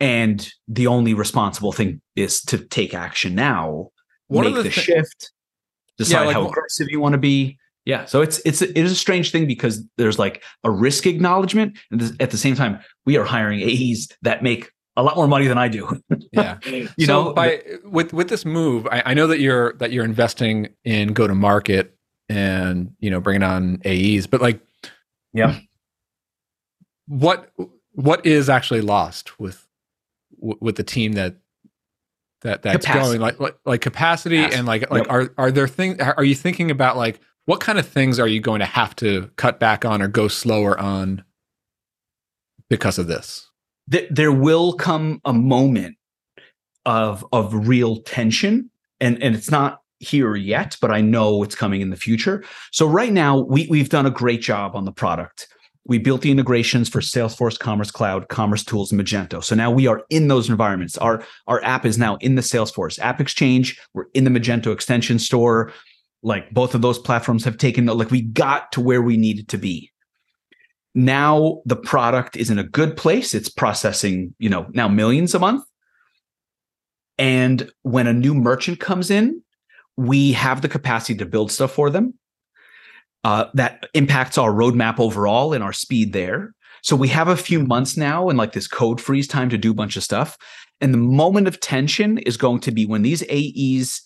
And 0.00 0.46
the 0.66 0.88
only 0.88 1.14
responsible 1.14 1.72
thing 1.72 2.00
is 2.16 2.40
to 2.44 2.58
take 2.58 2.94
action 2.94 3.36
now, 3.36 3.90
make 4.28 4.54
the, 4.54 4.62
the 4.62 4.70
th- 4.70 4.74
shift, 4.74 5.30
decide 5.98 6.22
yeah, 6.22 6.26
like, 6.26 6.34
how 6.34 6.48
aggressive 6.48 6.88
you 6.90 6.98
want 6.98 7.12
to 7.12 7.18
be, 7.18 7.58
yeah, 7.84 8.04
so 8.04 8.20
it's 8.20 8.40
it's 8.44 8.62
it 8.62 8.76
is 8.76 8.92
a 8.92 8.96
strange 8.96 9.32
thing 9.32 9.46
because 9.46 9.82
there's 9.96 10.18
like 10.18 10.42
a 10.64 10.70
risk 10.70 11.06
acknowledgement, 11.06 11.78
and 11.90 12.02
at 12.20 12.30
the 12.30 12.36
same 12.36 12.54
time, 12.54 12.78
we 13.06 13.16
are 13.16 13.24
hiring 13.24 13.62
AEs 13.62 14.08
that 14.22 14.42
make 14.42 14.70
a 14.96 15.02
lot 15.02 15.16
more 15.16 15.26
money 15.26 15.46
than 15.46 15.56
I 15.56 15.68
do. 15.68 16.00
yeah, 16.32 16.58
you 16.64 17.06
so 17.06 17.24
know, 17.24 17.32
by 17.32 17.62
with 17.84 18.12
with 18.12 18.28
this 18.28 18.44
move, 18.44 18.86
I, 18.86 19.02
I 19.06 19.14
know 19.14 19.26
that 19.28 19.40
you're 19.40 19.72
that 19.74 19.92
you're 19.92 20.04
investing 20.04 20.68
in 20.84 21.14
go 21.14 21.26
to 21.26 21.34
market 21.34 21.96
and 22.28 22.92
you 23.00 23.10
know 23.10 23.20
bringing 23.20 23.42
on 23.42 23.80
AEs, 23.86 24.26
but 24.26 24.42
like, 24.42 24.60
yeah, 25.32 25.58
what 27.06 27.50
what 27.92 28.24
is 28.26 28.50
actually 28.50 28.82
lost 28.82 29.40
with 29.40 29.66
with 30.38 30.76
the 30.76 30.84
team 30.84 31.14
that 31.14 31.36
that 32.42 32.62
that's 32.62 32.84
capacity. 32.84 33.18
going 33.18 33.20
like 33.20 33.40
like, 33.40 33.56
like 33.64 33.80
capacity, 33.80 34.36
capacity. 34.36 34.58
and 34.58 34.66
like 34.66 34.90
like 34.90 35.04
yep. 35.04 35.10
are 35.10 35.34
are 35.38 35.50
there 35.50 35.68
things 35.68 35.98
are 35.98 36.24
you 36.24 36.34
thinking 36.34 36.70
about 36.70 36.96
like 36.96 37.20
what 37.46 37.60
kind 37.60 37.78
of 37.78 37.88
things 37.88 38.18
are 38.18 38.28
you 38.28 38.40
going 38.40 38.60
to 38.60 38.66
have 38.66 38.94
to 38.96 39.30
cut 39.36 39.58
back 39.58 39.84
on 39.84 40.02
or 40.02 40.08
go 40.08 40.28
slower 40.28 40.78
on 40.78 41.24
because 42.68 42.98
of 42.98 43.06
this? 43.06 43.48
There 43.88 44.32
will 44.32 44.74
come 44.74 45.20
a 45.24 45.32
moment 45.32 45.96
of 46.86 47.26
of 47.32 47.66
real 47.66 48.02
tension, 48.02 48.70
and 49.00 49.20
and 49.22 49.34
it's 49.34 49.50
not 49.50 49.80
here 49.98 50.34
yet, 50.34 50.76
but 50.80 50.90
I 50.90 51.00
know 51.00 51.42
it's 51.42 51.54
coming 51.54 51.80
in 51.80 51.90
the 51.90 51.96
future. 51.96 52.44
So 52.72 52.86
right 52.86 53.12
now, 53.12 53.38
we 53.38 53.66
we've 53.68 53.88
done 53.88 54.06
a 54.06 54.10
great 54.10 54.40
job 54.40 54.76
on 54.76 54.84
the 54.84 54.92
product. 54.92 55.48
We 55.86 55.98
built 55.98 56.20
the 56.20 56.30
integrations 56.30 56.88
for 56.88 57.00
Salesforce 57.00 57.58
Commerce 57.58 57.90
Cloud, 57.90 58.28
commercetools, 58.28 58.92
and 58.92 59.00
Magento. 59.00 59.42
So 59.42 59.56
now 59.56 59.70
we 59.70 59.86
are 59.86 60.02
in 60.08 60.28
those 60.28 60.48
environments. 60.48 60.96
Our 60.98 61.24
our 61.48 61.62
app 61.64 61.84
is 61.84 61.98
now 61.98 62.16
in 62.16 62.36
the 62.36 62.42
Salesforce 62.42 62.98
AppExchange. 63.00 63.76
We're 63.92 64.06
in 64.14 64.24
the 64.24 64.30
Magento 64.30 64.72
extension 64.72 65.18
store 65.18 65.72
like 66.22 66.50
both 66.50 66.74
of 66.74 66.82
those 66.82 66.98
platforms 66.98 67.44
have 67.44 67.56
taken 67.56 67.86
like 67.86 68.10
we 68.10 68.22
got 68.22 68.72
to 68.72 68.80
where 68.80 69.02
we 69.02 69.16
needed 69.16 69.48
to 69.48 69.58
be. 69.58 69.90
Now 70.94 71.62
the 71.64 71.76
product 71.76 72.36
is 72.36 72.50
in 72.50 72.58
a 72.58 72.64
good 72.64 72.96
place. 72.96 73.34
It's 73.34 73.48
processing 73.48 74.34
you 74.38 74.48
know 74.48 74.66
now 74.70 74.88
millions 74.88 75.34
a 75.34 75.38
month. 75.38 75.64
And 77.18 77.70
when 77.82 78.06
a 78.06 78.12
new 78.12 78.34
merchant 78.34 78.80
comes 78.80 79.10
in 79.10 79.42
we 80.00 80.32
have 80.32 80.62
the 80.62 80.68
capacity 80.68 81.14
to 81.16 81.26
build 81.26 81.52
stuff 81.52 81.72
for 81.72 81.90
them. 81.90 82.14
Uh, 83.22 83.46
that 83.52 83.86
impacts 83.92 84.38
our 84.38 84.50
roadmap 84.50 84.98
overall 84.98 85.52
and 85.52 85.62
our 85.62 85.74
speed 85.74 86.14
there. 86.14 86.54
So 86.82 86.96
we 86.96 87.08
have 87.08 87.28
a 87.28 87.36
few 87.36 87.62
months 87.62 87.98
now 87.98 88.30
and 88.30 88.38
like 88.38 88.54
this 88.54 88.66
code 88.66 88.98
freeze 88.98 89.28
time 89.28 89.50
to 89.50 89.58
do 89.58 89.72
a 89.72 89.74
bunch 89.74 89.98
of 89.98 90.02
stuff. 90.02 90.38
And 90.80 90.94
the 90.94 90.98
moment 90.98 91.46
of 91.46 91.60
tension 91.60 92.16
is 92.18 92.38
going 92.38 92.60
to 92.60 92.70
be 92.70 92.86
when 92.86 93.02
these 93.02 93.22
aes 93.28 94.00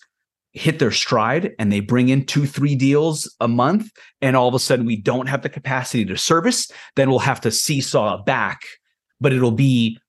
hit 0.55 0.79
their 0.79 0.91
stride 0.91 1.53
and 1.59 1.69
they 1.69 1.81
bring 1.81 2.07
in 2.07 2.25
two, 2.25 2.45
three 2.45 2.75
deals 2.75 3.33
a 3.41 3.47
month, 3.47 3.91
and 4.21 4.37
all 4.37 4.47
of 4.47 4.53
a 4.55 4.59
sudden 4.59 4.85
we 4.85 4.95
don't 4.95 5.27
have 5.27 5.41
the 5.41 5.49
capacity 5.49 6.05
to 6.05 6.17
service, 6.17 6.71
then 6.95 7.09
we'll 7.09 7.19
have 7.19 7.41
to 7.41 7.51
seesaw 7.51 8.23
back, 8.23 8.61
but 9.19 9.33
it'll 9.33 9.51
be 9.51 9.99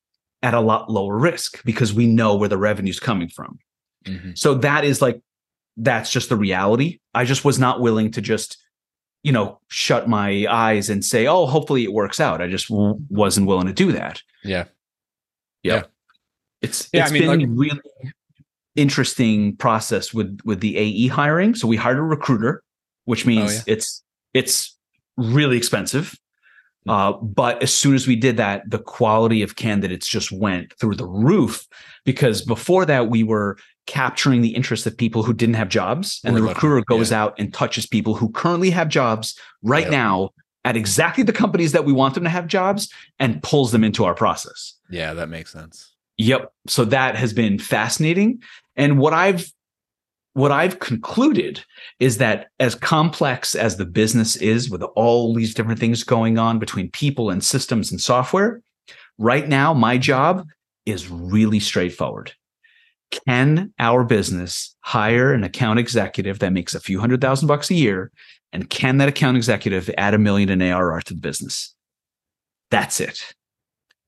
at 0.42 0.54
a 0.54 0.60
lot 0.60 0.88
lower 0.88 1.18
risk 1.18 1.62
because 1.64 1.92
we 1.92 2.06
know 2.06 2.36
where 2.36 2.48
the 2.48 2.56
revenue's 2.56 3.00
coming 3.00 3.28
from. 3.28 3.58
Mm-hmm. 4.06 4.30
So 4.36 4.54
that 4.54 4.84
is 4.84 5.02
like, 5.02 5.20
that's 5.76 6.12
just 6.12 6.28
the 6.28 6.36
reality. 6.36 7.00
I 7.12 7.24
just 7.24 7.44
was 7.44 7.58
not 7.58 7.80
willing 7.80 8.12
to 8.12 8.20
just, 8.20 8.56
you 9.24 9.32
know, 9.32 9.58
shut 9.66 10.08
my 10.08 10.46
eyes 10.48 10.88
and 10.88 11.04
say, 11.04 11.26
oh, 11.26 11.46
hopefully 11.46 11.82
it 11.82 11.92
works 11.92 12.20
out. 12.20 12.40
I 12.40 12.46
just 12.46 12.68
w- 12.68 13.00
wasn't 13.10 13.48
willing 13.48 13.66
to 13.66 13.72
do 13.72 13.90
that. 13.92 14.22
Yeah. 14.44 14.66
Yeah. 15.64 15.74
yeah. 15.74 15.82
It's, 16.62 16.88
yeah, 16.92 17.02
it's 17.02 17.10
I 17.10 17.12
mean, 17.12 17.22
been 17.22 17.40
like, 17.40 17.48
really 17.50 17.80
interesting 18.76 19.56
process 19.56 20.14
with 20.14 20.38
with 20.44 20.60
the 20.60 20.76
AE 20.76 21.08
hiring. 21.08 21.54
So 21.54 21.66
we 21.66 21.76
hired 21.76 21.98
a 21.98 22.02
recruiter, 22.02 22.62
which 23.04 23.24
oh, 23.24 23.28
means 23.28 23.50
oh, 23.50 23.54
yeah. 23.54 23.74
it's 23.74 24.02
it's 24.34 24.76
really 25.16 25.56
expensive. 25.56 26.14
Hmm. 26.84 26.90
Uh, 26.90 27.12
but 27.12 27.62
as 27.62 27.74
soon 27.74 27.94
as 27.94 28.06
we 28.06 28.16
did 28.16 28.36
that, 28.36 28.68
the 28.70 28.78
quality 28.78 29.42
of 29.42 29.56
candidates 29.56 30.06
just 30.06 30.30
went 30.30 30.72
through 30.78 30.96
the 30.96 31.06
roof 31.06 31.66
because 32.04 32.42
before 32.42 32.84
that 32.84 33.08
we 33.08 33.22
were 33.22 33.56
capturing 33.86 34.42
the 34.42 34.54
interest 34.54 34.86
of 34.86 34.96
people 34.96 35.22
who 35.22 35.32
didn't 35.32 35.54
have 35.54 35.68
jobs, 35.68 36.20
and 36.24 36.34
we're 36.34 36.40
the 36.40 36.48
recruiter 36.48 36.84
goes 36.88 37.10
yeah. 37.10 37.22
out 37.22 37.34
and 37.38 37.54
touches 37.54 37.86
people 37.86 38.14
who 38.14 38.30
currently 38.30 38.70
have 38.70 38.88
jobs 38.88 39.38
right 39.62 39.84
yep. 39.84 39.92
now 39.92 40.30
at 40.64 40.76
exactly 40.76 41.22
the 41.22 41.32
companies 41.32 41.70
that 41.70 41.84
we 41.84 41.92
want 41.92 42.14
them 42.14 42.24
to 42.24 42.30
have 42.30 42.48
jobs 42.48 42.92
and 43.20 43.40
pulls 43.44 43.70
them 43.70 43.84
into 43.84 44.04
our 44.04 44.14
process. 44.14 44.74
Yeah, 44.90 45.14
that 45.14 45.28
makes 45.28 45.52
sense. 45.52 45.94
Yep. 46.18 46.52
So 46.66 46.84
that 46.86 47.14
has 47.14 47.32
been 47.32 47.58
fascinating. 47.58 48.42
And 48.76 48.98
what 48.98 49.12
I've 49.12 49.50
what 50.34 50.52
I've 50.52 50.80
concluded 50.80 51.64
is 51.98 52.18
that 52.18 52.48
as 52.60 52.74
complex 52.74 53.54
as 53.54 53.78
the 53.78 53.86
business 53.86 54.36
is 54.36 54.68
with 54.68 54.82
all 54.82 55.32
these 55.32 55.54
different 55.54 55.80
things 55.80 56.04
going 56.04 56.36
on 56.36 56.58
between 56.58 56.90
people 56.90 57.30
and 57.30 57.42
systems 57.42 57.90
and 57.90 57.98
software, 57.98 58.60
right 59.16 59.48
now 59.48 59.72
my 59.72 59.96
job 59.96 60.46
is 60.84 61.08
really 61.10 61.58
straightforward. 61.58 62.32
Can 63.26 63.72
our 63.78 64.04
business 64.04 64.76
hire 64.80 65.32
an 65.32 65.42
account 65.42 65.78
executive 65.78 66.40
that 66.40 66.52
makes 66.52 66.74
a 66.74 66.80
few 66.80 67.00
hundred 67.00 67.22
thousand 67.22 67.48
bucks 67.48 67.70
a 67.70 67.74
year? 67.74 68.12
And 68.52 68.68
can 68.68 68.98
that 68.98 69.08
account 69.08 69.38
executive 69.38 69.90
add 69.96 70.12
a 70.12 70.18
million 70.18 70.50
in 70.50 70.60
ARR 70.60 71.00
to 71.02 71.14
the 71.14 71.20
business? 71.20 71.74
That's 72.70 73.00
it. 73.00 73.34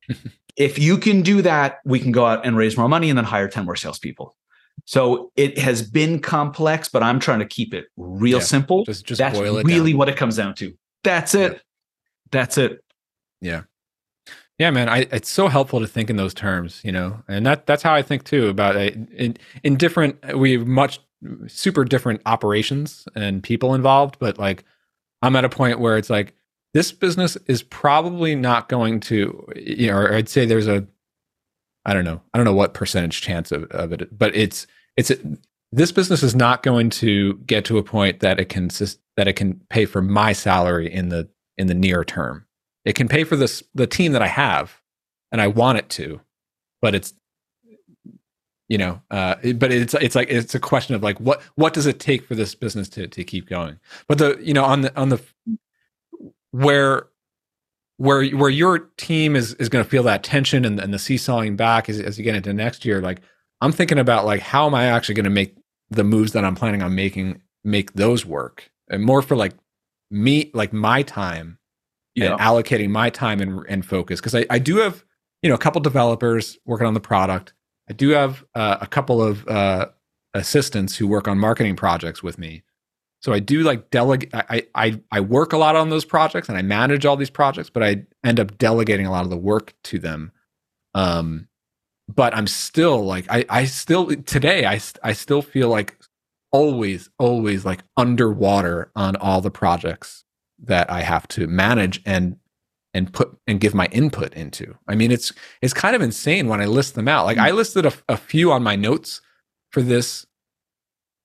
if 0.57 0.79
you 0.79 0.99
can 0.99 1.23
do 1.23 1.43
that, 1.43 1.79
we 1.85 2.01
can 2.01 2.13
go 2.13 2.27
out 2.27 2.45
and 2.45 2.57
raise 2.57 2.77
more 2.77 2.89
money 2.89 3.09
and 3.09 3.17
then 3.17 3.25
hire 3.25 3.49
10 3.49 3.65
more 3.65 3.77
salespeople. 3.77 4.37
So 4.85 5.33
it 5.37 5.59
has 5.59 5.89
been 5.89 6.21
complex, 6.21 6.89
but 6.89 7.03
I'm 7.03 7.21
trying 7.21 7.41
to 7.41 7.47
keep 7.47 7.75
it 7.75 7.87
real 7.97 8.39
yeah, 8.39 8.45
simple. 8.45 8.85
Just, 8.85 9.07
just 9.07 9.19
That's 9.19 9.39
really 9.39 9.93
down. 9.93 9.99
what 9.99 10.09
it 10.09 10.17
comes 10.17 10.37
down 10.37 10.55
to. 10.57 10.73
That's 11.05 11.35
it. 11.35 11.53
Yeah. 11.53 11.59
That's 12.31 12.59
it. 12.59 12.85
Yeah. 13.41 13.63
Yeah, 14.59 14.71
man, 14.73 14.89
I, 14.89 15.07
it's 15.13 15.31
so 15.31 15.47
helpful 15.47 15.79
to 15.81 15.87
think 15.87 16.11
in 16.11 16.17
those 16.17 16.35
terms, 16.35 16.81
you 16.83 16.91
know, 16.91 17.23
and 17.29 17.47
that 17.47 17.67
that's 17.67 17.83
how 17.83 17.95
I 17.95 18.03
think 18.03 18.25
too 18.25 18.49
about 18.49 18.75
it. 18.75 18.97
In, 19.13 19.37
in 19.63 19.77
different, 19.77 20.37
we 20.37 20.53
have 20.55 20.67
much 20.67 20.99
super 21.47 21.85
different 21.85 22.23
operations 22.27 23.07
and 23.15 23.43
people 23.43 23.75
involved, 23.75 24.19
but 24.19 24.37
like 24.37 24.65
I'm 25.23 25.37
at 25.37 25.45
a 25.45 25.49
point 25.49 25.79
where 25.79 25.97
it's 25.97 26.11
like 26.11 26.35
this 26.75 26.91
business 26.91 27.37
is 27.47 27.63
probably 27.63 28.35
not 28.35 28.69
going 28.69 28.99
to, 29.01 29.47
you 29.55 29.89
know, 29.89 29.97
or 29.97 30.13
I'd 30.13 30.29
say 30.29 30.45
there's 30.45 30.67
a, 30.67 30.85
I 31.85 31.95
don't 31.95 32.05
know, 32.05 32.21
I 32.33 32.39
don't 32.39 32.45
know 32.45 32.55
what 32.55 32.75
percentage 32.75 33.21
chance 33.23 33.53
of, 33.53 33.65
of 33.71 33.93
it, 33.93 34.17
but 34.17 34.35
it's 34.35 34.67
it's 34.97 35.13
this 35.71 35.93
business 35.93 36.23
is 36.23 36.35
not 36.35 36.63
going 36.63 36.91
to 36.91 37.35
get 37.47 37.65
to 37.67 37.79
a 37.79 37.83
point 37.83 38.21
that 38.21 38.41
it 38.41 38.49
can 38.49 38.69
that 39.17 39.29
it 39.29 39.35
can 39.35 39.61
pay 39.71 39.85
for 39.85 40.03
my 40.03 40.33
salary 40.33 40.93
in 40.93 41.09
the 41.09 41.29
in 41.57 41.67
the 41.67 41.75
near 41.75 42.05
term. 42.05 42.47
It 42.85 42.95
can 42.95 43.09
pay 43.09 43.25
for 43.25 43.37
this 43.37 43.63
the 43.75 43.87
team 43.87 44.13
that 44.13 44.23
I 44.23 44.29
have, 44.29 44.81
and 45.31 45.41
I 45.41 45.49
want 45.49 45.79
it 45.79 45.89
to, 45.91 46.21
but 46.81 46.95
it's 46.95 47.13
you 48.69 48.77
know, 48.77 49.01
uh, 49.11 49.37
but 49.55 49.73
it's 49.73 49.95
it's 49.95 50.15
like 50.15 50.31
it's 50.31 50.55
a 50.55 50.61
question 50.61 50.95
of 50.95 51.03
like 51.03 51.19
what 51.21 51.43
what 51.55 51.73
does 51.73 51.87
it 51.87 52.01
take 52.01 52.27
for 52.27 52.35
this 52.35 52.55
business 52.55 52.89
to 52.91 53.07
to 53.07 53.25
keep 53.25 53.49
going? 53.49 53.79
But 54.07 54.19
the 54.19 54.39
you 54.41 54.53
know 54.55 54.65
on 54.65 54.83
the 54.83 54.99
on 54.99 55.09
the 55.09 55.21
where 56.51 57.07
where 57.99 58.25
where 58.31 58.49
your 58.49 58.79
team 58.97 59.37
is 59.37 59.55
is 59.55 59.69
going 59.69 59.85
to 59.85 59.91
feel 59.91 60.05
that 60.05 60.23
tension 60.23 60.65
and, 60.65 60.81
and 60.81 60.95
the 60.95 60.99
seesawing 60.99 61.57
back 61.57 61.89
as, 61.89 62.01
as 62.01 62.17
you 62.17 62.25
get 62.25 62.35
into 62.35 62.53
next 62.55 62.85
year, 62.85 63.03
like 63.03 63.21
I'm 63.61 63.73
thinking 63.73 63.99
about 63.99 64.25
like 64.25 64.41
how 64.41 64.67
am 64.67 64.75
I 64.75 64.85
actually 64.85 65.17
going 65.17 65.25
to 65.25 65.31
make 65.31 65.57
the 65.91 66.05
moves 66.05 66.33
that 66.33 66.45
I'm 66.45 66.55
planning 66.55 66.83
on 66.83 66.95
making 66.95 67.43
make 67.65 67.93
those 67.93 68.25
work? 68.25 68.71
And 68.89 69.05
more 69.05 69.21
for 69.21 69.37
like 69.37 69.53
me 70.11 70.51
like 70.55 70.73
my 70.73 71.03
time 71.03 71.59
yeah. 72.15 72.33
and 72.33 72.41
allocating 72.41 72.89
my 72.89 73.11
time 73.11 73.41
and, 73.41 73.65
and 73.69 73.85
focus. 73.85 74.21
Because 74.21 74.35
I, 74.35 74.47
I 74.49 74.59
do 74.59 74.77
have 74.77 75.05
you 75.43 75.49
know 75.49 75.57
a 75.57 75.59
couple 75.59 75.81
developers 75.81 76.57
working 76.65 76.87
on 76.87 76.95
the 76.95 77.01
product. 77.01 77.53
I 77.91 77.95
do 77.95 78.11
have 78.11 78.45
uh, 78.55 78.79
a 78.81 78.87
couple 78.87 79.21
of 79.23 79.47
uh, 79.49 79.89
assistants 80.35 80.97
who 80.97 81.09
work 81.09 81.27
on 81.27 81.39
marketing 81.39 81.75
projects 81.75 82.23
with 82.23 82.39
me 82.39 82.63
so 83.21 83.33
i 83.33 83.39
do 83.39 83.63
like 83.63 83.91
delegate 83.91 84.31
I, 84.35 84.67
I 84.75 85.01
i 85.11 85.21
work 85.21 85.53
a 85.53 85.59
lot 85.59 85.77
on 85.77 85.91
those 85.91 86.05
projects 86.05 86.49
and 86.49 86.59
i 86.59 86.63
manage 86.63 87.05
all 87.07 87.17
these 87.17 87.31
projects 87.31 87.71
but 87.71 87.83
i 87.83 88.05
end 88.25 88.41
up 88.41 88.59
delegating 88.59 89.07
a 89.07 89.11
lot 89.11 89.25
of 89.25 89.31
the 89.31 89.37
work 89.37 89.75
to 89.85 89.99
them 89.99 90.33
um 90.95 91.49
but 92.09 92.35
i'm 92.37 92.47
still 92.47 93.05
like 93.05 93.27
i 93.31 93.45
i 93.49 93.65
still 93.65 94.07
today 94.23 94.67
i 94.67 94.81
i 95.03 95.13
still 95.13 95.43
feel 95.43 95.69
like 95.69 95.99
always 96.51 97.11
always 97.19 97.65
like 97.65 97.83
underwater 97.97 98.91
on 98.97 99.17
all 99.17 99.41
the 99.41 99.51
projects 99.51 100.25
that 100.59 100.91
I 100.91 101.03
have 101.03 101.29
to 101.29 101.47
manage 101.47 102.01
and 102.05 102.37
and 102.95 103.13
put 103.13 103.37
and 103.47 103.61
give 103.61 103.75
my 103.75 103.87
input 103.87 104.33
into. 104.35 104.77
I 104.87 104.95
mean, 104.95 105.11
it's 105.11 105.33
it's 105.63 105.75
kind 105.75 105.95
of 105.95 106.03
insane 106.03 106.49
when 106.49 106.61
I 106.61 106.67
list 106.67 106.95
them 106.95 107.09
out. 107.09 107.27
Like 107.27 107.39
I 107.39 107.51
mm. 107.51 107.55
listed 107.55 107.87
a, 107.87 107.93
a 108.09 108.17
few 108.17 108.51
on 108.51 108.63
my 108.63 108.77
notes 108.77 109.21
for 109.71 109.83
this 109.83 110.27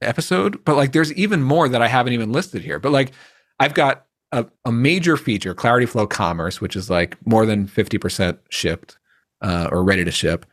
episode, 0.03 0.63
but 0.65 0.75
like 0.75 0.91
there's 0.91 1.13
even 1.13 1.41
more 1.41 1.69
that 1.69 1.81
I 1.81 1.87
haven't 1.87 2.13
even 2.13 2.31
listed 2.31 2.61
here. 2.61 2.79
But 2.79 2.91
like 2.91 3.11
I've 3.59 3.73
got 3.73 4.05
a, 4.31 4.45
a 4.65 4.71
major 4.71 5.15
feature, 5.17 5.53
Clarityflow 5.53 6.09
Commerce, 6.09 6.59
which 6.59 6.75
is 6.75 6.89
like 6.89 7.17
more 7.25 7.45
than 7.45 7.67
50% 7.67 8.37
shipped 8.49 8.97
uh, 9.41 9.69
or 9.71 9.83
ready 9.83 10.03
to 10.03 10.11
ship. 10.11 10.45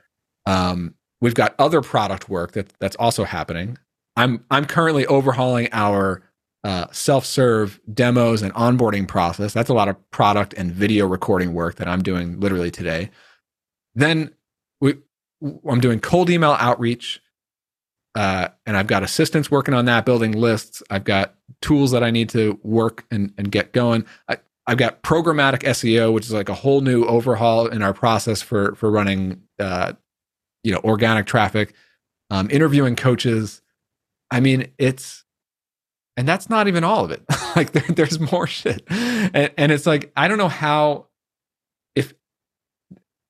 Um, 0.47 0.95
we've 1.21 1.35
got 1.35 1.55
other 1.59 1.81
product 1.81 2.29
work 2.29 2.53
that 2.53 2.73
that's 2.79 2.97
also 2.97 3.25
happening. 3.25 3.79
I'm 4.17 4.45
I'm 4.51 4.67
currently 4.67 5.07
overhauling 5.07 5.69
our 5.73 6.23
uh, 6.63 6.87
self-serve 6.93 7.81
demos 7.93 8.43
and 8.43 8.53
onboarding 8.55 9.09
process. 9.09 9.53
That's 9.53 9.71
a 9.71 9.75
lot 9.75 9.89
of 9.89 10.11
product 10.11 10.53
and 10.55 10.71
video 10.71 11.07
recording 11.07 11.55
work 11.55 11.77
that 11.77 11.89
I'm 11.89 12.03
doing 12.03 12.39
literally 12.39 12.71
today. 12.71 13.11
Then 13.95 14.33
we, 14.81 14.97
I'm 15.67 15.81
doing 15.81 16.01
cold 16.01 16.29
email 16.29 16.57
outreach, 16.59 17.23
uh, 18.15 18.49
and 18.67 18.77
I've 18.77 18.87
got 18.87 19.03
assistants 19.03 19.51
working 19.51 19.75
on 19.75 19.85
that, 19.85 20.05
building 20.05 20.33
lists. 20.33 20.83
I've 20.91 21.05
got 21.05 21.35
tools 21.63 21.91
that 21.93 22.03
I 22.03 22.11
need 22.11 22.29
to 22.31 22.59
work 22.63 23.05
and, 23.11 23.33
and 23.39 23.51
get 23.51 23.73
going. 23.73 24.05
I, 24.29 24.39
I've 24.67 24.79
got 24.79 25.03
programmatic 25.03 25.63
SEO, 25.63 26.13
which 26.13 26.27
is 26.27 26.33
like 26.33 26.49
a 26.49 26.55
whole 26.55 26.81
new 26.81 27.05
overhaul 27.05 27.67
in 27.67 27.83
our 27.83 27.95
process 27.95 28.43
for 28.43 28.75
for 28.75 28.91
running, 28.91 29.43
uh, 29.59 29.95
you 30.63 30.73
know, 30.73 30.81
organic 30.85 31.27
traffic. 31.27 31.75
Um, 32.33 32.49
interviewing 32.51 32.95
coaches. 32.95 33.61
I 34.31 34.39
mean, 34.39 34.71
it's 34.79 35.25
and 36.17 36.29
that's 36.29 36.51
not 36.51 36.69
even 36.69 36.85
all 36.85 37.05
of 37.05 37.11
it 37.11 37.23
like 37.57 37.73
there, 37.73 37.85
there's 37.89 38.21
more 38.21 38.47
shit 38.47 38.83
and, 38.89 39.51
and, 39.57 39.73
it's 39.73 39.87
like 39.87 40.13
i 40.17 40.29
don't 40.29 40.39
know 40.39 40.49
how 40.49 41.07
if 41.95 42.13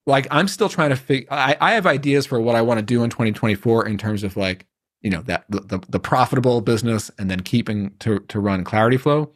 like 0.05 0.27
i'm 0.29 0.47
still 0.47 0.67
trying 0.67 0.89
to 0.89 0.95
figure 0.95 1.27
I, 1.31 1.55
I 1.61 1.71
have 1.73 1.87
ideas 1.87 2.25
for 2.25 2.39
what 2.39 2.55
i 2.55 2.61
want 2.61 2.79
to 2.79 2.85
do 2.85 3.03
in 3.03 3.09
2024 3.09 3.87
in 3.87 3.97
terms 3.97 4.23
of 4.23 4.35
like 4.35 4.65
you 5.01 5.09
know 5.09 5.21
that 5.23 5.45
the, 5.49 5.61
the, 5.61 5.79
the 5.89 5.99
profitable 5.99 6.61
business 6.61 7.11
and 7.17 7.29
then 7.29 7.41
keeping 7.41 7.91
to 7.99 8.19
to 8.19 8.39
run 8.39 8.63
Clarityflow 8.63 9.31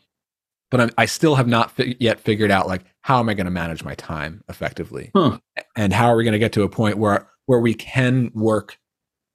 but 0.72 0.82
I'm, 0.82 0.90
i 0.98 1.06
still 1.06 1.36
have 1.36 1.48
not 1.48 1.72
fi- 1.72 1.96
yet 2.00 2.20
figured 2.20 2.52
out 2.52 2.68
like 2.68 2.84
how 3.02 3.20
am 3.20 3.30
i 3.30 3.34
going 3.34 3.46
to 3.46 3.52
manage 3.52 3.84
my 3.84 3.96
time 3.96 4.44
effectively? 4.50 5.12
Huh. 5.16 5.38
and 5.76 5.94
how 5.94 6.08
are 6.08 6.16
we 6.16 6.24
going 6.24 6.34
to 6.34 6.40
get 6.40 6.54
to 6.54 6.64
a 6.64 6.70
point 6.70 6.98
where 6.98 7.30
where 7.46 7.60
we 7.60 7.74
can 7.74 8.32
work 8.34 8.78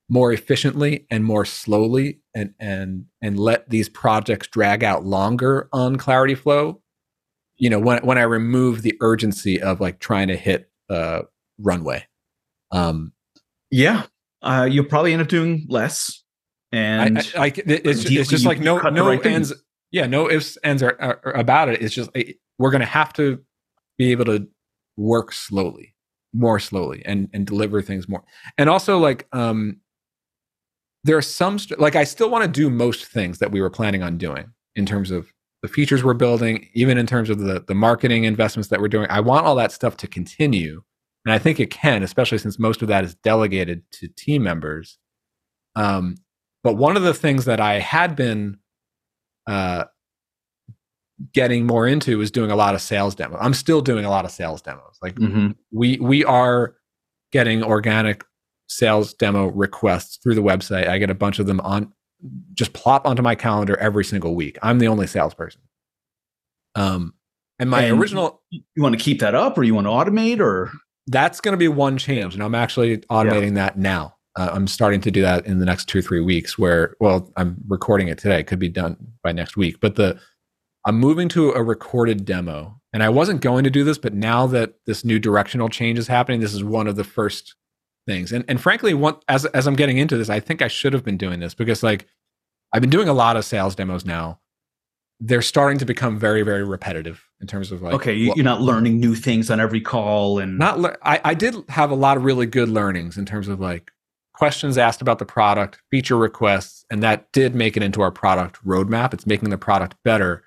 more 0.09 0.33
efficiently 0.33 1.07
and 1.11 1.25
more 1.25 1.45
slowly 1.45 2.21
and 2.35 2.55
and 2.59 3.07
and 3.23 3.39
let 3.39 3.71
these 3.71 3.89
projects 3.89 4.49
drag 4.49 4.83
out 4.83 5.05
longer 5.05 5.69
on 5.73 5.97
Clarityflow 5.97 6.79
you 7.57 7.71
know 7.71 7.79
when 7.79 8.05
when 8.05 8.19
i 8.19 8.23
remove 8.23 8.83
the 8.83 8.97
urgency 9.01 9.61
of 9.61 9.81
like 9.81 10.01
trying 10.01 10.29
to 10.29 10.37
hit 10.37 10.71
uh 10.89 11.23
runway. 11.59 12.05
Um 12.73 13.13
yeah. 13.71 14.05
Uh 14.43 14.69
you'll 14.71 14.87
probably 14.87 15.13
end 15.13 15.23
up 15.23 15.29
doing 15.29 15.67
less 15.69 16.20
and 16.73 17.19
I, 17.19 17.23
I, 17.37 17.45
I 17.47 17.53
it's, 17.57 18.05
it's 18.05 18.31
just 18.31 18.47
like 18.47 18.61
no 18.61 18.79
no 18.79 19.09
right 19.09 19.25
ends 19.27 19.51
things. 19.51 19.63
yeah 19.91 20.07
no 20.07 20.31
ifs 20.31 20.57
ends 20.63 20.83
are, 20.83 20.97
are, 21.01 21.21
are 21.25 21.33
about 21.33 21.69
it 21.69 21.83
it's 21.83 21.95
just 21.95 22.11
we're 22.59 22.71
gonna 22.71 22.85
have 22.85 23.13
to 23.15 23.41
be 23.99 24.13
able 24.13 24.25
to 24.27 24.49
work 24.97 25.33
slowly 25.33 25.95
more 26.33 26.61
slowly 26.61 27.03
and 27.05 27.29
and 27.33 27.47
deliver 27.47 27.83
things 27.83 28.09
more 28.09 28.23
and 28.57 28.71
also 28.71 28.99
like 28.99 29.27
um 29.33 29.81
there 31.05 31.17
are 31.17 31.23
some 31.23 31.59
like 31.79 31.97
I 31.97 32.05
still 32.05 32.31
want 32.31 32.45
to 32.45 32.51
do 32.51 32.69
most 32.69 33.07
things 33.07 33.39
that 33.39 33.51
we 33.51 33.61
were 33.61 33.71
planning 33.71 34.03
on 34.03 34.19
doing 34.19 34.53
in 34.77 34.87
terms 34.87 35.11
of 35.11 35.33
the 35.63 35.69
features 35.69 36.03
we're 36.03 36.15
building, 36.15 36.69
even 36.75 36.99
in 36.99 37.07
terms 37.07 37.31
of 37.31 37.39
the 37.39 37.65
the 37.67 37.75
marketing 37.75 38.25
investments 38.25 38.69
that 38.69 38.81
we're 38.81 38.89
doing. 38.89 39.07
I 39.11 39.21
want 39.21 39.47
all 39.47 39.55
that 39.57 39.73
stuff 39.73 39.97
to 39.99 40.07
continue, 40.07 40.83
and 41.25 41.33
I 41.33 41.39
think 41.39 41.59
it 41.59 41.71
can, 41.71 42.03
especially 42.03 42.39
since 42.39 42.59
most 42.59 42.83
of 42.83 42.89
that 42.89 43.05
is 43.05 43.15
delegated 43.17 43.83
to 43.93 44.09
team 44.09 44.43
members. 44.43 44.99
Um, 45.75 46.17
but 46.63 46.75
one 46.75 46.97
of 46.97 47.03
the 47.03 47.15
things 47.15 47.45
that 47.47 47.61
I 47.61 47.79
had 47.79 48.17
been 48.17 48.59
uh, 49.47 49.85
getting 51.33 51.67
more 51.67 51.87
into 51.87 52.21
is 52.21 52.31
doing 52.31 52.51
a 52.51 52.57
lot 52.57 52.75
of 52.75 52.81
sales 52.81 53.15
demos. 53.15 53.39
I'm 53.41 53.55
still 53.55 53.81
doing 53.81 54.05
a 54.05 54.11
lot 54.11 54.25
of 54.25 54.31
sales 54.31 54.63
demos. 54.63 54.99
Like 55.03 55.15
mm-hmm. 55.17 55.51
we 55.73 55.99
we 55.99 56.25
are 56.25 56.75
getting 57.33 57.63
organic 57.63 58.25
sales 58.69 59.15
demo 59.15 59.47
requests 59.49 60.17
through 60.17 60.35
the 60.35 60.43
website. 60.43 60.89
I 60.89 60.99
get 60.99 61.11
a 61.11 61.15
bunch 61.15 61.39
of 61.39 61.47
them 61.47 61.61
on 61.61 61.93
just 62.53 62.73
plop 62.73 63.07
onto 63.07 63.23
my 63.23 63.35
calendar 63.35 63.77
every 63.79 64.05
single 64.05 64.35
week. 64.35 64.59
I'm 64.63 64.79
the 64.79 64.89
only 64.89 65.07
salesperson. 65.07 65.63
Um, 66.75 67.15
and 67.59 67.71
my 67.71 67.83
and 67.83 68.01
original, 68.01 68.43
you 68.51 68.63
want 68.77 68.97
to 68.97 69.03
keep 69.03 69.21
that 69.21 69.35
up, 69.35 69.59
or 69.59 69.65
you 69.65 69.75
want 69.75 69.87
to 69.87 69.91
automate, 69.91 70.41
or 70.41 70.71
that's 71.07 71.41
going 71.41 71.53
to 71.53 71.59
be 71.59 71.69
one 71.69 71.99
change, 71.99 72.35
and 72.35 72.43
I'm 72.43 72.55
actually 72.55 72.99
automating 72.99 73.57
yeah. 73.57 73.67
that 73.67 73.79
now. 73.79 74.17
Uh, 74.41 74.51
I'm 74.55 74.67
starting 74.67 75.03
to 75.03 75.11
do 75.11 75.21
that 75.21 75.45
in 75.45 75.59
the 75.59 75.67
next 75.67 75.87
two 75.87 75.99
or 75.99 76.03
three 76.03 76.21
weeks. 76.21 76.59
Where, 76.59 76.97
well, 76.99 77.31
I'm 77.37 77.59
recording 77.69 78.09
it 78.09 78.17
today. 78.17 78.41
It 78.41 78.47
could 78.47 78.59
be 78.59 78.71
done 78.71 78.97
by 79.23 79.33
next 79.33 79.55
week, 79.55 79.81
but 79.81 79.97
the 79.97 80.19
I'm 80.87 80.97
moving 80.97 81.29
to 81.31 81.51
a 81.51 81.63
recorded 81.63 82.25
demo, 82.25 82.81
and 82.95 83.03
I 83.03 83.11
wasn't 83.11 83.43
going 83.43 83.65
to 83.65 83.71
do 83.71 83.85
this, 83.85 83.99
but 83.99 84.15
now 84.15 84.47
that 84.47 84.77
this 84.87 85.05
new 85.05 85.19
directional 85.19 85.69
change 85.69 85.99
is 85.99 86.09
happening, 86.09 86.41
this 86.41 86.55
is 86.55 86.65
one 86.65 86.87
of 86.87 86.97
the 86.97 87.05
first 87.05 87.55
things. 88.07 88.33
And 88.33 88.47
and 88.49 88.59
frankly, 88.59 88.95
what 88.95 89.23
as 89.29 89.45
as 89.45 89.67
I'm 89.67 89.77
getting 89.77 89.99
into 89.99 90.17
this, 90.17 90.31
I 90.31 90.41
think 90.41 90.63
I 90.63 90.69
should 90.69 90.95
have 90.95 91.05
been 91.05 91.19
doing 91.19 91.41
this 91.41 91.53
because 91.53 91.83
like 91.83 92.07
I've 92.73 92.81
been 92.81 92.89
doing 92.89 93.09
a 93.09 93.13
lot 93.13 93.37
of 93.37 93.45
sales 93.45 93.75
demos 93.75 94.07
now. 94.07 94.41
They're 95.23 95.43
starting 95.43 95.77
to 95.81 95.85
become 95.85 96.19
very 96.19 96.41
very 96.45 96.65
repetitive 96.65 97.23
in 97.43 97.47
terms 97.47 97.73
of 97.73 97.83
like 97.83 97.93
okay, 97.93 98.15
you, 98.15 98.33
are 98.33 98.43
not 98.43 98.63
learning 98.63 99.01
new 99.01 99.15
things 99.15 99.51
on 99.51 99.61
every 99.61 99.83
call 99.83 100.39
and 100.39 100.57
not. 100.57 100.81
Le- 100.81 100.97
I 101.03 101.21
I 101.25 101.35
did 101.35 101.57
have 101.69 101.91
a 101.91 101.95
lot 101.95 102.17
of 102.17 102.25
really 102.25 102.47
good 102.47 102.71
learnings 102.71 103.19
in 103.19 103.27
terms 103.27 103.47
of 103.47 103.61
like 103.61 103.93
questions 104.41 104.79
asked 104.79 105.03
about 105.03 105.19
the 105.19 105.27
product, 105.27 105.83
feature 105.91 106.17
requests, 106.17 106.87
and 106.91 107.03
that 107.03 107.31
did 107.31 107.55
make 107.55 107.77
it 107.77 107.83
into 107.83 108.01
our 108.01 108.11
product 108.11 108.57
roadmap. 108.67 109.13
It's 109.13 109.27
making 109.27 109.51
the 109.51 109.59
product 109.59 109.97
better, 110.03 110.43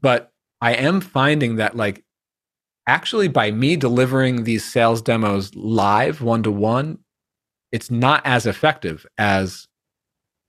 but 0.00 0.32
I 0.62 0.72
am 0.72 1.02
finding 1.02 1.56
that 1.56 1.76
like 1.76 2.02
actually 2.86 3.28
by 3.28 3.50
me 3.50 3.76
delivering 3.76 4.44
these 4.44 4.64
sales 4.64 5.02
demos 5.02 5.54
live 5.54 6.22
one 6.22 6.42
to 6.44 6.50
one, 6.50 7.00
it's 7.72 7.90
not 7.90 8.22
as 8.24 8.46
effective 8.46 9.04
as 9.18 9.68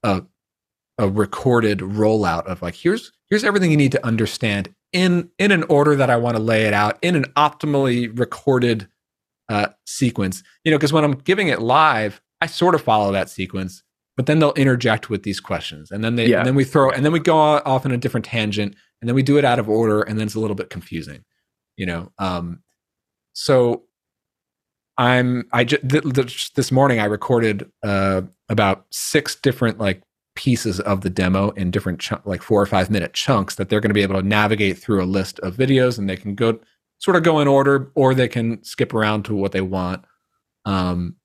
a 0.04 0.24
a 0.98 1.10
recorded 1.10 1.80
rollout 1.80 2.46
of 2.46 2.62
like 2.62 2.74
here's 2.74 3.12
here's 3.30 3.44
everything 3.44 3.70
you 3.70 3.76
need 3.76 3.92
to 3.92 4.06
understand 4.06 4.74
in 4.94 5.30
in 5.38 5.52
an 5.52 5.64
order 5.64 5.94
that 5.98 6.10
I 6.10 6.16
want 6.16 6.38
to 6.38 6.42
lay 6.42 6.64
it 6.64 6.74
out 6.74 6.98
in 7.02 7.18
an 7.18 7.26
optimally 7.36 8.18
recorded 8.18 8.88
uh, 9.50 9.68
sequence. 9.86 10.42
You 10.64 10.72
know, 10.72 10.78
because 10.78 10.94
when 10.94 11.04
I'm 11.04 11.16
giving 11.16 11.50
it 11.50 11.62
live, 11.62 12.22
I 12.42 12.46
sort 12.46 12.76
of 12.76 12.82
follow 12.82 13.12
that 13.12 13.30
sequence, 13.30 13.84
but 14.16 14.26
then 14.26 14.40
they'll 14.40 14.54
interject 14.54 15.10
with 15.10 15.24
these 15.24 15.40
questions, 15.40 15.92
and 15.92 16.04
then 16.04 16.16
they 16.16 16.28
Yeah. 16.28 16.40
and 16.40 16.48
then 16.48 16.56
we 16.56 16.64
throw 16.64 16.90
and 16.92 17.04
then 17.06 17.12
we 17.12 17.20
go 17.20 17.38
off 17.38 17.86
in 17.86 17.92
a 17.92 17.98
different 17.98 18.26
tangent, 18.26 18.76
and 19.02 19.08
then 19.10 19.16
we 19.16 19.24
do 19.24 19.38
it 19.38 19.46
out 19.46 19.60
of 19.60 19.70
order, 19.70 20.02
and 20.02 20.20
then 20.20 20.26
it's 20.28 20.36
a 20.36 20.40
little 20.40 20.56
bit 20.56 20.70
confusing. 20.70 21.24
You 21.78 21.86
know, 21.86 22.12
um, 22.20 22.60
so 23.34 23.84
I'm 24.98 25.48
I 25.54 25.64
just 25.64 25.88
th- 25.88 26.04
th- 26.14 26.54
this 26.54 26.72
morning 26.72 27.00
I 27.00 27.06
recorded 27.06 27.70
uh, 27.84 28.24
about 28.50 28.86
six 28.92 29.36
different 29.36 29.80
like 29.80 30.02
pieces 30.36 30.80
of 30.80 31.02
the 31.02 31.10
demo 31.10 31.50
in 31.52 31.72
different 31.72 32.00
chunk, 32.00 32.26
like 32.26 32.42
four 32.44 32.62
or 32.62 32.66
five 32.66 32.90
minute 32.90 33.14
chunks 33.14 33.56
that 33.56 33.70
they're 33.70 33.80
going 33.80 33.90
to 33.90 33.94
be 33.96 34.04
able 34.04 34.20
to 34.22 34.28
navigate 34.28 34.78
through 34.78 35.04
a 35.04 35.06
list 35.06 35.40
of 35.40 35.56
videos 35.56 35.98
and 35.98 36.08
they 36.10 36.16
can 36.18 36.36
go 36.36 36.60
sort 37.00 37.18
of 37.18 37.24
go 37.24 37.40
in 37.40 37.48
order 37.48 37.92
or 37.96 38.14
they 38.14 38.28
can 38.28 38.64
skip 38.64 38.94
around 38.94 39.24
to 39.26 39.36
what 39.36 39.52
they 39.52 39.62
want. 39.62 40.04
Um, 40.66 41.16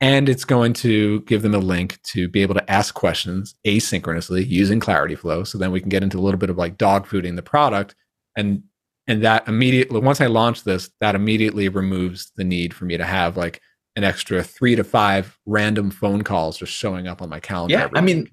and 0.00 0.28
it's 0.28 0.44
going 0.44 0.72
to 0.74 1.20
give 1.22 1.42
them 1.42 1.54
a 1.54 1.58
link 1.58 1.98
to 2.02 2.28
be 2.28 2.42
able 2.42 2.54
to 2.54 2.70
ask 2.70 2.94
questions 2.94 3.54
asynchronously 3.66 4.46
using 4.46 4.80
Clarityflow. 4.80 5.46
So 5.46 5.58
then 5.58 5.72
we 5.72 5.80
can 5.80 5.88
get 5.88 6.02
into 6.02 6.18
a 6.18 6.20
little 6.20 6.38
bit 6.38 6.50
of 6.50 6.58
like 6.58 6.76
dog 6.76 7.06
fooding 7.06 7.36
the 7.36 7.42
product 7.42 7.94
and 8.36 8.62
and 9.08 9.22
that 9.22 9.46
immediately 9.46 10.00
once 10.00 10.20
I 10.20 10.26
launch 10.26 10.64
this, 10.64 10.90
that 11.00 11.14
immediately 11.14 11.68
removes 11.68 12.32
the 12.36 12.44
need 12.44 12.74
for 12.74 12.86
me 12.86 12.96
to 12.96 13.04
have 13.04 13.36
like 13.36 13.62
an 13.94 14.04
extra 14.04 14.42
three 14.42 14.74
to 14.76 14.84
five 14.84 15.38
random 15.46 15.90
phone 15.90 16.22
calls 16.22 16.58
just 16.58 16.72
showing 16.72 17.06
up 17.06 17.22
on 17.22 17.28
my 17.28 17.40
calendar. 17.40 17.74
Yeah, 17.74 17.88
I 17.94 18.00
mean. 18.00 18.28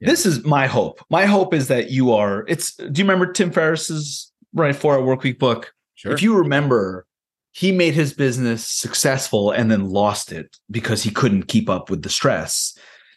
Yeah. 0.00 0.10
this 0.10 0.26
is 0.26 0.44
my 0.44 0.66
hope. 0.66 1.00
My 1.10 1.24
hope 1.24 1.54
is 1.54 1.68
that 1.68 1.90
you 1.90 2.12
are. 2.12 2.44
It's. 2.48 2.74
Do 2.74 3.00
you 3.00 3.04
remember 3.04 3.32
Tim 3.32 3.50
Ferriss's 3.50 4.32
right 4.52 4.74
four 4.74 4.94
hour 4.94 5.04
work 5.04 5.22
week 5.22 5.38
book? 5.38 5.72
sure. 5.94 6.12
If 6.12 6.22
you 6.22 6.36
remember, 6.36 7.06
he 7.58 7.72
made 7.72 7.94
his 7.94 8.12
business 8.14 8.64
successful 8.66 9.50
and 9.50 9.70
then 9.70 9.90
lost 9.90 10.30
it 10.32 10.56
because 10.70 11.02
he 11.02 11.10
couldn't 11.10 11.44
keep 11.48 11.68
up 11.68 11.90
with 11.90 12.02
the 12.02 12.08
stress. 12.08 12.76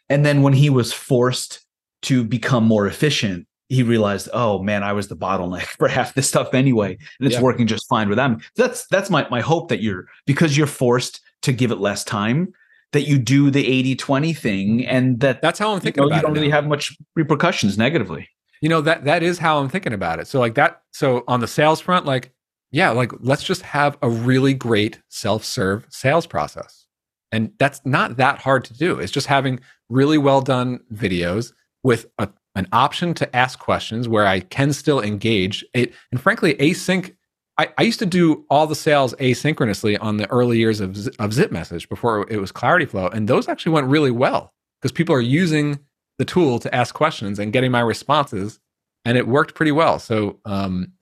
And 0.09 0.25
then 0.25 0.41
when 0.41 0.53
he 0.53 0.69
was 0.69 0.91
forced 0.91 1.59
to 2.03 2.23
become 2.23 2.63
more 2.65 2.87
efficient, 2.87 3.45
he 3.69 3.83
realized, 3.83 4.27
oh 4.33 4.61
man, 4.63 4.83
I 4.83 4.93
was 4.93 5.07
the 5.09 5.15
bottleneck 5.15 5.65
for 5.79 5.87
half 5.87 6.13
this 6.15 6.27
stuff 6.27 6.53
anyway, 6.53 6.97
and 7.19 7.27
it's 7.27 7.35
Yeah. 7.35 7.41
working 7.41 7.67
just 7.67 7.87
fine 7.87 8.09
with 8.09 8.17
them. 8.17 8.39
That's 8.55 8.87
that's 8.87 9.09
my 9.09 9.27
my 9.29 9.41
hope 9.41 9.69
that 9.69 9.81
you're 9.81 10.05
because 10.25 10.57
you're 10.57 10.67
forced 10.67 11.21
to 11.43 11.51
give 11.53 11.71
it 11.71 11.79
less 11.79 12.03
time 12.03 12.51
that 12.93 13.07
you 13.07 13.17
do 13.17 13.49
the 13.51 13.63
80-20 13.95 14.35
thing 14.37 14.85
and 14.85 15.21
that 15.21 15.41
That's 15.41 15.57
how 15.59 15.69
I'm 15.69 15.75
you, 15.75 15.79
thinking 15.81 16.03
know, 16.09 16.13
you 16.15 16.21
don't 16.21 16.31
it. 16.31 16.33
really 16.33 16.49
now. 16.49 16.55
have 16.57 16.67
much 16.67 16.97
repercussions 17.15 17.77
negatively. 17.77 18.27
you 18.61 18.69
know 18.69 18.81
that 18.81 19.05
that 19.05 19.23
is 19.23 19.39
how 19.39 19.59
i'm 19.59 19.69
thinking 19.69 19.93
about 19.93 20.19
it 20.19 20.27
so 20.27 20.39
like 20.39 20.55
that 20.55 20.81
so 20.91 21.23
on 21.27 21.39
the 21.39 21.47
sales 21.47 21.79
front 21.79 22.05
like 22.05 22.31
yeah 22.71 22.89
like 22.89 23.11
let's 23.19 23.43
just 23.43 23.61
have 23.61 23.97
a 24.01 24.09
really 24.09 24.53
great 24.53 24.99
self-serve 25.09 25.85
sales 25.89 26.25
process. 26.25 26.85
And 27.31 27.53
that's 27.59 27.81
not 27.85 28.17
that 28.17 28.39
hard 28.39 28.65
to 28.65 28.73
do. 28.73 28.99
It's 28.99 29.11
just 29.11 29.27
having 29.27 29.61
really 29.89 30.17
well 30.17 30.41
done 30.41 30.81
videos 30.93 31.53
with 31.83 32.07
a, 32.19 32.27
an 32.55 32.67
option 32.73 33.13
to 33.13 33.35
ask 33.35 33.59
questions 33.59 34.07
where 34.07 34.27
i 34.27 34.39
can 34.39 34.73
still 34.73 35.01
engage. 35.01 35.63
It 35.73 35.93
and 36.11 36.21
frankly 36.21 36.55
async 36.55 37.15
I, 37.57 37.69
I 37.77 37.83
used 37.83 37.99
to 37.99 38.05
do 38.05 38.45
all 38.49 38.65
the 38.65 38.75
sales 38.75 39.13
asynchronously 39.15 39.97
on 40.01 40.17
the 40.17 40.29
early 40.31 40.57
years 40.57 40.79
of, 40.79 40.95
of 41.19 41.31
ZipMessage 41.31 41.89
before 41.89 42.25
it 42.29 42.37
was 42.37 42.51
Clarityflow 42.51 43.13
and 43.13 43.27
those 43.27 43.47
actually 43.47 43.73
went 43.73 43.87
really 43.87 44.11
well 44.11 44.53
because 44.79 44.91
people 44.91 45.13
are 45.13 45.21
using 45.21 45.79
the 46.17 46.25
tool 46.25 46.59
to 46.59 46.73
ask 46.73 46.95
questions 46.95 47.39
and 47.39 47.53
getting 47.53 47.71
my 47.71 47.81
responses 47.81 48.59
and 49.03 49.17
it 49.17 49.27
worked 49.27 49.55
pretty 49.55 49.71
well. 49.71 49.99
So 49.99 50.39
um 50.45 50.93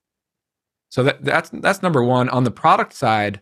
so 0.89 1.03
that 1.03 1.23
that's 1.23 1.49
that's 1.49 1.81
number 1.81 2.03
one. 2.03 2.29
On 2.29 2.43
the 2.43 2.51
product 2.51 2.93
side 2.93 3.41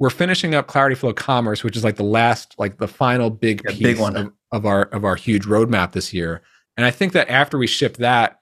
we're 0.00 0.10
finishing 0.10 0.54
up 0.54 0.68
Clarityflow 0.68 1.14
commerce 1.16 1.64
which 1.64 1.76
is 1.76 1.84
like 1.84 1.96
the 1.96 2.04
last 2.04 2.54
like 2.58 2.78
the 2.78 2.88
final 2.88 3.30
big 3.30 3.62
Yeah, 3.64 3.72
piece 3.72 3.82
big 3.82 3.98
one. 3.98 4.16
Of, 4.16 4.32
of 4.52 4.66
our 4.66 4.82
of 4.84 5.04
our 5.04 5.16
huge 5.16 5.44
roadmap 5.44 5.92
this 5.92 6.12
year. 6.14 6.42
And 6.76 6.86
i 6.86 6.90
think 6.90 7.12
that 7.12 7.28
after 7.28 7.58
we 7.58 7.66
ship 7.66 7.96
that 7.96 8.40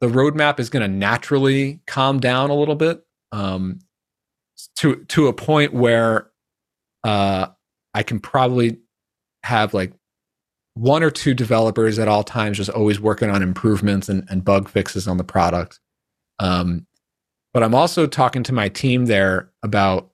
the 0.00 0.08
roadmap 0.08 0.60
is 0.60 0.70
going 0.70 0.82
to 0.82 0.94
naturally 0.94 1.80
calm 1.86 2.20
down 2.20 2.50
a 2.50 2.54
little 2.54 2.74
bit 2.74 3.02
um 3.32 3.78
to 4.76 5.04
to 5.06 5.26
a 5.28 5.32
point 5.32 5.72
where 5.72 6.30
uh 7.04 7.46
i 7.94 8.02
can 8.02 8.20
probably 8.20 8.78
have 9.42 9.72
like 9.72 9.92
one 10.74 11.02
or 11.02 11.10
two 11.10 11.34
developers 11.34 11.98
at 11.98 12.06
all 12.06 12.22
times 12.22 12.56
just 12.56 12.70
always 12.70 13.00
working 13.00 13.30
on 13.30 13.42
improvements 13.42 14.08
and, 14.08 14.24
and 14.30 14.44
bug 14.44 14.68
fixes 14.68 15.08
on 15.08 15.16
the 15.16 15.24
product. 15.24 15.80
Um, 16.38 16.86
but 17.58 17.64
i'm 17.64 17.74
also 17.74 18.06
talking 18.06 18.44
to 18.44 18.52
my 18.52 18.68
team 18.68 19.06
there 19.06 19.50
about 19.64 20.12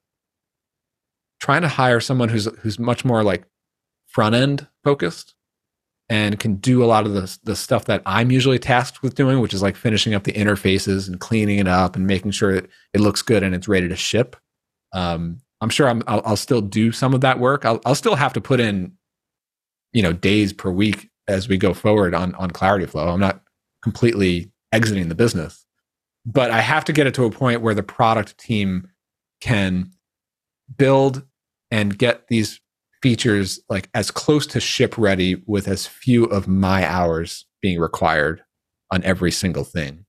trying 1.40 1.60
to 1.60 1.68
hire 1.68 2.00
someone 2.00 2.30
who's 2.30 2.46
who's 2.60 2.78
much 2.78 3.04
more 3.04 3.22
like 3.22 3.44
front 4.06 4.34
end 4.34 4.66
focused 4.82 5.34
and 6.08 6.40
can 6.40 6.54
do 6.54 6.82
a 6.82 6.86
lot 6.86 7.04
of 7.04 7.12
the, 7.12 7.38
the 7.44 7.54
stuff 7.54 7.84
that 7.84 8.00
i'm 8.06 8.30
usually 8.30 8.58
tasked 8.58 9.02
with 9.02 9.14
doing 9.14 9.40
which 9.40 9.52
is 9.52 9.60
like 9.60 9.76
finishing 9.76 10.14
up 10.14 10.24
the 10.24 10.32
interfaces 10.32 11.06
and 11.06 11.20
cleaning 11.20 11.58
it 11.58 11.68
up 11.68 11.96
and 11.96 12.06
making 12.06 12.30
sure 12.30 12.54
that 12.54 12.66
it 12.94 13.00
looks 13.02 13.20
good 13.20 13.42
and 13.42 13.54
it's 13.54 13.68
ready 13.68 13.88
to 13.88 13.96
ship. 13.96 14.36
Um, 14.94 15.42
i'm 15.60 15.68
sure 15.68 15.86
I'm, 15.86 16.02
I'll, 16.06 16.22
I'll 16.24 16.36
still 16.36 16.62
do 16.62 16.92
some 16.92 17.12
of 17.12 17.20
that 17.20 17.38
work. 17.38 17.66
I'll, 17.66 17.78
I'll 17.84 17.94
still 17.94 18.14
have 18.14 18.32
to 18.32 18.40
put 18.40 18.58
in 18.58 18.92
you 19.92 20.00
know 20.02 20.14
days 20.14 20.54
per 20.54 20.70
week 20.70 21.10
as 21.28 21.46
we 21.46 21.58
go 21.58 21.74
forward 21.74 22.14
on 22.14 22.34
on 22.36 22.52
Clarityflow. 22.52 23.12
I'm 23.12 23.20
not 23.20 23.42
completely 23.82 24.50
exiting 24.72 25.10
the 25.10 25.14
business 25.14 25.63
but 26.26 26.50
i 26.50 26.60
have 26.60 26.84
to 26.84 26.92
get 26.92 27.06
it 27.06 27.14
to 27.14 27.24
a 27.24 27.30
point 27.30 27.60
where 27.60 27.74
the 27.74 27.82
product 27.82 28.38
team 28.38 28.88
can 29.40 29.90
build 30.76 31.24
and 31.70 31.98
get 31.98 32.26
these 32.28 32.60
features 33.02 33.60
like 33.68 33.88
as 33.94 34.10
close 34.10 34.46
to 34.46 34.60
ship 34.60 34.96
ready 34.96 35.42
with 35.46 35.68
as 35.68 35.86
few 35.86 36.24
of 36.24 36.48
my 36.48 36.86
hours 36.88 37.46
being 37.60 37.78
required 37.78 38.42
on 38.90 39.02
every 39.04 39.30
single 39.30 39.64
thing 39.64 40.04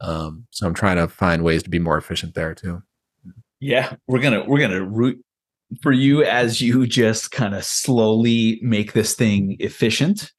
um, 0.00 0.46
so 0.50 0.66
i'm 0.66 0.74
trying 0.74 0.96
to 0.96 1.06
find 1.06 1.44
ways 1.44 1.62
to 1.62 1.70
be 1.70 1.78
more 1.78 1.96
efficient 1.96 2.34
there 2.34 2.54
too 2.54 2.82
Yeah, 3.60 3.94
we're 4.06 4.20
gonna 4.20 4.44
we're 4.46 4.60
gonna 4.60 4.84
root 4.84 5.24
for 5.80 5.92
you 5.92 6.22
as 6.22 6.60
you 6.60 6.86
just 6.86 7.30
kind 7.30 7.54
of 7.54 7.64
slowly 7.64 8.58
make 8.62 8.92
this 8.92 9.14
thing 9.14 9.56
efficient 9.58 10.32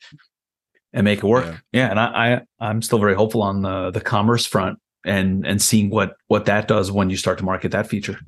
and 0.94 1.04
make 1.06 1.20
it 1.20 1.26
work. 1.26 1.46
Yeah. 1.46 1.58
Yeah, 1.74 1.90
and 1.90 2.00
I, 2.00 2.06
I 2.06 2.42
I'm 2.60 2.82
still 2.82 3.00
very 3.00 3.16
hopeful 3.16 3.42
on 3.42 3.62
the 3.64 3.90
the 3.90 4.02
commerce 4.02 4.46
front 4.46 4.78
and 5.06 5.46
and 5.46 5.62
seeing 5.62 5.90
what 5.90 6.16
what 6.28 6.46
that 6.46 6.68
does 6.68 6.92
when 6.92 7.10
you 7.10 7.18
start 7.18 7.38
to 7.40 7.46
market 7.46 7.72
that 7.72 7.88
feature. 7.88 8.20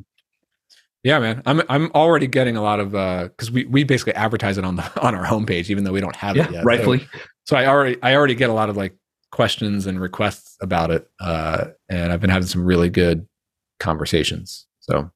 Yeah, 1.04 1.20
man. 1.20 1.42
I'm 1.46 1.62
I'm 1.70 1.92
already 1.94 2.28
getting 2.28 2.58
a 2.58 2.62
lot 2.62 2.80
of 2.80 2.96
uh 2.96 3.24
because 3.26 3.52
we, 3.52 3.66
we 3.66 3.84
basically 3.84 4.14
advertise 4.14 4.58
it 4.58 4.66
on 4.66 4.76
the 4.78 5.02
on 5.06 5.16
our 5.16 5.26
homepage, 5.26 5.70
even 5.70 5.84
though 5.84 5.92
we 5.94 6.02
don't 6.02 6.16
have 6.16 6.36
Yeah, 6.36 6.46
it 6.46 6.52
yet. 6.52 6.60
So- 6.62 6.66
rightfully. 6.66 7.08
So, 7.46 7.56
I 7.56 7.66
already 7.68 7.98
I 8.04 8.14
already 8.16 8.36
get 8.36 8.50
a 8.50 8.54
lot 8.54 8.70
of 8.70 8.76
like 8.76 8.94
questions 9.32 9.86
and 9.88 10.02
requests 10.02 10.58
about 10.62 10.92
it. 10.92 11.10
Uh 11.20 11.68
and 11.90 12.12
I've 12.12 12.20
been 12.22 12.30
having 12.30 12.48
some 12.48 12.64
really 12.66 12.90
good 12.90 13.26
conversations. 13.80 14.66
So 14.82 15.10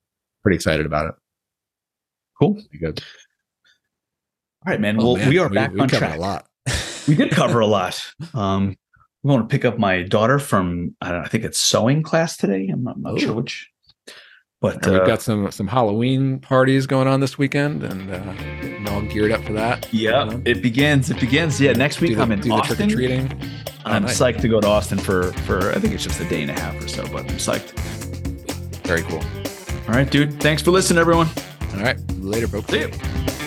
pretty 0.43 0.55
excited 0.55 0.85
about 0.85 1.07
it. 1.09 1.15
Cool. 2.39 2.61
Good. 2.79 3.01
All 4.65 4.71
right, 4.71 4.79
man. 4.79 4.97
Oh, 4.99 5.05
well, 5.13 5.15
man, 5.17 5.29
we 5.29 5.39
are 5.39 5.49
back 5.49 5.73
we 5.73 5.79
on 5.79 5.87
track. 5.89 6.17
a 6.17 6.21
lot. 6.21 6.47
we 7.07 7.15
did 7.15 7.31
cover 7.31 7.59
a 7.59 7.65
lot. 7.77 8.01
Um, 8.33 8.77
we 9.23 9.31
want 9.31 9.47
to 9.49 9.51
pick 9.53 9.65
up 9.65 9.77
my 9.77 10.03
daughter 10.03 10.39
from 10.39 10.95
I, 11.01 11.09
don't 11.09 11.19
know, 11.19 11.25
I 11.25 11.27
think 11.29 11.43
it's 11.43 11.59
sewing 11.59 12.03
class 12.03 12.37
today. 12.37 12.69
I'm 12.71 12.83
not, 12.83 12.95
I'm 12.95 13.01
not 13.03 13.19
sure 13.19 13.33
which, 13.33 13.69
but 14.61 14.85
uh, 14.87 14.91
we've 14.93 15.05
got 15.05 15.21
some 15.21 15.51
some 15.51 15.67
Halloween 15.67 16.39
parties 16.39 16.87
going 16.87 17.07
on 17.07 17.19
this 17.19 17.37
weekend 17.37 17.83
and 17.83 18.11
uh 18.11 18.91
all 18.91 19.01
geared 19.03 19.31
up 19.31 19.43
for 19.43 19.53
that. 19.53 19.87
yeah, 19.93 20.21
Um, 20.23 20.41
it 20.43 20.61
begins. 20.63 21.09
It 21.11 21.19
begins. 21.19 21.61
Yeah, 21.61 21.73
next 21.73 22.01
week 22.01 22.15
the, 22.15 22.21
I'm 22.23 22.31
in 22.31 22.39
do 22.41 22.49
the 22.49 22.55
Austin. 22.55 22.75
trick 22.77 22.89
or 22.89 22.93
treating. 22.95 23.41
I'm 23.85 24.05
Oh, 24.05 24.07
psyched 24.07 24.41
to 24.41 24.47
go 24.47 24.59
to 24.59 24.67
Austin 24.67 24.97
for 24.97 25.31
for 25.45 25.71
I 25.71 25.75
think 25.79 25.93
it's 25.93 26.03
just 26.03 26.19
a 26.19 26.25
day 26.25 26.41
and 26.41 26.51
a 26.51 26.59
half 26.59 26.83
or 26.83 26.87
so, 26.87 27.03
but 27.07 27.21
I'm 27.21 27.37
psyched. 27.37 27.71
Very 28.85 29.03
cool. 29.03 29.21
All 29.87 29.93
right, 29.95 30.09
dude. 30.09 30.39
Thanks 30.41 30.61
for 30.61 30.71
listening, 30.71 30.99
everyone. 30.99 31.27
All 31.75 31.79
right. 31.83 31.97
Later, 32.19 32.47
folks. 32.47 32.69
See 32.71 32.79
you. 32.79 33.40